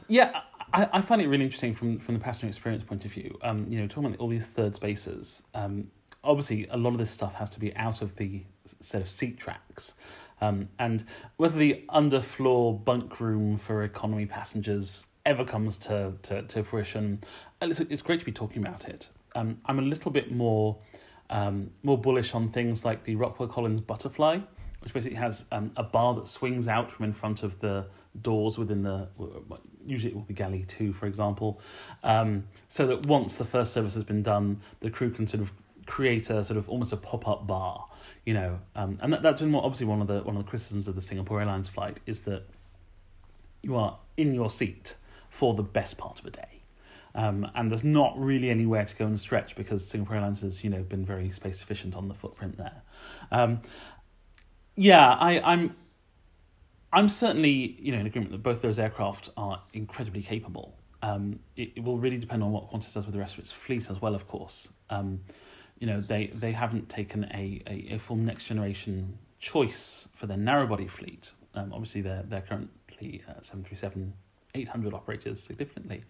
Yeah, 0.07 0.41
I, 0.73 0.89
I 0.93 1.01
find 1.01 1.21
it 1.21 1.27
really 1.27 1.45
interesting 1.45 1.73
from 1.73 1.99
from 1.99 2.15
the 2.15 2.19
passenger 2.19 2.47
experience 2.47 2.83
point 2.83 3.05
of 3.05 3.11
view. 3.11 3.37
Um, 3.41 3.65
you 3.69 3.79
know, 3.79 3.87
talking 3.87 4.07
about 4.07 4.19
all 4.19 4.27
these 4.27 4.45
third 4.45 4.75
spaces. 4.75 5.43
Um, 5.53 5.89
obviously, 6.23 6.67
a 6.69 6.77
lot 6.77 6.89
of 6.89 6.97
this 6.97 7.11
stuff 7.11 7.35
has 7.35 7.49
to 7.51 7.59
be 7.59 7.75
out 7.75 8.01
of 8.01 8.17
the 8.17 8.43
set 8.79 9.01
of 9.01 9.09
seat 9.09 9.37
tracks, 9.37 9.93
um, 10.41 10.69
and 10.79 11.03
whether 11.37 11.57
the 11.57 11.83
underfloor 11.89 12.83
bunk 12.83 13.19
room 13.19 13.57
for 13.57 13.83
economy 13.83 14.25
passengers 14.25 15.07
ever 15.25 15.45
comes 15.45 15.77
to 15.77 16.13
to, 16.23 16.41
to 16.43 16.63
fruition, 16.63 17.19
uh, 17.61 17.67
it's, 17.69 17.79
it's 17.79 18.01
great 18.01 18.19
to 18.19 18.25
be 18.25 18.31
talking 18.31 18.65
about 18.65 18.89
it. 18.89 19.09
Um, 19.35 19.61
I'm 19.65 19.79
a 19.79 19.83
little 19.83 20.11
bit 20.11 20.31
more 20.31 20.77
um, 21.29 21.71
more 21.83 21.97
bullish 21.97 22.33
on 22.33 22.49
things 22.49 22.83
like 22.83 23.05
the 23.05 23.15
Rockwell 23.15 23.47
Collins 23.47 23.81
Butterfly, 23.81 24.39
which 24.81 24.93
basically 24.93 25.17
has 25.17 25.45
um, 25.51 25.71
a 25.77 25.83
bar 25.83 26.15
that 26.15 26.27
swings 26.27 26.67
out 26.67 26.91
from 26.91 27.05
in 27.05 27.13
front 27.13 27.43
of 27.43 27.59
the 27.59 27.85
doors 28.21 28.57
within 28.57 28.83
the 28.83 29.07
usually 29.85 30.11
it 30.11 30.15
will 30.15 30.23
be 30.23 30.33
galley 30.33 30.65
two 30.67 30.91
for 30.91 31.05
example 31.05 31.61
um, 32.03 32.43
so 32.67 32.85
that 32.85 33.05
once 33.05 33.37
the 33.37 33.45
first 33.45 33.71
service 33.71 33.93
has 33.93 34.03
been 34.03 34.21
done 34.21 34.59
the 34.81 34.89
crew 34.89 35.09
can 35.09 35.25
sort 35.25 35.39
of 35.39 35.53
create 35.85 36.29
a 36.29 36.43
sort 36.43 36.57
of 36.57 36.67
almost 36.67 36.91
a 36.91 36.97
pop-up 36.97 37.47
bar 37.47 37.85
you 38.25 38.33
know 38.33 38.59
um, 38.75 38.97
and 39.01 39.13
that, 39.13 39.21
that's 39.21 39.41
been 39.41 39.51
more, 39.51 39.63
obviously 39.63 39.85
one 39.85 40.01
of 40.01 40.07
the 40.07 40.21
one 40.21 40.35
of 40.35 40.43
the 40.43 40.49
criticisms 40.49 40.87
of 40.87 40.95
the 40.95 41.01
singapore 41.01 41.39
airlines 41.39 41.67
flight 41.67 41.99
is 42.05 42.21
that 42.21 42.43
you 43.61 43.75
are 43.75 43.97
in 44.17 44.33
your 44.33 44.49
seat 44.49 44.95
for 45.29 45.53
the 45.53 45.63
best 45.63 45.97
part 45.97 46.19
of 46.19 46.25
a 46.25 46.31
day 46.31 46.61
um, 47.13 47.49
and 47.55 47.69
there's 47.69 47.83
not 47.83 48.17
really 48.17 48.49
anywhere 48.49 48.85
to 48.85 48.95
go 48.95 49.05
and 49.05 49.19
stretch 49.19 49.55
because 49.55 49.85
Singapore 49.85 50.15
Airlines 50.15 50.41
has, 50.41 50.63
you 50.63 50.69
know, 50.69 50.81
been 50.81 51.05
very 51.05 51.29
space 51.29 51.61
efficient 51.61 51.95
on 51.95 52.07
the 52.07 52.13
footprint 52.13 52.57
there. 52.57 52.83
Um, 53.31 53.59
yeah, 54.75 55.13
I, 55.13 55.41
I'm 55.41 55.75
I'm 56.93 57.09
certainly, 57.09 57.77
you 57.79 57.91
know, 57.91 57.99
in 57.99 58.05
agreement 58.05 58.31
that 58.31 58.43
both 58.43 58.61
those 58.61 58.79
aircraft 58.79 59.29
are 59.37 59.61
incredibly 59.73 60.21
capable. 60.21 60.77
Um, 61.01 61.39
it, 61.55 61.73
it 61.77 61.83
will 61.83 61.97
really 61.97 62.17
depend 62.17 62.43
on 62.43 62.51
what 62.51 62.69
Qantas 62.69 62.93
does 62.93 63.05
with 63.05 63.13
the 63.13 63.19
rest 63.19 63.35
of 63.35 63.39
its 63.39 63.51
fleet 63.51 63.89
as 63.89 64.01
well, 64.01 64.13
of 64.13 64.27
course. 64.27 64.69
You 65.81 65.87
know, 65.87 65.99
they, 65.99 66.27
they 66.27 66.53
haven't 66.53 66.87
taken 66.87 67.25
a, 67.33 67.61
a, 67.67 67.95
a 67.95 67.97
full 67.97 68.15
next 68.15 68.45
generation 68.45 69.17
choice 69.39 70.07
for 70.13 70.27
their 70.27 70.37
narrow 70.37 70.65
body 70.65 70.87
fleet. 70.87 71.31
Um, 71.53 71.73
obviously, 71.73 72.01
they're, 72.01 72.23
they're 72.25 72.41
currently 72.41 73.21
uh, 73.27 73.41
737 73.41 74.13
800 74.53 74.93
operators 74.93 75.41
significantly. 75.41 76.03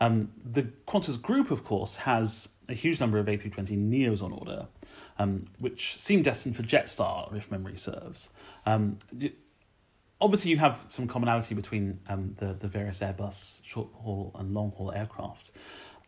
Um, 0.00 0.32
the 0.44 0.64
Qantas 0.86 1.20
group, 1.20 1.50
of 1.50 1.64
course, 1.64 1.96
has 1.96 2.50
a 2.68 2.74
huge 2.74 3.00
number 3.00 3.18
of 3.18 3.26
A320 3.26 3.70
Neos 3.78 4.22
on 4.22 4.32
order, 4.32 4.66
um, 5.18 5.46
which 5.58 5.98
seem 6.00 6.22
destined 6.22 6.56
for 6.56 6.62
Jetstar, 6.62 7.34
if 7.36 7.50
memory 7.50 7.76
serves. 7.76 8.30
Um, 8.66 8.98
obviously, 10.20 10.50
you 10.50 10.58
have 10.58 10.84
some 10.88 11.06
commonality 11.06 11.54
between 11.54 12.00
um, 12.08 12.34
the, 12.38 12.54
the 12.54 12.68
various 12.68 13.00
Airbus 13.00 13.60
short 13.64 13.88
haul 13.94 14.32
and 14.34 14.52
long 14.52 14.72
haul 14.72 14.92
aircraft. 14.92 15.52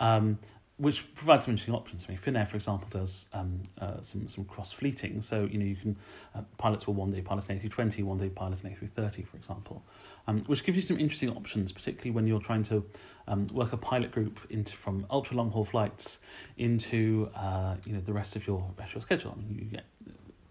Um, 0.01 0.39
which 0.79 1.13
provides 1.17 1.45
some 1.45 1.53
interesting 1.53 1.75
options. 1.75 2.07
I 2.09 2.13
mean, 2.13 2.19
Finnair, 2.19 2.47
for 2.49 2.57
example, 2.57 2.89
does 2.89 3.27
um, 3.33 3.63
uh, 3.81 4.01
some 4.01 4.29
some 4.29 4.45
cross 4.45 4.73
fleeting. 4.73 5.21
So 5.23 5.45
you 5.45 5.59
know 5.59 5.65
you 5.65 5.77
can 5.77 5.97
uh, 6.35 6.43
pilots 6.57 6.87
will 6.87 6.95
one 6.95 7.11
day 7.11 7.21
pilot 7.21 7.49
an 7.49 7.59
A320, 7.61 8.05
one 8.05 8.19
day 8.19 8.29
pilot 8.29 8.63
an 8.63 8.71
A330, 8.71 9.27
for 9.27 9.37
example, 9.37 9.85
um, 10.29 10.43
which 10.45 10.65
gives 10.65 10.77
you 10.77 10.83
some 10.83 10.99
interesting 10.99 11.31
options, 11.31 11.73
particularly 11.73 12.13
when 12.13 12.27
you're 12.27 12.41
trying 12.41 12.63
to 12.65 12.85
um, 13.27 13.49
work 13.49 13.73
a 13.73 13.77
pilot 13.77 14.13
group 14.13 14.39
into 14.51 14.75
from 14.75 15.05
ultra 15.11 15.37
long 15.37 15.51
haul 15.51 15.65
flights 15.65 16.21
into 16.57 17.29
uh, 17.35 17.75
you 17.85 17.93
know 17.93 18.01
the 18.01 18.13
rest 18.13 18.37
of 18.37 18.47
your 18.47 18.71
rest 18.79 18.91
of 18.91 18.95
your 18.97 19.03
schedule. 19.03 19.37
I 19.37 19.41
mean, 19.41 19.59
you 19.59 19.65
get 19.65 19.85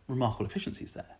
remarkable 0.08 0.46
efficiencies 0.46 0.92
there. 0.92 1.18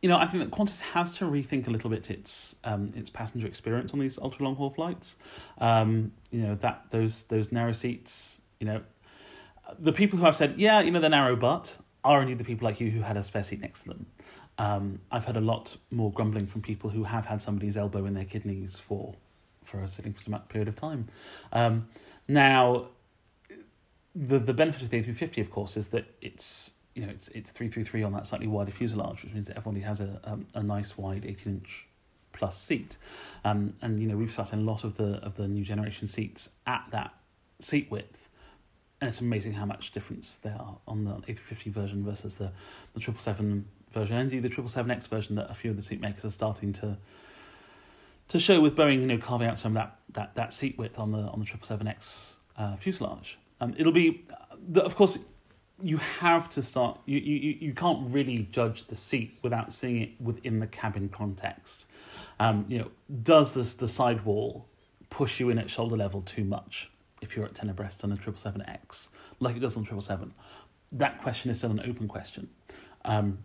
You 0.00 0.08
know, 0.08 0.18
I 0.18 0.26
think 0.26 0.42
that 0.42 0.50
Qantas 0.50 0.80
has 0.80 1.14
to 1.18 1.24
rethink 1.24 1.66
a 1.66 1.70
little 1.70 1.90
bit 1.90 2.10
its 2.10 2.56
um, 2.64 2.92
its 2.96 3.10
passenger 3.10 3.46
experience 3.46 3.92
on 3.92 4.00
these 4.00 4.18
ultra 4.18 4.44
long 4.44 4.56
haul 4.56 4.70
flights. 4.70 5.16
Um, 5.58 6.12
you 6.30 6.40
know 6.42 6.54
that 6.56 6.86
those 6.90 7.24
those 7.24 7.52
narrow 7.52 7.72
seats. 7.72 8.40
You 8.58 8.66
know, 8.66 8.82
the 9.78 9.92
people 9.92 10.18
who 10.18 10.24
have 10.24 10.36
said, 10.36 10.54
yeah, 10.56 10.80
you 10.80 10.90
know, 10.90 11.00
they're 11.00 11.10
narrow, 11.10 11.36
but 11.36 11.76
are 12.04 12.20
indeed 12.20 12.38
the 12.38 12.44
people 12.44 12.66
like 12.66 12.80
you 12.80 12.90
who 12.90 13.02
had 13.02 13.16
a 13.16 13.24
spare 13.24 13.44
seat 13.44 13.60
next 13.60 13.82
to 13.82 13.88
them. 13.90 14.06
Um, 14.58 15.00
I've 15.10 15.24
heard 15.24 15.36
a 15.36 15.40
lot 15.40 15.76
more 15.90 16.12
grumbling 16.12 16.46
from 16.46 16.62
people 16.62 16.90
who 16.90 17.04
have 17.04 17.26
had 17.26 17.40
somebody's 17.40 17.76
elbow 17.76 18.04
in 18.04 18.14
their 18.14 18.24
kidneys 18.24 18.76
for 18.76 19.14
for 19.64 19.80
a 19.80 19.88
significant 19.88 20.48
period 20.48 20.68
of 20.68 20.76
time. 20.76 21.08
Um, 21.52 21.88
now, 22.28 22.88
the 24.14 24.38
the 24.38 24.54
benefit 24.54 24.82
of 24.82 24.90
the 24.90 25.02
A350, 25.02 25.40
of 25.40 25.50
course, 25.50 25.76
is 25.76 25.88
that 25.88 26.06
it's 26.20 26.74
you 26.94 27.04
know, 27.04 27.10
it's 27.10 27.28
it's 27.28 27.50
three 27.50 27.68
three 27.68 27.84
three 27.84 28.02
on 28.02 28.12
that 28.12 28.26
slightly 28.26 28.46
wider 28.46 28.70
fuselage, 28.70 29.24
which 29.24 29.32
means 29.32 29.48
that 29.48 29.56
everybody 29.56 29.84
has 29.84 30.00
a 30.00 30.20
um, 30.24 30.46
a 30.54 30.62
nice 30.62 30.98
wide 30.98 31.24
eighteen 31.24 31.54
inch 31.54 31.86
plus 32.32 32.58
seat, 32.60 32.96
um, 33.44 33.74
and 33.82 34.00
you 34.00 34.08
know 34.08 34.16
we've 34.16 34.32
sat 34.32 34.52
in 34.52 34.60
a 34.60 34.62
lot 34.62 34.84
of 34.84 34.96
the 34.96 35.14
of 35.22 35.36
the 35.36 35.48
new 35.48 35.64
generation 35.64 36.08
seats 36.08 36.50
at 36.66 36.84
that 36.90 37.14
seat 37.60 37.90
width, 37.90 38.28
and 39.00 39.08
it's 39.08 39.20
amazing 39.20 39.54
how 39.54 39.64
much 39.64 39.92
difference 39.92 40.36
there 40.36 40.56
are 40.58 40.78
on 40.86 41.04
the 41.04 41.12
A 41.12 41.34
three 41.34 41.34
fifty 41.34 41.70
version 41.70 42.04
versus 42.04 42.34
the 42.36 42.52
the 42.94 43.00
triple 43.00 43.20
seven 43.20 43.66
version, 43.92 44.16
and 44.16 44.30
indeed 44.30 44.42
the 44.42 44.48
triple 44.48 44.70
seven 44.70 44.90
X 44.90 45.06
version 45.06 45.36
that 45.36 45.50
a 45.50 45.54
few 45.54 45.70
of 45.70 45.76
the 45.76 45.82
seat 45.82 46.00
makers 46.00 46.24
are 46.24 46.30
starting 46.30 46.72
to 46.74 46.98
to 48.28 48.38
show 48.38 48.60
with 48.60 48.74
Boeing, 48.74 49.00
you 49.00 49.06
know, 49.06 49.18
carving 49.18 49.48
out 49.48 49.58
some 49.58 49.76
of 49.76 49.82
that 49.82 49.98
that 50.12 50.34
that 50.34 50.52
seat 50.52 50.78
width 50.78 50.98
on 50.98 51.12
the 51.12 51.18
on 51.18 51.38
the 51.38 51.46
triple 51.46 51.66
seven 51.66 51.86
X 51.86 52.36
uh, 52.56 52.76
fuselage. 52.76 53.38
Um, 53.60 53.74
it'll 53.78 53.92
be, 53.92 54.24
of 54.74 54.96
course, 54.96 55.24
you 55.82 55.96
have 55.96 56.48
to 56.50 56.62
start 56.62 57.00
you, 57.06 57.18
you 57.18 57.56
you 57.60 57.74
can't 57.74 58.10
really 58.10 58.48
judge 58.50 58.84
the 58.84 58.96
seat 58.96 59.38
without 59.42 59.72
seeing 59.72 60.02
it 60.02 60.20
within 60.20 60.60
the 60.60 60.66
cabin 60.66 61.08
context. 61.08 61.86
Um, 62.40 62.66
you 62.68 62.78
know 62.78 62.90
does 63.22 63.54
this 63.54 63.74
the 63.74 63.88
sidewall 63.88 64.66
push 65.10 65.40
you 65.40 65.50
in 65.50 65.58
at 65.58 65.70
shoulder 65.70 65.96
level 65.96 66.22
too 66.22 66.44
much 66.44 66.90
if 67.20 67.36
you're 67.36 67.44
at 67.44 67.54
10 67.54 67.68
abreast 67.68 68.02
on 68.02 68.10
a 68.10 68.16
777x 68.16 69.08
like 69.38 69.54
it 69.54 69.60
does 69.60 69.76
on 69.76 69.84
777 69.84 70.32
that 70.92 71.20
question 71.22 71.50
is 71.50 71.58
still 71.58 71.70
an 71.70 71.80
open 71.80 72.06
question. 72.06 72.50
Um, 73.04 73.38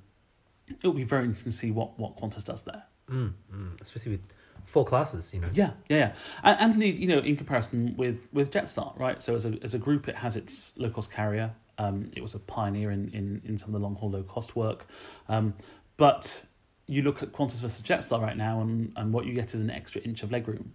it'll 0.69 0.93
be 0.93 1.03
very 1.03 1.25
interesting 1.25 1.51
to 1.51 1.57
see 1.57 1.71
what 1.71 1.97
what 1.97 2.17
qantas 2.17 2.43
does 2.43 2.63
there. 2.63 2.83
Mm, 3.09 3.33
mm, 3.53 3.81
especially 3.81 4.13
with 4.13 4.21
four 4.65 4.85
classes 4.85 5.33
you 5.33 5.39
know. 5.39 5.49
Yeah 5.53 5.71
yeah 5.87 5.97
yeah. 5.97 6.13
And, 6.43 6.59
and 6.59 6.73
indeed 6.73 6.99
you 6.99 7.07
know 7.07 7.19
in 7.19 7.37
comparison 7.37 7.95
with 7.95 8.27
with 8.33 8.51
jetstar 8.51 8.97
right? 8.99 9.21
So 9.21 9.35
as 9.35 9.45
a 9.45 9.57
as 9.63 9.73
a 9.73 9.79
group 9.79 10.07
it 10.07 10.17
has 10.17 10.35
its 10.35 10.77
low 10.77 10.89
cost 10.89 11.11
carrier 11.11 11.53
um, 11.77 12.09
it 12.15 12.21
was 12.21 12.33
a 12.35 12.39
pioneer 12.39 12.91
in, 12.91 13.09
in, 13.09 13.41
in 13.45 13.57
some 13.57 13.69
of 13.69 13.73
the 13.73 13.79
long 13.79 13.95
haul 13.95 14.11
low 14.11 14.23
cost 14.23 14.55
work. 14.55 14.87
Um, 15.29 15.53
but 15.97 16.45
you 16.87 17.01
look 17.01 17.21
at 17.21 17.33
Qantas 17.33 17.59
versus 17.59 17.81
Jetstar 17.81 18.21
right 18.21 18.37
now, 18.37 18.61
and, 18.61 18.93
and 18.95 19.13
what 19.13 19.25
you 19.25 19.33
get 19.33 19.53
is 19.53 19.61
an 19.61 19.69
extra 19.69 20.01
inch 20.01 20.23
of 20.23 20.29
legroom 20.29 20.67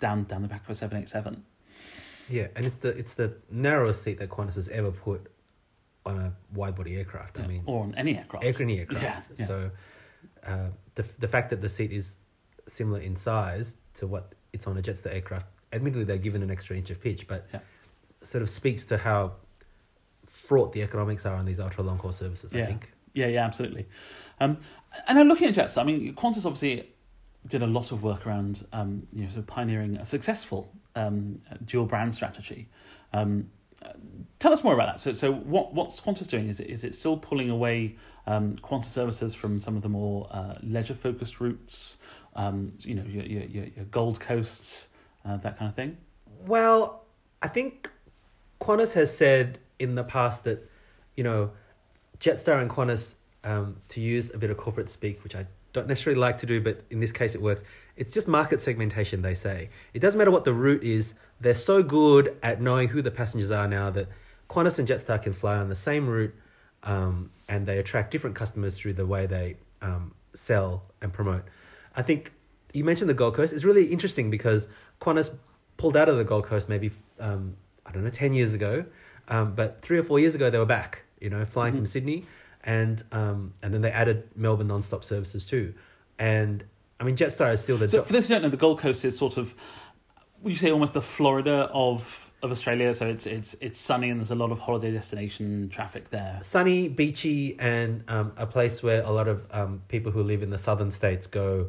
down 0.00 0.24
down 0.24 0.42
the 0.42 0.48
back 0.48 0.64
of 0.64 0.70
a 0.70 0.74
seven 0.74 0.98
eight 0.98 1.08
seven. 1.08 1.44
Yeah, 2.28 2.48
and 2.54 2.66
it's 2.66 2.76
the 2.76 2.88
it's 2.88 3.14
the 3.14 3.34
narrowest 3.50 4.02
seat 4.02 4.18
that 4.18 4.28
Qantas 4.28 4.56
has 4.56 4.68
ever 4.68 4.90
put 4.90 5.30
on 6.04 6.18
a 6.18 6.32
wide 6.54 6.74
body 6.74 6.96
aircraft. 6.96 7.38
Yeah, 7.38 7.44
I 7.44 7.46
mean, 7.46 7.62
or 7.66 7.84
on 7.84 7.94
any 7.94 8.16
aircraft. 8.16 8.44
Any 8.60 8.80
aircraft. 8.80 9.02
Yeah, 9.02 9.20
yeah. 9.36 9.46
So 9.46 9.70
uh, 10.46 10.68
the 10.94 11.04
the 11.18 11.28
fact 11.28 11.50
that 11.50 11.60
the 11.60 11.68
seat 11.68 11.92
is 11.92 12.16
similar 12.66 13.00
in 13.00 13.16
size 13.16 13.76
to 13.94 14.06
what 14.06 14.34
it's 14.52 14.66
on 14.66 14.76
a 14.76 14.82
Jetstar 14.82 15.14
aircraft, 15.14 15.46
admittedly 15.72 16.04
they're 16.04 16.18
given 16.18 16.42
an 16.42 16.50
extra 16.50 16.76
inch 16.76 16.90
of 16.90 17.00
pitch, 17.00 17.26
but 17.26 17.46
yeah. 17.52 17.60
sort 18.22 18.42
of 18.42 18.50
speaks 18.50 18.84
to 18.86 18.98
how 18.98 19.32
fraught 20.28 20.72
the 20.72 20.82
economics 20.82 21.26
are 21.26 21.34
on 21.34 21.44
these 21.44 21.60
ultra 21.60 21.82
long 21.82 21.98
haul 21.98 22.12
services. 22.12 22.52
Yeah. 22.52 22.64
I 22.64 22.66
think. 22.66 22.92
Yeah, 23.14 23.26
yeah, 23.26 23.44
absolutely. 23.44 23.86
Um, 24.40 24.58
and 25.06 25.18
I'm 25.18 25.28
looking 25.28 25.48
at 25.48 25.54
Jetstar. 25.54 25.82
I 25.82 25.84
mean, 25.84 26.14
Qantas 26.14 26.46
obviously 26.46 26.88
did 27.46 27.62
a 27.62 27.66
lot 27.66 27.92
of 27.92 28.02
work 28.02 28.26
around 28.26 28.66
um, 28.72 29.06
you 29.12 29.22
know, 29.22 29.28
sort 29.28 29.40
of 29.40 29.46
pioneering 29.46 29.96
a 29.96 30.06
successful 30.06 30.70
um, 30.94 31.40
dual 31.64 31.86
brand 31.86 32.14
strategy. 32.14 32.68
Um, 33.12 33.50
tell 34.38 34.52
us 34.52 34.64
more 34.64 34.74
about 34.74 34.86
that. 34.86 35.00
So, 35.00 35.12
so 35.12 35.32
what 35.32 35.74
what's 35.74 36.00
Qantas 36.00 36.28
doing? 36.28 36.48
Is 36.48 36.60
it 36.60 36.68
is 36.68 36.84
it 36.84 36.94
still 36.94 37.16
pulling 37.16 37.50
away 37.50 37.96
um, 38.26 38.56
Qantas 38.56 38.86
services 38.86 39.34
from 39.34 39.60
some 39.60 39.76
of 39.76 39.82
the 39.82 39.88
more 39.88 40.28
uh, 40.30 40.54
leisure 40.62 40.94
focused 40.94 41.40
routes? 41.40 41.98
Um, 42.36 42.72
you 42.80 42.94
know, 42.94 43.04
your 43.04 43.24
your, 43.24 43.64
your 43.64 43.84
Gold 43.90 44.20
Coasts, 44.20 44.88
uh, 45.24 45.36
that 45.38 45.58
kind 45.58 45.68
of 45.68 45.74
thing. 45.74 45.96
Well, 46.46 47.04
I 47.42 47.48
think 47.48 47.90
Qantas 48.60 48.94
has 48.94 49.16
said 49.16 49.58
in 49.78 49.94
the 49.94 50.04
past 50.04 50.44
that, 50.44 50.68
you 51.14 51.24
know, 51.24 51.50
Jetstar 52.20 52.60
and 52.60 52.70
Qantas, 52.70 53.14
um, 53.44 53.76
to 53.88 54.00
use 54.00 54.32
a 54.34 54.38
bit 54.38 54.50
of 54.50 54.56
corporate 54.56 54.88
speak, 54.88 55.22
which 55.22 55.34
I 55.34 55.46
don't 55.72 55.86
necessarily 55.86 56.20
like 56.20 56.38
to 56.38 56.46
do, 56.46 56.60
but 56.60 56.82
in 56.90 57.00
this 57.00 57.12
case 57.12 57.34
it 57.34 57.42
works. 57.42 57.62
It's 57.96 58.14
just 58.14 58.28
market 58.28 58.60
segmentation, 58.60 59.22
they 59.22 59.34
say. 59.34 59.70
It 59.94 60.00
doesn't 60.00 60.18
matter 60.18 60.30
what 60.30 60.44
the 60.44 60.52
route 60.52 60.82
is, 60.82 61.14
they're 61.40 61.54
so 61.54 61.82
good 61.82 62.36
at 62.42 62.60
knowing 62.60 62.88
who 62.88 63.02
the 63.02 63.10
passengers 63.10 63.50
are 63.50 63.68
now 63.68 63.90
that 63.90 64.08
Qantas 64.48 64.78
and 64.78 64.88
Jetstar 64.88 65.22
can 65.22 65.32
fly 65.32 65.56
on 65.56 65.68
the 65.68 65.74
same 65.74 66.08
route 66.08 66.34
um, 66.82 67.30
and 67.48 67.66
they 67.66 67.78
attract 67.78 68.10
different 68.10 68.34
customers 68.34 68.76
through 68.78 68.94
the 68.94 69.06
way 69.06 69.26
they 69.26 69.56
um, 69.82 70.14
sell 70.34 70.84
and 71.00 71.12
promote. 71.12 71.44
I 71.94 72.02
think 72.02 72.32
you 72.72 72.84
mentioned 72.84 73.10
the 73.10 73.14
Gold 73.14 73.34
Coast. 73.34 73.52
It's 73.52 73.64
really 73.64 73.86
interesting 73.86 74.30
because 74.30 74.68
Qantas 75.00 75.36
pulled 75.76 75.96
out 75.96 76.08
of 76.08 76.16
the 76.16 76.24
Gold 76.24 76.44
Coast 76.44 76.68
maybe, 76.68 76.90
um, 77.20 77.56
I 77.86 77.92
don't 77.92 78.04
know, 78.04 78.10
10 78.10 78.34
years 78.34 78.54
ago 78.54 78.84
um, 79.28 79.54
but 79.54 79.82
three 79.82 79.98
or 79.98 80.02
four 80.02 80.18
years 80.18 80.34
ago, 80.34 80.50
they 80.50 80.58
were 80.58 80.66
back, 80.66 81.02
you 81.20 81.30
know, 81.30 81.44
flying 81.44 81.72
mm-hmm. 81.72 81.80
from 81.80 81.86
Sydney, 81.86 82.24
and 82.64 83.02
um, 83.12 83.54
and 83.62 83.72
then 83.72 83.82
they 83.82 83.90
added 83.90 84.28
Melbourne 84.34 84.68
non-stop 84.68 85.04
services 85.04 85.44
too. 85.44 85.74
And 86.18 86.64
I 86.98 87.04
mean, 87.04 87.16
Jetstar 87.16 87.52
is 87.52 87.62
still 87.62 87.76
the. 87.76 87.88
So 87.88 87.98
do- 87.98 88.04
for 88.04 88.12
this, 88.12 88.28
you 88.28 88.34
don't 88.34 88.42
know, 88.42 88.48
the 88.48 88.56
Gold 88.56 88.80
Coast 88.80 89.04
is 89.04 89.16
sort 89.16 89.36
of, 89.36 89.54
would 90.42 90.50
you 90.50 90.58
say, 90.58 90.70
almost 90.70 90.94
the 90.94 91.02
Florida 91.02 91.70
of 91.72 92.30
of 92.42 92.50
Australia. 92.50 92.94
So 92.94 93.06
it's 93.06 93.26
it's 93.26 93.54
it's 93.60 93.78
sunny 93.78 94.10
and 94.10 94.20
there's 94.20 94.30
a 94.30 94.36
lot 94.36 94.50
of 94.50 94.58
holiday 94.60 94.92
destination 94.92 95.68
traffic 95.68 96.10
there. 96.10 96.38
Sunny, 96.40 96.88
beachy, 96.88 97.58
and 97.58 98.04
um, 98.08 98.32
a 98.36 98.46
place 98.46 98.82
where 98.82 99.02
a 99.02 99.10
lot 99.10 99.28
of 99.28 99.46
um, 99.50 99.82
people 99.88 100.12
who 100.12 100.22
live 100.22 100.42
in 100.42 100.50
the 100.50 100.58
southern 100.58 100.90
states 100.90 101.26
go 101.26 101.68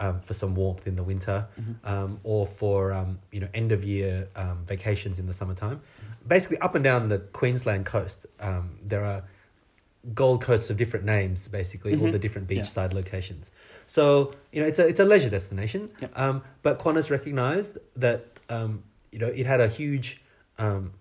um, 0.00 0.20
for 0.20 0.34
some 0.34 0.54
warmth 0.54 0.86
in 0.86 0.94
the 0.94 1.02
winter, 1.02 1.46
mm-hmm. 1.60 1.88
um, 1.88 2.20
or 2.22 2.46
for 2.46 2.92
um, 2.92 3.18
you 3.32 3.40
know 3.40 3.48
end 3.54 3.72
of 3.72 3.82
year 3.82 4.28
um, 4.36 4.64
vacations 4.66 5.18
in 5.18 5.26
the 5.26 5.32
summertime 5.32 5.80
basically 6.28 6.58
up 6.58 6.74
and 6.74 6.84
down 6.84 7.08
the 7.08 7.18
Queensland 7.18 7.86
coast, 7.86 8.26
um, 8.38 8.78
there 8.82 9.04
are 9.04 9.24
Gold 10.14 10.42
Coasts 10.42 10.70
of 10.70 10.76
different 10.76 11.04
names, 11.04 11.48
basically 11.48 11.92
mm-hmm. 11.92 12.06
all 12.06 12.12
the 12.12 12.18
different 12.18 12.48
beachside 12.48 12.92
yeah. 12.92 12.96
locations. 12.96 13.52
So 13.86 14.34
you 14.52 14.60
know, 14.60 14.68
it's 14.68 14.78
a 14.78 14.86
it's 14.86 15.00
a 15.00 15.04
leisure 15.04 15.30
destination. 15.30 15.90
Yep. 16.00 16.18
Um, 16.18 16.42
but 16.62 16.78
Qantas 16.78 17.10
recognised 17.10 17.78
that 17.96 18.40
um, 18.48 18.84
you 19.10 19.18
know 19.18 19.26
it 19.26 19.46
had 19.46 19.60
a 19.60 19.68
huge 19.68 20.22
um, 20.58 20.92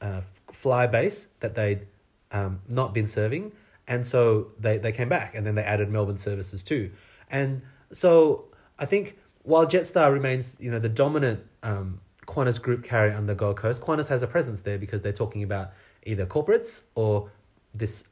uh, 0.00 0.20
fly 0.52 0.86
base 0.86 1.28
that 1.40 1.54
they'd 1.54 1.86
um, 2.30 2.60
not 2.68 2.94
been 2.94 3.06
serving, 3.06 3.52
and 3.88 4.06
so 4.06 4.52
they 4.58 4.78
they 4.78 4.92
came 4.92 5.08
back, 5.08 5.34
and 5.34 5.46
then 5.46 5.54
they 5.54 5.64
added 5.64 5.90
Melbourne 5.90 6.18
services 6.18 6.62
too, 6.62 6.92
and 7.30 7.62
so 7.92 8.46
I 8.78 8.86
think 8.86 9.18
while 9.42 9.66
Jetstar 9.66 10.12
remains 10.12 10.56
you 10.60 10.70
know 10.70 10.78
the 10.78 10.88
dominant 10.88 11.44
um, 11.62 12.00
Qantas 12.26 12.60
Group 12.60 12.82
carry 12.84 13.12
on 13.12 13.26
the 13.26 13.34
Gold 13.34 13.56
Coast, 13.56 13.80
Qantas 13.82 14.08
has 14.08 14.22
a 14.22 14.26
presence 14.26 14.60
there 14.60 14.78
because 14.78 15.02
they're 15.02 15.12
talking 15.12 15.42
about 15.42 15.70
either 16.04 16.26
corporates 16.26 16.82
or 16.94 17.30
this 17.74 18.04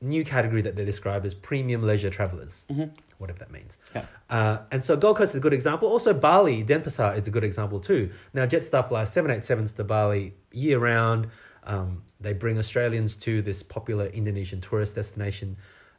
new 0.00 0.24
category 0.24 0.62
that 0.62 0.76
they 0.76 0.84
describe 0.84 1.24
as 1.24 1.34
premium 1.34 1.82
leisure 1.82 2.08
travelers, 2.10 2.64
Mhm. 2.70 2.90
whatever 3.18 3.40
that 3.40 3.50
means. 3.50 3.78
Yeah. 3.94 4.04
Uh, 4.30 4.58
and 4.70 4.84
so 4.84 4.96
Gold 4.96 5.16
Coast 5.16 5.32
is 5.32 5.38
a 5.38 5.40
good 5.40 5.52
example. 5.52 5.88
Also, 5.88 6.14
Bali, 6.14 6.62
Denpasar 6.64 7.16
is 7.18 7.26
a 7.26 7.30
good 7.32 7.42
example 7.44 7.80
too. 7.80 8.10
Now, 8.32 8.46
Jetstar 8.46 8.86
flies 8.88 9.10
787s 9.12 9.72
to 9.72 9.84
Bali 9.84 10.34
year 10.52 10.78
round. 10.78 11.28
Um, 11.64 12.02
they 12.20 12.32
bring 12.32 12.58
Australians 12.58 13.16
to 13.16 13.42
this 13.42 13.62
popular 13.62 14.06
Indonesian 14.06 14.60
tourist 14.60 14.94
destination. 14.94 15.56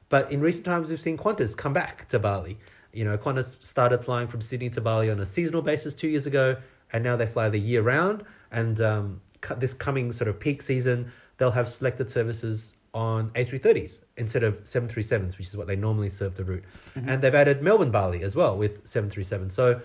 But 0.07 0.31
in 0.31 0.39
recent 0.41 0.65
times, 0.65 0.89
we've 0.89 0.99
seen 1.01 1.17
Qantas 1.17 1.55
come 1.55 1.73
back 1.73 2.07
to 2.09 2.17
Bali. 2.19 2.57
You 2.93 3.03
know, 3.03 3.17
Qantas 3.17 3.61
started 3.61 4.03
flying 4.03 4.27
from 4.27 4.41
Sydney 4.41 4.69
to 4.71 4.81
Bali 4.81 5.11
on 5.11 5.19
a 5.19 5.25
seasonal 5.25 5.61
basis 5.61 5.93
two 5.93 6.07
years 6.07 6.25
ago, 6.25 6.55
and 6.91 7.03
now 7.03 7.15
they 7.15 7.25
fly 7.25 7.49
the 7.49 7.59
year 7.59 7.81
round. 7.81 8.23
And 8.51 8.81
um, 8.81 9.21
this 9.57 9.73
coming 9.73 10.11
sort 10.11 10.27
of 10.27 10.39
peak 10.39 10.61
season, 10.61 11.11
they'll 11.37 11.51
have 11.51 11.69
selected 11.69 12.09
services 12.09 12.73
on 12.93 13.29
A330s 13.31 14.01
instead 14.17 14.43
of 14.43 14.63
737s, 14.63 15.37
which 15.37 15.47
is 15.47 15.57
what 15.57 15.67
they 15.67 15.75
normally 15.75 16.09
serve 16.09 16.35
the 16.35 16.43
route. 16.43 16.63
And 16.95 17.21
they've 17.21 17.35
added 17.35 17.61
Melbourne 17.61 17.91
Bali 17.91 18.23
as 18.23 18.35
well 18.35 18.57
with 18.57 18.87
737. 18.87 19.51
So 19.51 19.81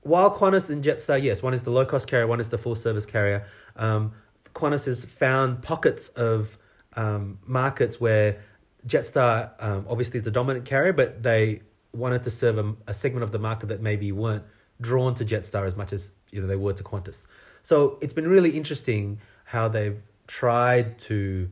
while 0.00 0.34
Qantas 0.34 0.70
and 0.70 0.82
Jetstar, 0.82 1.22
yes, 1.22 1.42
one 1.42 1.54
is 1.54 1.62
the 1.62 1.70
low 1.70 1.84
cost 1.84 2.08
carrier, 2.08 2.26
one 2.26 2.40
is 2.40 2.48
the 2.48 2.58
full 2.58 2.74
service 2.74 3.06
carrier. 3.06 3.46
Um, 3.76 4.12
Qantas 4.54 4.86
has 4.86 5.04
found 5.04 5.62
pockets 5.62 6.08
of 6.10 6.56
um, 6.94 7.38
markets 7.44 8.00
where 8.00 8.40
Jetstar 8.86 9.50
um, 9.62 9.86
obviously 9.88 10.18
is 10.18 10.24
the 10.24 10.30
dominant 10.30 10.64
carrier, 10.64 10.92
but 10.92 11.22
they 11.22 11.62
wanted 11.92 12.22
to 12.24 12.30
serve 12.30 12.58
a, 12.58 12.74
a 12.86 12.94
segment 12.94 13.24
of 13.24 13.32
the 13.32 13.38
market 13.38 13.66
that 13.66 13.80
maybe 13.80 14.12
weren't 14.12 14.44
drawn 14.84 15.14
to 15.16 15.24
Jetstar 15.24 15.66
as 15.66 15.74
much 15.74 15.92
as 15.92 16.12
you 16.30 16.40
know 16.40 16.46
they 16.46 16.56
were 16.64 16.74
to 16.74 16.84
Qantas. 16.84 17.26
So 17.62 17.98
it's 18.00 18.14
been 18.14 18.28
really 18.28 18.50
interesting 18.50 19.20
how 19.44 19.68
they've 19.68 20.00
tried 20.26 20.98
to 21.10 21.50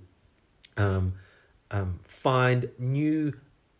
um, 0.76 1.14
um, 1.70 2.00
find 2.04 2.68
new 2.78 3.32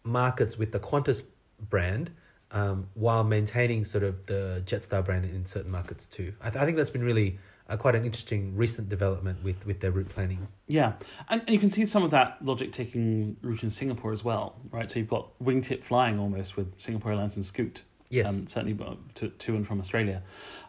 markets 0.03 0.59
with 0.59 0.73
the 0.73 0.81
Qantas 0.81 1.23
brand 1.61 2.11
um, 2.51 2.89
while 2.95 3.25
maintaining 3.25 3.85
sort 3.85 4.05
of 4.05 4.27
the 4.27 4.63
Jetstar 4.65 5.05
brand 5.05 5.25
in 5.25 5.45
certain 5.45 5.71
markets 5.71 6.07
too. 6.07 6.35
I, 6.41 6.51
th- 6.51 6.61
I 6.63 6.65
think 6.65 6.77
that's 6.77 6.91
been 6.91 7.05
really 7.05 7.39
uh, 7.69 7.77
quite 7.77 7.95
an 7.95 8.05
interesting 8.05 8.57
recent 8.57 8.89
development 8.89 9.43
with, 9.43 9.65
with 9.67 9.81
their 9.81 9.91
route 9.91 10.09
planning. 10.09 10.49
Yeah, 10.67 10.95
and, 11.29 11.41
and 11.43 11.51
you 11.51 11.59
can 11.59 11.71
see 11.71 11.87
some 11.87 12.03
of 12.03 12.11
that 12.11 12.45
logic 12.45 12.73
taking 12.73 13.37
root 13.43 13.63
in 13.63 13.71
Singapore 13.71 14.13
as 14.13 14.25
well, 14.25 14.57
right? 14.71 14.91
So 14.91 14.99
you've 14.99 15.09
got 15.09 15.39
wingtip 15.43 15.83
flying 15.83 16.19
almost 16.19 16.57
with 16.57 16.79
Singapore 16.79 17.13
Airlines 17.13 17.37
and 17.37 17.45
Scoot, 17.45 17.83
Yes. 18.13 18.29
um, 18.29 18.47
certainly 18.47 18.77
uh, 18.85 18.95
to, 19.15 19.29
to 19.29 19.57
and 19.57 19.67
from 19.67 19.81
Australia. 19.81 20.23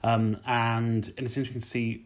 Um, 0.04 0.38
and, 0.46 1.14
and 1.18 1.26
it's 1.28 1.38
interesting 1.38 1.62
to 1.62 1.68
see 1.68 2.06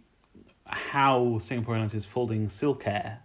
how 0.65 1.38
Singapore 1.39 1.76
Airlines 1.76 1.93
is 1.93 2.06
folding 2.06 2.50
Silk 2.50 2.86
Air 2.86 3.19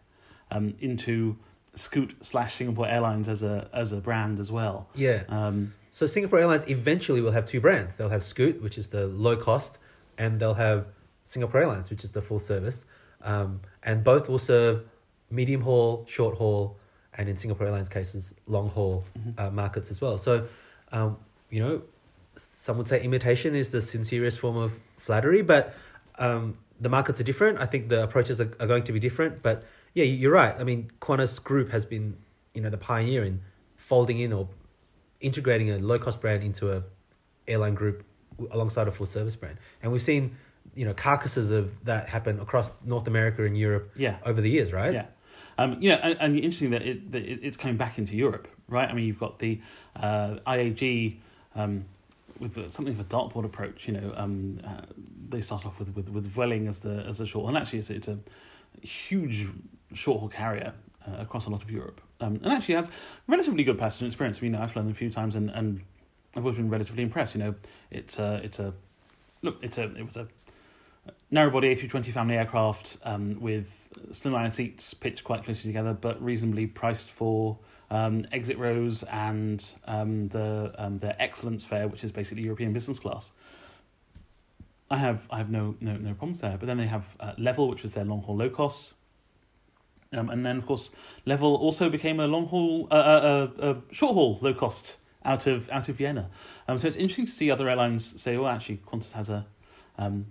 um, 0.51 0.75
into 0.81 1.37
Scoot 1.75 2.15
slash 2.21 2.55
Singapore 2.55 2.87
Airlines 2.87 3.29
as 3.29 3.43
a 3.43 3.69
as 3.73 3.93
a 3.93 4.01
brand 4.01 4.39
as 4.39 4.53
well. 4.53 4.89
yeah. 4.95 5.23
Um, 5.29 5.73
So 5.91 6.07
Singapore 6.07 6.39
Airlines 6.39 6.69
eventually 6.69 7.21
will 7.21 7.33
have 7.33 7.47
two 7.47 7.61
brands. 7.61 7.97
They'll 7.97 8.11
have 8.11 8.23
Scoot, 8.23 8.63
which 8.63 8.79
is 8.79 8.89
the 8.89 9.07
low 9.07 9.37
cost, 9.37 9.79
and 10.19 10.39
they'll 10.41 10.55
have 10.55 10.87
Singapore 11.25 11.61
Airlines, 11.63 11.91
which 11.91 12.05
is 12.05 12.11
the 12.11 12.23
full 12.23 12.39
service. 12.39 12.85
Um, 13.23 13.61
and 13.83 14.03
both 14.05 14.29
will 14.29 14.39
serve 14.39 14.85
medium 15.31 15.63
haul, 15.63 16.05
short 16.09 16.37
haul, 16.39 16.77
and 17.15 17.29
in 17.29 17.37
Singapore 17.37 17.67
Airlines 17.67 17.89
cases, 17.89 18.35
long 18.47 18.69
haul 18.69 19.05
Mhm. 19.19 19.39
uh, 19.41 19.51
markets 19.51 19.91
as 19.91 20.01
well. 20.01 20.19
So, 20.19 20.47
um, 20.93 21.17
you 21.51 21.61
know, 21.61 21.83
some 22.37 22.79
would 22.79 22.89
say 22.89 23.03
imitation 23.03 23.55
is 23.55 23.71
the 23.71 23.83
sincerest 23.83 24.39
form 24.39 24.57
of 24.57 24.79
flattery, 24.99 25.43
but 25.43 25.75
um, 26.19 26.57
the 26.81 26.89
markets 26.89 27.21
are 27.21 27.25
different. 27.25 27.59
I 27.59 27.67
think 27.67 27.89
the 27.89 28.03
approaches 28.03 28.41
are, 28.41 28.51
are 28.61 28.67
going 28.67 28.85
to 28.85 28.93
be 28.93 29.01
different. 29.01 29.43
But 29.43 29.65
yeah, 29.95 30.05
you- 30.05 30.17
you're 30.17 30.33
right. 30.33 30.55
I 30.59 30.65
mean, 30.65 30.91
Qantas 31.01 31.43
Group 31.43 31.71
has 31.71 31.85
been, 31.85 32.17
you 32.55 32.61
know, 32.63 32.71
the 32.71 32.79
pioneer 32.79 33.25
in 33.25 33.41
folding 33.77 34.19
in 34.21 34.33
or 34.33 34.49
integrating 35.21 35.71
a 35.71 35.79
low 35.79 35.99
cost 35.99 36.21
brand 36.21 36.43
into 36.43 36.73
a 36.73 36.83
airline 37.47 37.75
group 37.75 38.05
alongside 38.51 38.89
a 38.89 38.93
full 38.93 39.07
service 39.07 39.37
brand. 39.37 39.59
And 39.83 39.93
we've 39.93 40.03
seen, 40.03 40.37
you 40.75 40.85
know, 40.85 40.95
carcasses 40.95 41.51
of 41.51 41.85
that 41.85 42.09
happen 42.09 42.41
across 42.41 42.75
North 42.85 43.07
America 43.07 43.45
and 43.45 43.57
Europe 43.59 43.91
yeah, 43.97 44.17
over 44.25 44.41
the 44.41 44.49
years, 44.51 44.73
right? 44.73 44.93
Yeah, 44.95 45.07
um, 45.59 45.77
you 45.83 45.91
know, 45.91 45.97
and, 45.97 46.17
and 46.21 46.37
interesting 46.37 46.71
that, 46.71 46.83
it, 46.83 47.13
that 47.13 47.23
it, 47.23 47.41
it's 47.43 47.57
coming 47.57 47.77
back 47.77 47.99
into 47.99 48.17
Europe, 48.17 48.49
right? 48.69 48.89
I 48.89 48.93
mean, 48.95 49.05
you've 49.05 49.19
got 49.19 49.39
the 49.39 49.61
uh, 49.97 50.37
IAG 50.47 51.19
um, 51.55 51.85
with 52.43 52.59
uh, 52.59 52.69
something 52.69 52.93
of 52.93 53.01
a 53.01 53.05
dartboard 53.05 53.45
approach. 53.45 53.87
You 53.87 53.95
know, 53.95 54.13
um, 54.17 54.61
uh, 54.67 54.83
they 55.29 55.41
start 55.41 55.65
off 55.65 55.79
with 55.79 55.95
with 55.95 56.09
with 56.11 56.27
Vueling 56.27 56.69
as 56.69 56.81
the 56.81 57.05
as 57.09 57.19
the 57.19 57.27
short, 57.27 57.49
and 57.49 57.57
actually, 57.57 57.79
it's 57.79 57.91
it's 57.91 58.09
a 58.09 58.19
huge 58.83 59.49
short 59.95 60.21
haul 60.21 60.29
carrier 60.29 60.75
uh, 61.07 61.21
across 61.21 61.47
a 61.47 61.51
lot 61.51 61.63
of 61.63 61.71
Europe, 61.71 62.01
um, 62.21 62.41
and 62.43 62.53
actually 62.53 62.75
has 62.75 62.91
relatively 63.27 63.65
good 63.65 63.79
passenger 63.79 64.07
experience. 64.07 64.39
I 64.39 64.43
mean, 64.43 64.55
I've 64.55 64.73
flown 64.73 64.87
them 64.87 64.93
a 64.93 64.97
few 64.97 65.11
times, 65.11 65.35
and, 65.37 65.51
and 65.51 65.83
I've 66.37 66.45
always 66.45 66.57
been 66.57 66.69
relatively 66.69 67.03
impressed. 67.03 67.35
You 67.35 67.41
know, 67.43 67.55
it's 67.91 68.19
a 68.19 68.41
it's 68.45 68.59
a 68.59 68.75
look, 69.43 69.59
it's 69.63 69.79
a 69.79 69.85
it 69.95 70.05
was 70.05 70.17
a 70.17 70.29
narrow 71.31 71.51
body 71.51 71.75
A320 71.75 72.13
family 72.13 72.37
aircraft 72.37 72.99
um, 73.05 73.41
with 73.41 73.89
slimline 74.11 74.55
seats 74.55 74.95
pitched 74.95 75.25
quite 75.25 75.45
closely 75.45 75.71
together, 75.71 75.93
but 75.95 76.23
reasonably 76.23 76.67
priced 76.67 77.11
for 77.11 77.59
um, 77.91 78.27
exit 78.33 78.59
rows 78.59 79.03
and 79.05 79.75
um, 79.87 80.29
the 80.29 80.75
um, 80.79 80.99
the 80.99 81.21
excellence 81.21 81.65
fare, 81.65 81.89
which 81.89 82.05
is 82.05 82.13
basically 82.13 82.45
European 82.45 82.73
business 82.73 82.99
class. 82.99 83.33
I 84.91 84.97
have 84.99 85.27
I 85.31 85.39
have 85.39 85.51
no 85.51 85.77
no 85.81 85.97
no 85.97 86.15
problems 86.15 86.41
there. 86.41 86.57
But 86.59 86.67
then 86.67 86.79
they 86.79 86.87
have 86.87 87.17
uh, 87.21 87.33
Level, 87.39 87.69
which 87.69 87.83
was 87.83 87.93
their 87.93 88.05
long 88.05 88.23
haul 88.23 88.37
low 88.37 88.51
cost. 88.51 88.95
Um, 90.15 90.29
and 90.29 90.45
then 90.45 90.59
of 90.59 90.67
course 90.67 90.95
Level 91.25 91.55
also 91.55 91.89
became 91.89 92.21
a 92.21 92.27
long 92.27 92.47
haul 92.47 92.89
uh, 92.91 92.95
uh, 92.95 93.49
uh, 93.59 93.63
uh, 93.63 93.75
short 93.91 94.15
haul 94.15 94.39
low 94.43 94.53
cost 94.53 94.97
out 95.25 95.47
of 95.47 95.69
out 95.71 95.89
of 95.89 95.97
Vienna. 95.97 96.31
Um, 96.69 96.79
so 96.79 96.87
it's 96.87 96.97
interesting 96.97 97.27
to 97.27 97.33
see 97.33 97.51
other 97.51 97.69
airlines 97.69 98.21
say, 98.21 98.37
"Oh, 98.37 98.47
actually, 98.47 98.83
Qantas 98.87 99.13
has 99.13 99.31
a 99.31 99.47
um, 99.99 100.27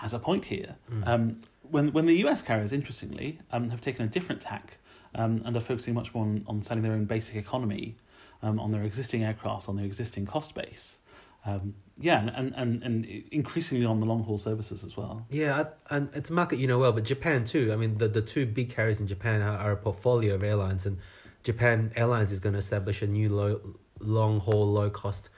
has 0.00 0.12
a 0.14 0.18
point 0.18 0.44
here." 0.46 0.76
Mm. 0.92 1.06
Um, 1.06 1.40
when 1.62 1.92
when 1.92 2.06
the 2.06 2.16
US 2.26 2.42
carriers, 2.42 2.72
interestingly, 2.72 3.38
um, 3.52 3.70
have 3.70 3.80
taken 3.80 4.04
a 4.04 4.08
different 4.08 4.40
tack 4.40 4.66
um, 5.14 5.42
and 5.44 5.56
are 5.56 5.60
focusing 5.60 5.94
much 5.94 6.14
more 6.14 6.24
on, 6.24 6.44
on 6.46 6.62
selling 6.62 6.82
their 6.82 6.92
own 6.92 7.04
basic 7.04 7.36
economy 7.36 7.96
um, 8.42 8.58
on 8.58 8.70
their 8.70 8.82
existing 8.82 9.22
aircraft, 9.24 9.68
on 9.68 9.76
their 9.76 9.86
existing 9.86 10.26
cost 10.26 10.54
base. 10.54 10.98
Um, 11.46 11.74
yeah, 11.98 12.30
and, 12.36 12.52
and, 12.54 12.82
and, 12.82 13.06
increasingly 13.32 13.86
on 13.86 14.00
the 14.00 14.04
long 14.06 14.24
haul 14.24 14.36
services 14.36 14.84
as 14.84 14.94
well. 14.94 15.24
Yeah, 15.30 15.64
and 15.88 16.10
it's 16.14 16.28
a 16.28 16.34
market 16.34 16.58
you 16.58 16.66
know 16.66 16.78
well, 16.78 16.92
but 16.92 17.04
Japan 17.04 17.46
too. 17.46 17.72
I 17.72 17.76
mean, 17.76 17.96
the, 17.96 18.08
the 18.08 18.20
two 18.20 18.44
big 18.44 18.68
carriers 18.74 19.00
in 19.00 19.06
Japan 19.06 19.40
are, 19.40 19.56
are 19.56 19.72
a 19.72 19.76
portfolio 19.76 20.34
of 20.34 20.42
airlines, 20.42 20.84
and 20.84 20.98
Japan 21.42 21.92
Airlines 21.96 22.30
is 22.32 22.40
going 22.40 22.52
to 22.52 22.58
establish 22.58 23.00
a 23.00 23.06
new 23.06 23.30
low, 23.30 23.60
long 24.00 24.40
haul, 24.40 24.70
low 24.70 24.90
cost 24.90 25.30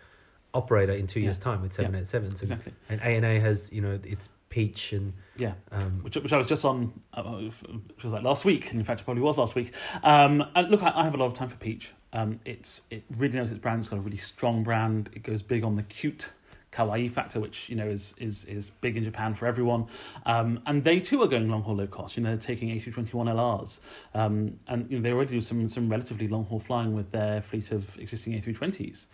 operator 0.55 0.93
in 0.93 1.07
two 1.07 1.21
Yeah. 1.21 1.27
years' 1.27 1.39
time 1.39 1.63
with 1.63 1.79
Yeah. 1.79 1.87
787s. 1.87 2.43
Exactly. 2.43 2.73
and 2.89 3.01
ANA 3.01 3.39
has, 3.41 3.73
you 3.73 3.81
know, 3.81 4.01
its 4.03 4.29
Peach 4.53 4.93
and. 4.93 5.15
Yeah. 5.37 5.55
Um, 5.73 6.01
which, 6.03 6.17
which 6.17 6.33
I 6.33 6.37
was 6.37 6.47
just 6.47 6.63
on, 6.63 6.93
uh, 7.15 7.23
it 7.41 8.05
was 8.05 8.13
like 8.13 8.23
last 8.23 8.45
week, 8.45 8.71
and 8.71 8.79
in 8.79 8.85
fact 8.85 9.01
it 9.01 9.05
probably 9.05 9.23
was 9.23 9.39
last 9.39 9.55
week. 9.55 9.73
Um, 10.03 10.45
and 10.55 10.71
look, 10.71 10.83
I, 10.83 10.93
I 10.95 11.05
have 11.05 11.15
a 11.15 11.17
lot 11.17 11.27
of 11.27 11.35
time 11.35 11.49
for 11.49 11.57
Peach. 11.57 11.93
Um, 12.13 12.39
it's 12.45 12.83
it 12.91 13.03
really 13.17 13.39
knows 13.39 13.51
its 13.51 13.59
brand. 13.59 13.79
It's 13.81 13.89
got 13.89 13.97
a 13.97 14.03
really 14.03 14.19
strong 14.19 14.63
brand. 14.63 15.09
It 15.15 15.23
goes 15.23 15.43
big 15.43 15.65
on 15.65 15.77
the 15.77 15.83
cute 15.83 16.33
kawaii 16.73 17.11
factor, 17.11 17.39
which 17.39 17.69
you 17.69 17.77
know 17.77 17.87
is 17.87 18.15
is 18.19 18.45
is 18.47 18.71
big 18.71 18.97
in 18.97 19.05
Japan 19.05 19.35
for 19.35 19.47
everyone. 19.47 19.87
Um, 20.27 20.61
and 20.67 20.85
they 20.85 21.01
too 21.01 21.23
are 21.23 21.29
going 21.29 21.49
long 21.49 21.63
haul 21.63 21.77
low 21.77 21.87
cost. 21.87 22.17
You 22.17 22.23
know, 22.23 22.31
they're 22.31 22.39
taking 22.39 22.69
A321 22.69 23.11
LRs, 23.13 23.81
um, 24.15 24.59
and 24.67 24.91
you 24.91 24.99
know 24.99 25.03
they 25.03 25.13
already 25.13 25.33
do 25.33 25.41
some 25.41 25.69
some 25.69 25.89
relatively 25.89 26.29
long 26.29 26.45
haul 26.47 26.61
flying 26.61 26.95
with 26.95 27.13
their 27.13 27.43
fleet 27.43 27.71
of 27.73 27.99
existing 27.99 28.41
A320s. 28.41 29.07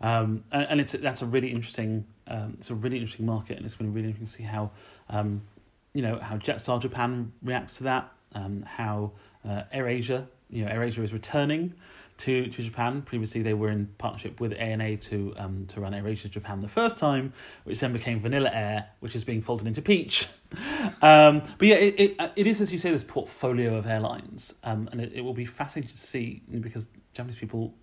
Um, 0.00 0.44
and, 0.52 0.78
it's 0.78 0.92
that's 0.92 1.22
a 1.22 1.26
really 1.26 1.50
interesting 1.50 2.06
um, 2.26 2.56
it's 2.58 2.70
a 2.70 2.74
really 2.74 2.98
interesting 2.98 3.26
market, 3.26 3.56
and 3.56 3.64
it's 3.64 3.74
going 3.74 3.90
to 3.90 3.94
be 3.94 4.00
really 4.00 4.12
interesting 4.12 4.44
to 4.44 4.48
see 4.48 4.48
how 4.54 4.70
um, 5.08 5.42
you 5.94 6.02
know 6.02 6.18
how 6.18 6.36
Jetstar 6.36 6.80
Japan 6.80 7.32
reacts 7.42 7.78
to 7.78 7.84
that, 7.84 8.12
um, 8.34 8.62
how 8.62 9.12
uh, 9.44 9.62
AirAsia 9.74 10.26
you 10.50 10.64
know 10.64 10.70
AirAsia 10.70 11.02
is 11.02 11.12
returning 11.12 11.74
to, 12.18 12.46
to 12.48 12.62
Japan. 12.62 13.02
Previously, 13.02 13.42
they 13.42 13.54
were 13.54 13.70
in 13.70 13.86
partnership 13.98 14.40
with 14.40 14.52
ANA 14.54 14.96
to 14.96 15.34
um, 15.36 15.66
to 15.68 15.80
run 15.80 15.92
AirAsia 15.92 16.30
Japan 16.30 16.62
the 16.62 16.68
first 16.68 16.98
time, 16.98 17.32
which 17.64 17.80
then 17.80 17.92
became 17.92 18.20
Vanilla 18.20 18.50
Air, 18.52 18.88
which 19.00 19.14
is 19.14 19.24
being 19.24 19.42
folded 19.42 19.66
into 19.66 19.82
Peach. 19.82 20.28
um, 21.02 21.42
but 21.58 21.68
yeah, 21.68 21.76
it, 21.76 21.94
it 21.98 22.32
it 22.36 22.46
is 22.46 22.60
as 22.60 22.72
you 22.72 22.78
say 22.78 22.90
this 22.90 23.04
portfolio 23.04 23.76
of 23.76 23.86
airlines, 23.86 24.54
um, 24.64 24.88
and 24.92 25.00
it, 25.00 25.12
it 25.14 25.20
will 25.22 25.34
be 25.34 25.46
fascinating 25.46 25.94
to 25.94 26.00
see 26.00 26.42
because 26.60 26.88
Japanese 27.12 27.38
people 27.38 27.74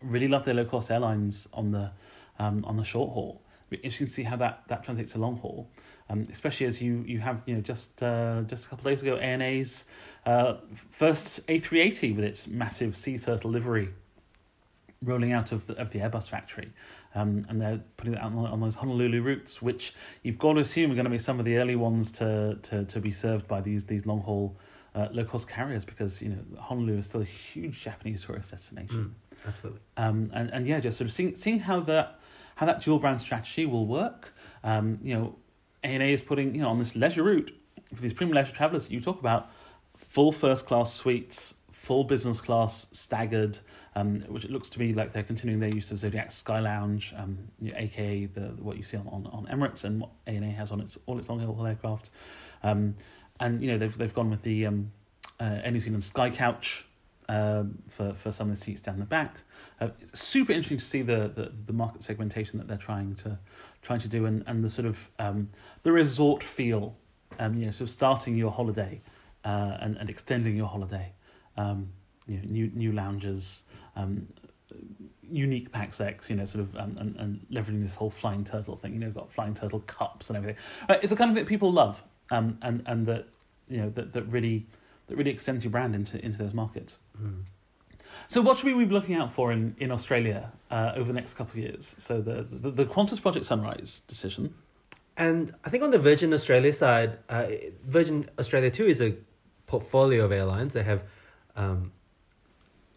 really 0.00 0.28
love 0.28 0.44
their 0.44 0.54
low 0.54 0.64
cost 0.64 0.90
airlines 0.90 1.48
on 1.52 1.70
the 1.70 1.90
um, 2.38 2.64
on 2.64 2.76
the 2.76 2.84
short 2.84 3.12
haul. 3.12 3.42
It'll 3.70 3.70
be 3.70 3.76
interesting 3.78 4.06
to 4.06 4.12
see 4.12 4.22
how 4.24 4.36
that, 4.36 4.64
that 4.68 4.84
translates 4.84 5.12
to 5.12 5.18
long 5.18 5.38
haul, 5.38 5.70
um, 6.10 6.26
especially 6.30 6.66
as 6.66 6.80
you 6.80 7.04
you 7.06 7.18
have 7.20 7.42
you 7.46 7.54
know 7.54 7.60
just 7.60 8.02
uh, 8.02 8.42
just 8.42 8.66
a 8.66 8.68
couple 8.68 8.86
of 8.86 8.92
days 8.92 9.02
ago 9.02 9.16
ANA's 9.16 9.84
uh, 10.26 10.54
first 10.74 11.46
A380 11.48 12.16
with 12.16 12.24
its 12.24 12.46
massive 12.46 12.96
sea 12.96 13.18
turtle 13.18 13.50
livery 13.50 13.90
rolling 15.02 15.32
out 15.32 15.52
of 15.52 15.66
the 15.66 15.74
of 15.78 15.90
the 15.90 15.98
Airbus 15.98 16.28
factory, 16.28 16.72
um, 17.14 17.44
and 17.48 17.60
they're 17.60 17.80
putting 17.96 18.14
it 18.14 18.20
out 18.20 18.32
on, 18.32 18.46
on 18.46 18.60
those 18.60 18.76
Honolulu 18.76 19.22
routes, 19.22 19.60
which 19.60 19.94
you've 20.22 20.38
got 20.38 20.54
to 20.54 20.60
assume 20.60 20.90
are 20.92 20.94
going 20.94 21.04
to 21.04 21.10
be 21.10 21.18
some 21.18 21.38
of 21.38 21.44
the 21.44 21.56
early 21.58 21.76
ones 21.76 22.10
to 22.12 22.58
to, 22.62 22.84
to 22.84 23.00
be 23.00 23.10
served 23.10 23.48
by 23.48 23.60
these 23.60 23.84
these 23.84 24.06
long 24.06 24.20
haul 24.20 24.56
uh, 24.94 25.08
low 25.12 25.24
cost 25.24 25.48
carriers 25.48 25.84
because 25.84 26.22
you 26.22 26.28
know 26.28 26.60
Honolulu 26.60 26.98
is 26.98 27.06
still 27.06 27.22
a 27.22 27.24
huge 27.24 27.82
Japanese 27.82 28.24
tourist 28.24 28.50
destination. 28.50 29.14
Mm, 29.34 29.48
absolutely. 29.48 29.80
Um, 29.96 30.30
and 30.32 30.50
and 30.50 30.66
yeah, 30.66 30.80
just 30.80 30.98
sort 30.98 31.08
of 31.08 31.14
seeing 31.14 31.34
seeing 31.34 31.60
how 31.60 31.80
that 31.80 32.20
how 32.56 32.66
that 32.66 32.80
dual 32.82 32.98
brand 32.98 33.20
strategy 33.20 33.66
will 33.66 33.86
work. 33.86 34.34
Um, 34.64 34.98
you 35.02 35.14
know, 35.14 35.36
ANA 35.84 36.04
is 36.04 36.22
putting 36.22 36.54
you 36.54 36.62
know 36.62 36.68
on 36.68 36.78
this 36.78 36.96
leisure 36.96 37.22
route 37.22 37.54
for 37.94 38.00
these 38.00 38.12
premium 38.12 38.34
leisure 38.34 38.52
travelers 38.52 38.88
that 38.88 38.94
you 38.94 39.00
talk 39.00 39.20
about, 39.20 39.50
full 39.96 40.32
first 40.32 40.66
class 40.66 40.92
suites, 40.92 41.54
full 41.70 42.04
business 42.04 42.40
class 42.40 42.86
staggered. 42.92 43.58
Um, 43.94 44.20
which 44.22 44.46
it 44.46 44.50
looks 44.50 44.70
to 44.70 44.80
me 44.80 44.94
like 44.94 45.12
they're 45.12 45.22
continuing 45.22 45.60
their 45.60 45.68
use 45.68 45.90
of 45.90 45.98
Zodiac 45.98 46.32
Sky 46.32 46.60
Lounge, 46.60 47.12
um, 47.14 47.36
aka 47.74 48.24
the 48.24 48.40
what 48.58 48.78
you 48.78 48.84
see 48.84 48.96
on, 48.96 49.06
on, 49.08 49.26
on 49.26 49.46
Emirates 49.52 49.84
and 49.84 50.00
what 50.00 50.08
ANA 50.26 50.50
has 50.50 50.70
on 50.70 50.80
its 50.80 50.96
all 51.04 51.18
its 51.18 51.28
long 51.28 51.40
haul 51.40 51.66
aircraft. 51.66 52.08
Um, 52.62 52.94
and 53.38 53.62
you 53.62 53.70
know 53.70 53.76
they've 53.76 53.96
they've 53.98 54.14
gone 54.14 54.30
with 54.30 54.40
the 54.42 54.64
um, 54.64 54.92
uh, 55.40 55.68
New 55.68 55.80
Zealand 55.80 56.04
Sky 56.04 56.30
Couch 56.30 56.86
um, 57.28 57.82
for 57.88 58.14
for 58.14 58.30
some 58.30 58.50
of 58.50 58.56
the 58.56 58.60
seats 58.60 58.80
down 58.80 58.98
the 58.98 59.04
back. 59.04 59.36
Uh, 59.80 59.88
super 60.12 60.52
interesting 60.52 60.78
to 60.78 60.84
see 60.84 61.02
the, 61.02 61.30
the 61.34 61.52
the 61.66 61.72
market 61.72 62.02
segmentation 62.02 62.58
that 62.58 62.68
they're 62.68 62.76
trying 62.76 63.14
to 63.16 63.38
trying 63.82 64.00
to 64.00 64.08
do 64.08 64.24
and, 64.26 64.44
and 64.46 64.64
the 64.64 64.70
sort 64.70 64.86
of 64.86 65.10
um, 65.18 65.50
the 65.82 65.92
resort 65.92 66.42
feel, 66.42 66.96
um, 67.38 67.54
you 67.54 67.66
know, 67.66 67.72
sort 67.72 67.82
of 67.82 67.90
starting 67.90 68.36
your 68.36 68.50
holiday 68.50 69.00
uh, 69.44 69.76
and 69.80 69.96
and 69.96 70.08
extending 70.08 70.56
your 70.56 70.68
holiday. 70.68 71.12
Um, 71.56 71.90
you 72.26 72.36
know, 72.36 72.44
new 72.44 72.70
new 72.74 72.92
lounges, 72.92 73.64
um, 73.96 74.28
unique 75.28 75.72
pack 75.72 75.92
sex, 75.92 76.30
you 76.30 76.36
know, 76.36 76.44
sort 76.44 76.62
of 76.62 76.76
um, 76.76 76.96
and, 76.98 77.16
and 77.16 77.46
leveraging 77.50 77.82
this 77.82 77.96
whole 77.96 78.10
flying 78.10 78.44
turtle 78.44 78.76
thing. 78.76 78.94
You 78.94 79.00
know, 79.00 79.10
got 79.10 79.30
flying 79.30 79.54
turtle 79.54 79.80
cups 79.80 80.30
and 80.30 80.36
everything. 80.36 80.62
Uh, 80.88 80.96
it's 81.02 81.12
a 81.12 81.16
kind 81.16 81.30
of 81.30 81.36
thing 81.36 81.44
that 81.44 81.48
people 81.48 81.72
love, 81.72 82.02
um, 82.30 82.58
and 82.62 82.82
and 82.86 83.06
that 83.06 83.26
you 83.68 83.78
know 83.78 83.90
that, 83.90 84.12
that 84.12 84.22
really 84.24 84.66
that 85.08 85.16
really 85.16 85.30
extends 85.30 85.64
your 85.64 85.70
brand 85.70 85.94
into 85.94 86.24
into 86.24 86.38
those 86.38 86.54
markets. 86.54 86.98
Mm. 87.20 87.42
So, 88.28 88.40
what 88.40 88.58
should 88.58 88.74
we 88.74 88.84
be 88.84 88.92
looking 88.92 89.14
out 89.14 89.32
for 89.32 89.52
in 89.52 89.74
in 89.78 89.90
Australia 89.90 90.52
uh, 90.70 90.92
over 90.96 91.08
the 91.12 91.18
next 91.20 91.34
couple 91.34 91.52
of 91.52 91.58
years? 91.58 91.94
So, 91.98 92.20
the, 92.20 92.46
the 92.50 92.70
the 92.70 92.84
Qantas 92.84 93.20
Project 93.20 93.44
Sunrise 93.44 94.02
decision. 94.08 94.54
And 95.16 95.54
I 95.64 95.68
think 95.68 95.82
on 95.82 95.90
the 95.90 95.98
Virgin 95.98 96.32
Australia 96.32 96.72
side, 96.72 97.18
uh, 97.28 97.46
Virgin 97.86 98.30
Australia 98.38 98.70
too 98.70 98.86
is 98.86 99.02
a 99.02 99.14
portfolio 99.66 100.24
of 100.24 100.32
airlines. 100.32 100.72
They 100.72 100.82
have 100.82 101.02
um, 101.54 101.92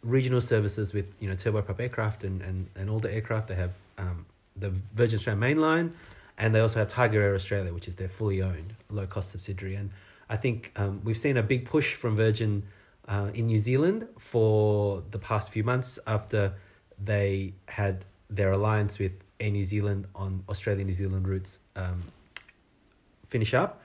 regional 0.01 0.41
services 0.41 0.93
with 0.93 1.07
you 1.19 1.27
know 1.27 1.35
turboprop 1.35 1.79
aircraft 1.79 2.23
and, 2.23 2.41
and, 2.41 2.69
and 2.75 2.89
older 2.89 3.09
aircraft. 3.09 3.47
They 3.47 3.55
have 3.55 3.73
um, 3.97 4.25
the 4.55 4.71
Virgin 4.93 5.17
Australia 5.17 5.41
mainline, 5.41 5.91
and 6.37 6.55
they 6.55 6.59
also 6.59 6.79
have 6.79 6.87
Tiger 6.87 7.21
Air 7.21 7.35
Australia, 7.35 7.73
which 7.73 7.87
is 7.87 7.97
their 7.97 8.09
fully 8.09 8.41
owned 8.41 8.75
low 8.89 9.07
cost 9.07 9.31
subsidiary. 9.31 9.75
And 9.75 9.91
I 10.29 10.37
think 10.37 10.71
um, 10.75 11.01
we've 11.03 11.17
seen 11.17 11.37
a 11.37 11.43
big 11.43 11.65
push 11.65 11.95
from 11.95 12.15
Virgin 12.15 12.63
uh, 13.07 13.29
in 13.33 13.47
New 13.47 13.59
Zealand 13.59 14.07
for 14.17 15.03
the 15.11 15.19
past 15.19 15.51
few 15.51 15.63
months 15.63 15.99
after 16.07 16.53
they 17.03 17.53
had 17.67 18.05
their 18.29 18.51
alliance 18.51 18.99
with 18.99 19.11
Air 19.39 19.51
New 19.51 19.63
Zealand 19.63 20.07
on 20.15 20.43
Australia 20.49 20.83
New 20.83 20.93
Zealand 20.93 21.27
routes 21.27 21.59
um, 21.75 22.03
finish 23.27 23.53
up. 23.53 23.81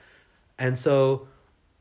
And 0.57 0.77
so 0.77 1.27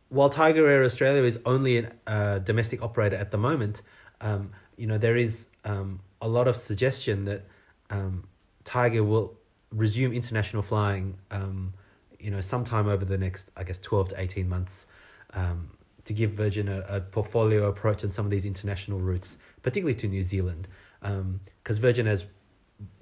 while 0.08 0.28
Tiger 0.28 0.68
Air 0.68 0.84
Australia 0.84 1.22
is 1.22 1.38
only 1.46 1.78
a 1.78 1.92
uh, 2.06 2.38
domestic 2.40 2.82
operator 2.82 3.16
at 3.16 3.30
the 3.30 3.38
moment, 3.38 3.82
um, 4.20 4.52
you 4.76 4.86
know, 4.86 4.98
there 4.98 5.16
is 5.16 5.46
um, 5.64 6.00
a 6.20 6.28
lot 6.28 6.48
of 6.48 6.56
suggestion 6.56 7.24
that 7.26 7.46
um, 7.90 8.24
Tiger 8.64 9.04
will 9.04 9.34
resume 9.70 10.12
international 10.12 10.62
flying, 10.62 11.16
um, 11.30 11.72
you 12.18 12.30
know, 12.30 12.40
sometime 12.40 12.88
over 12.88 13.04
the 13.04 13.16
next, 13.16 13.50
I 13.56 13.62
guess, 13.62 13.78
12 13.78 14.10
to 14.10 14.20
18 14.20 14.48
months 14.48 14.86
um, 15.32 15.70
to 16.04 16.12
give 16.12 16.32
Virgin 16.32 16.68
a, 16.68 16.80
a 16.88 17.00
portfolio 17.00 17.66
approach 17.66 18.04
on 18.04 18.10
some 18.10 18.24
of 18.24 18.30
these 18.30 18.46
international 18.46 19.00
routes, 19.00 19.38
particularly 19.62 19.94
to 19.94 20.08
New 20.08 20.22
Zealand. 20.22 20.68
Because 21.00 21.76
um, 21.78 21.82
Virgin 21.82 22.06
has 22.06 22.26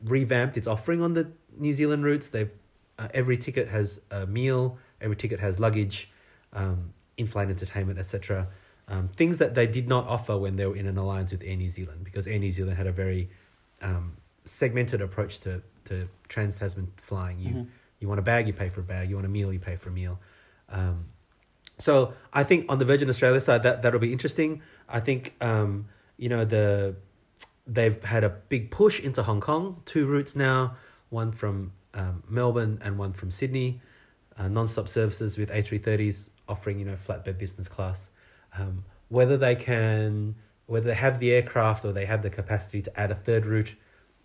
revamped 0.04 0.56
its 0.56 0.66
offering 0.66 1.02
on 1.02 1.14
the 1.14 1.30
New 1.56 1.72
Zealand 1.72 2.04
routes. 2.04 2.28
They've 2.28 2.50
uh, 2.98 3.08
every 3.14 3.36
ticket 3.36 3.68
has 3.68 4.00
a 4.10 4.26
meal, 4.26 4.78
every 5.00 5.16
ticket 5.16 5.38
has 5.38 5.60
luggage, 5.60 6.10
um, 6.52 6.92
in-flight 7.16 7.48
entertainment, 7.48 7.98
etc. 7.98 8.48
Um, 8.88 9.06
things 9.08 9.38
that 9.38 9.54
they 9.54 9.66
did 9.66 9.86
not 9.86 10.06
offer 10.08 10.36
when 10.36 10.56
they 10.56 10.66
were 10.66 10.74
in 10.74 10.86
an 10.86 10.98
alliance 10.98 11.30
with 11.30 11.42
Air 11.44 11.56
New 11.56 11.68
Zealand, 11.68 12.02
because 12.04 12.26
Air 12.26 12.38
New 12.38 12.50
Zealand 12.50 12.76
had 12.76 12.86
a 12.86 12.92
very 12.92 13.30
um, 13.82 14.16
segmented 14.44 15.00
approach 15.00 15.38
to 15.40 15.62
to 15.84 16.08
trans 16.28 16.56
Tasman 16.56 16.92
flying. 16.96 17.38
You 17.38 17.50
mm-hmm. 17.50 17.70
you 18.00 18.08
want 18.08 18.18
a 18.18 18.22
bag, 18.22 18.46
you 18.46 18.52
pay 18.52 18.68
for 18.68 18.80
a 18.80 18.84
bag. 18.84 19.08
You 19.08 19.16
want 19.16 19.26
a 19.26 19.30
meal, 19.30 19.52
you 19.52 19.60
pay 19.60 19.76
for 19.76 19.90
a 19.90 19.92
meal. 19.92 20.18
Um, 20.70 21.06
so 21.78 22.12
I 22.32 22.42
think 22.42 22.66
on 22.68 22.78
the 22.78 22.84
Virgin 22.84 23.08
Australia 23.08 23.40
side, 23.40 23.62
that 23.62 23.82
that'll 23.82 24.00
be 24.00 24.12
interesting. 24.12 24.62
I 24.88 25.00
think 25.00 25.34
um, 25.40 25.86
you 26.16 26.28
know 26.28 26.44
the 26.44 26.96
they've 27.66 28.02
had 28.02 28.24
a 28.24 28.30
big 28.30 28.70
push 28.70 29.00
into 29.00 29.22
Hong 29.22 29.40
Kong. 29.40 29.82
Two 29.84 30.06
routes 30.06 30.34
now, 30.34 30.76
one 31.10 31.32
from 31.32 31.72
um, 31.94 32.22
Melbourne 32.28 32.80
and 32.82 32.98
one 32.98 33.12
from 33.12 33.30
Sydney. 33.30 33.80
Uh, 34.36 34.48
non-stop 34.48 34.88
services 34.88 35.36
with 35.36 35.50
A330s 35.50 36.30
offering 36.48 36.78
you 36.78 36.84
know 36.84 36.94
flatbed 36.94 37.38
business 37.38 37.68
class. 37.68 38.10
Um, 38.56 38.84
whether 39.08 39.36
they 39.36 39.54
can, 39.54 40.34
whether 40.66 40.86
they 40.86 40.94
have 40.94 41.18
the 41.18 41.32
aircraft 41.32 41.84
or 41.84 41.92
they 41.92 42.06
have 42.06 42.22
the 42.22 42.30
capacity 42.30 42.82
to 42.82 43.00
add 43.00 43.10
a 43.10 43.14
third 43.14 43.46
route, 43.46 43.74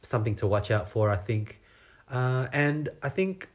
something 0.02 0.36
to 0.38 0.48
watch 0.48 0.72
out 0.72 0.90
for. 0.90 1.10
I 1.10 1.18
think, 1.18 1.62
uh, 2.10 2.48
and 2.52 2.90
I 3.02 3.10
think, 3.10 3.50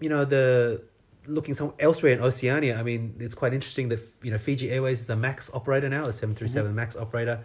you 0.00 0.08
know 0.08 0.24
the 0.24 0.82
looking 1.26 1.54
some 1.54 1.72
elsewhere 1.78 2.12
in 2.12 2.20
Oceania. 2.20 2.78
I 2.78 2.82
mean, 2.82 3.16
it's 3.18 3.34
quite 3.34 3.54
interesting 3.54 3.88
that 3.88 4.00
you 4.22 4.30
know 4.30 4.38
Fiji 4.38 4.70
Airways 4.70 5.00
is 5.00 5.10
a 5.10 5.16
Max 5.16 5.50
operator 5.52 5.88
now, 5.88 6.04
a 6.06 6.12
seven 6.12 6.34
three 6.34 6.48
seven 6.48 6.70
mm-hmm. 6.70 6.76
Max 6.76 6.96
operator, 6.96 7.44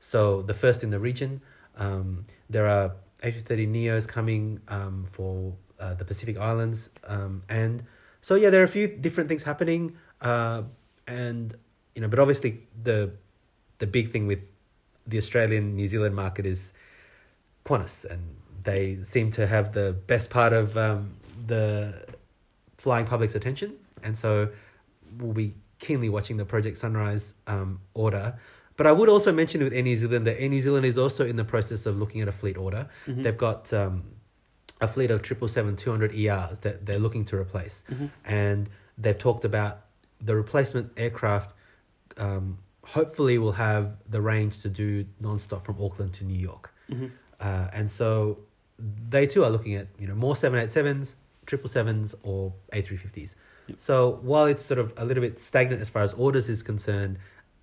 so 0.00 0.42
the 0.42 0.54
first 0.54 0.82
in 0.82 0.90
the 0.90 0.98
region. 0.98 1.40
Um, 1.76 2.26
there 2.48 2.66
are 2.68 2.92
A330 3.22 3.68
Neos 3.68 4.06
coming 4.06 4.60
um, 4.68 5.06
for 5.10 5.54
uh, 5.78 5.94
the 5.94 6.04
Pacific 6.04 6.36
Islands. 6.38 6.90
Um, 7.04 7.42
and 7.48 7.84
so, 8.20 8.34
yeah, 8.34 8.50
there 8.50 8.60
are 8.60 8.64
a 8.64 8.68
few 8.68 8.86
different 8.86 9.28
things 9.28 9.42
happening. 9.42 9.96
Uh, 10.20 10.62
and, 11.06 11.54
you 11.94 12.02
know, 12.02 12.08
but 12.08 12.18
obviously 12.18 12.66
the, 12.82 13.12
the 13.78 13.86
big 13.86 14.10
thing 14.10 14.26
with 14.26 14.40
the 15.06 15.18
Australian 15.18 15.76
New 15.76 15.86
Zealand 15.86 16.14
market 16.14 16.46
is 16.46 16.72
Qantas. 17.64 18.04
And 18.04 18.36
they 18.62 18.98
seem 19.02 19.30
to 19.32 19.46
have 19.46 19.72
the 19.72 19.92
best 20.06 20.30
part 20.30 20.52
of 20.52 20.76
um, 20.76 21.14
the 21.46 21.94
flying 22.80 23.04
public's 23.04 23.34
attention. 23.34 23.76
And 24.02 24.16
so 24.16 24.48
we'll 25.18 25.34
be 25.34 25.54
keenly 25.78 26.08
watching 26.08 26.38
the 26.38 26.46
Project 26.46 26.78
Sunrise 26.78 27.34
um, 27.46 27.80
order. 27.92 28.38
But 28.76 28.86
I 28.86 28.92
would 28.92 29.10
also 29.10 29.30
mention 29.32 29.62
with 29.62 29.74
Air 29.74 29.82
New 29.82 29.96
Zealand 29.96 30.26
that 30.26 30.40
Air 30.40 30.48
New 30.48 30.62
Zealand 30.62 30.86
is 30.86 30.96
also 30.96 31.26
in 31.26 31.36
the 31.36 31.44
process 31.44 31.84
of 31.84 31.98
looking 31.98 32.22
at 32.22 32.28
a 32.28 32.32
fleet 32.32 32.56
order. 32.56 32.88
Mm-hmm. 33.06 33.22
They've 33.22 33.36
got 33.36 33.70
um, 33.74 34.04
a 34.80 34.88
fleet 34.88 35.10
of 35.10 35.20
777 35.24 35.76
200 35.76 36.14
ERs 36.14 36.60
that 36.60 36.86
they're 36.86 36.98
looking 36.98 37.26
to 37.26 37.36
replace. 37.36 37.84
Mm-hmm. 37.90 38.06
And 38.24 38.70
they've 38.96 39.18
talked 39.18 39.44
about 39.44 39.82
the 40.18 40.34
replacement 40.34 40.92
aircraft 40.96 41.52
um, 42.16 42.58
hopefully 42.84 43.36
will 43.36 43.52
have 43.52 43.96
the 44.08 44.22
range 44.22 44.62
to 44.62 44.70
do 44.70 45.04
non-stop 45.20 45.66
from 45.66 45.76
Auckland 45.80 46.14
to 46.14 46.24
New 46.24 46.38
York. 46.38 46.72
Mm-hmm. 46.90 47.06
Uh, 47.38 47.68
and 47.72 47.90
so 47.90 48.38
they 49.08 49.26
too 49.26 49.44
are 49.44 49.50
looking 49.50 49.74
at 49.74 49.88
you 49.98 50.06
know 50.06 50.14
more 50.14 50.34
787s, 50.34 51.14
777s 51.46 52.14
or 52.22 52.52
A350s. 52.72 53.34
Yep. 53.68 53.80
So 53.80 54.18
while 54.22 54.46
it's 54.46 54.64
sort 54.64 54.78
of 54.78 54.92
a 54.96 55.04
little 55.04 55.22
bit 55.22 55.38
stagnant 55.38 55.80
as 55.80 55.88
far 55.88 56.02
as 56.02 56.12
orders 56.14 56.48
is 56.48 56.62
concerned, 56.62 57.18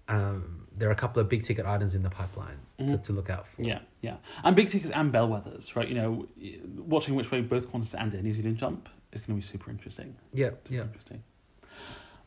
um, 0.07 0.67
there 0.75 0.87
are 0.87 0.91
a 0.91 0.95
couple 0.95 1.21
of 1.21 1.27
big 1.27 1.43
ticket 1.43 1.65
items 1.65 1.95
in 1.95 2.03
the 2.03 2.09
pipeline 2.09 2.59
mm-hmm. 2.79 2.91
to, 2.91 2.97
to 2.97 3.13
look 3.13 3.29
out 3.29 3.47
for. 3.47 3.63
Yeah, 3.63 3.79
yeah. 4.01 4.17
And 4.43 4.55
big 4.55 4.69
tickets 4.69 4.91
and 4.91 5.11
bellwethers, 5.11 5.75
right? 5.75 5.87
You 5.87 5.95
know, 5.95 6.27
watching 6.77 7.15
which 7.15 7.31
way 7.31 7.41
both 7.41 7.71
Qantas 7.71 7.95
and 7.99 8.13
Air 8.13 8.21
New 8.21 8.33
Zealand 8.33 8.57
jump 8.57 8.89
is 9.11 9.21
going 9.21 9.39
to 9.39 9.45
be 9.45 9.47
super 9.47 9.69
interesting. 9.71 10.15
Yeah, 10.33 10.51
super 10.51 10.75
yeah. 10.75 10.81
Interesting. 10.83 11.23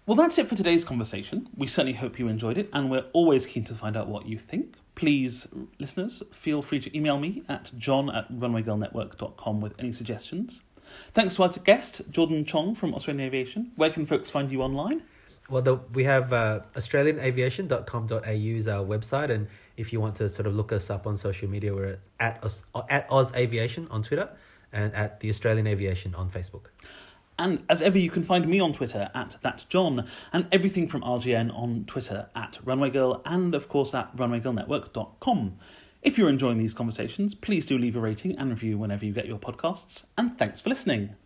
Well, 0.07 0.17
that's 0.17 0.39
it 0.39 0.49
for 0.49 0.57
today's 0.57 0.83
conversation. 0.83 1.49
We 1.57 1.69
certainly 1.69 1.93
hope 1.93 2.19
you 2.19 2.27
enjoyed 2.27 2.59
it, 2.59 2.69
and 2.73 2.91
we're 2.91 3.05
always 3.13 3.47
keen 3.47 3.65
to 3.65 3.75
find 3.75 3.97
out 3.97 4.09
what 4.09 4.27
you 4.27 4.39
think. 4.39 4.77
Please, 4.97 5.47
listeners, 5.79 6.23
feel 6.33 6.63
free 6.63 6.81
to 6.81 6.97
email 6.97 7.19
me 7.19 7.43
at 7.49 7.71
john 7.79 8.11
at 8.11 8.31
runwaygirlnetwork.com 8.33 9.61
with 9.61 9.75
any 9.79 9.93
suggestions. 9.93 10.63
Thanks 11.15 11.37
to 11.37 11.43
our 11.43 11.49
guest, 11.51 12.03
Jordan 12.11 12.45
Chong 12.45 12.75
from 12.75 12.95
Australian 12.95 13.27
Aviation. 13.27 13.73
Where 13.77 13.91
can 13.91 14.07
folks 14.07 14.31
find 14.31 14.51
you 14.51 14.63
online? 14.63 15.03
Well, 15.49 15.63
the, 15.63 15.77
we 15.95 16.05
have 16.05 16.33
uh, 16.33 16.61
australianaviation.com.au 16.77 18.31
is 18.31 18.69
our 18.69 18.85
website, 18.85 19.31
and 19.31 19.49
if 19.77 19.93
you 19.93 20.01
want 20.01 20.15
to 20.17 20.29
sort 20.29 20.47
of 20.47 20.55
look 20.55 20.71
us 20.71 20.91
up 20.91 21.09
on 21.09 21.17
social 21.17 21.49
media, 21.49 21.75
we're 21.75 21.99
at 22.21 22.45
at 22.89 23.11
Oz 23.11 23.35
Aviation 23.35 23.89
on 23.91 24.03
Twitter 24.03 24.31
and 24.73 24.95
at 24.95 25.19
the 25.19 25.29
Australian 25.29 25.67
Aviation 25.67 26.15
on 26.15 26.31
Facebook. 26.31 26.67
And 27.37 27.65
as 27.69 27.81
ever, 27.81 27.99
you 27.99 28.11
can 28.11 28.23
find 28.23 28.47
me 28.47 28.61
on 28.61 28.73
Twitter 28.73 29.11
at 29.15 29.39
that 29.43 29.65
John, 29.69 30.07
and 30.33 30.47
everything 30.53 30.87
from 30.87 31.01
RGN 31.01 31.53
on 31.57 31.85
Twitter 31.87 32.29
at 32.37 32.59
Runway 32.63 32.91
Girl, 32.91 33.23
and 33.25 33.55
of 33.55 33.69
course 33.69 33.95
at 33.95 34.15
runwaygirlnetwork.com. 34.17 35.59
If 36.03 36.17
you're 36.17 36.31
enjoying 36.31 36.57
these 36.57 36.73
conversations, 36.73 37.35
please 37.35 37.67
do 37.67 37.77
leave 37.77 37.95
a 37.95 38.01
rating 38.01 38.39
and 38.39 38.49
review 38.49 38.79
whenever 38.79 39.05
you 39.05 39.13
get 39.13 39.27
your 39.27 39.39
podcasts, 39.39 40.07
and 40.17 40.37
thanks 40.39 40.59
for 40.59 40.71
listening. 40.71 41.11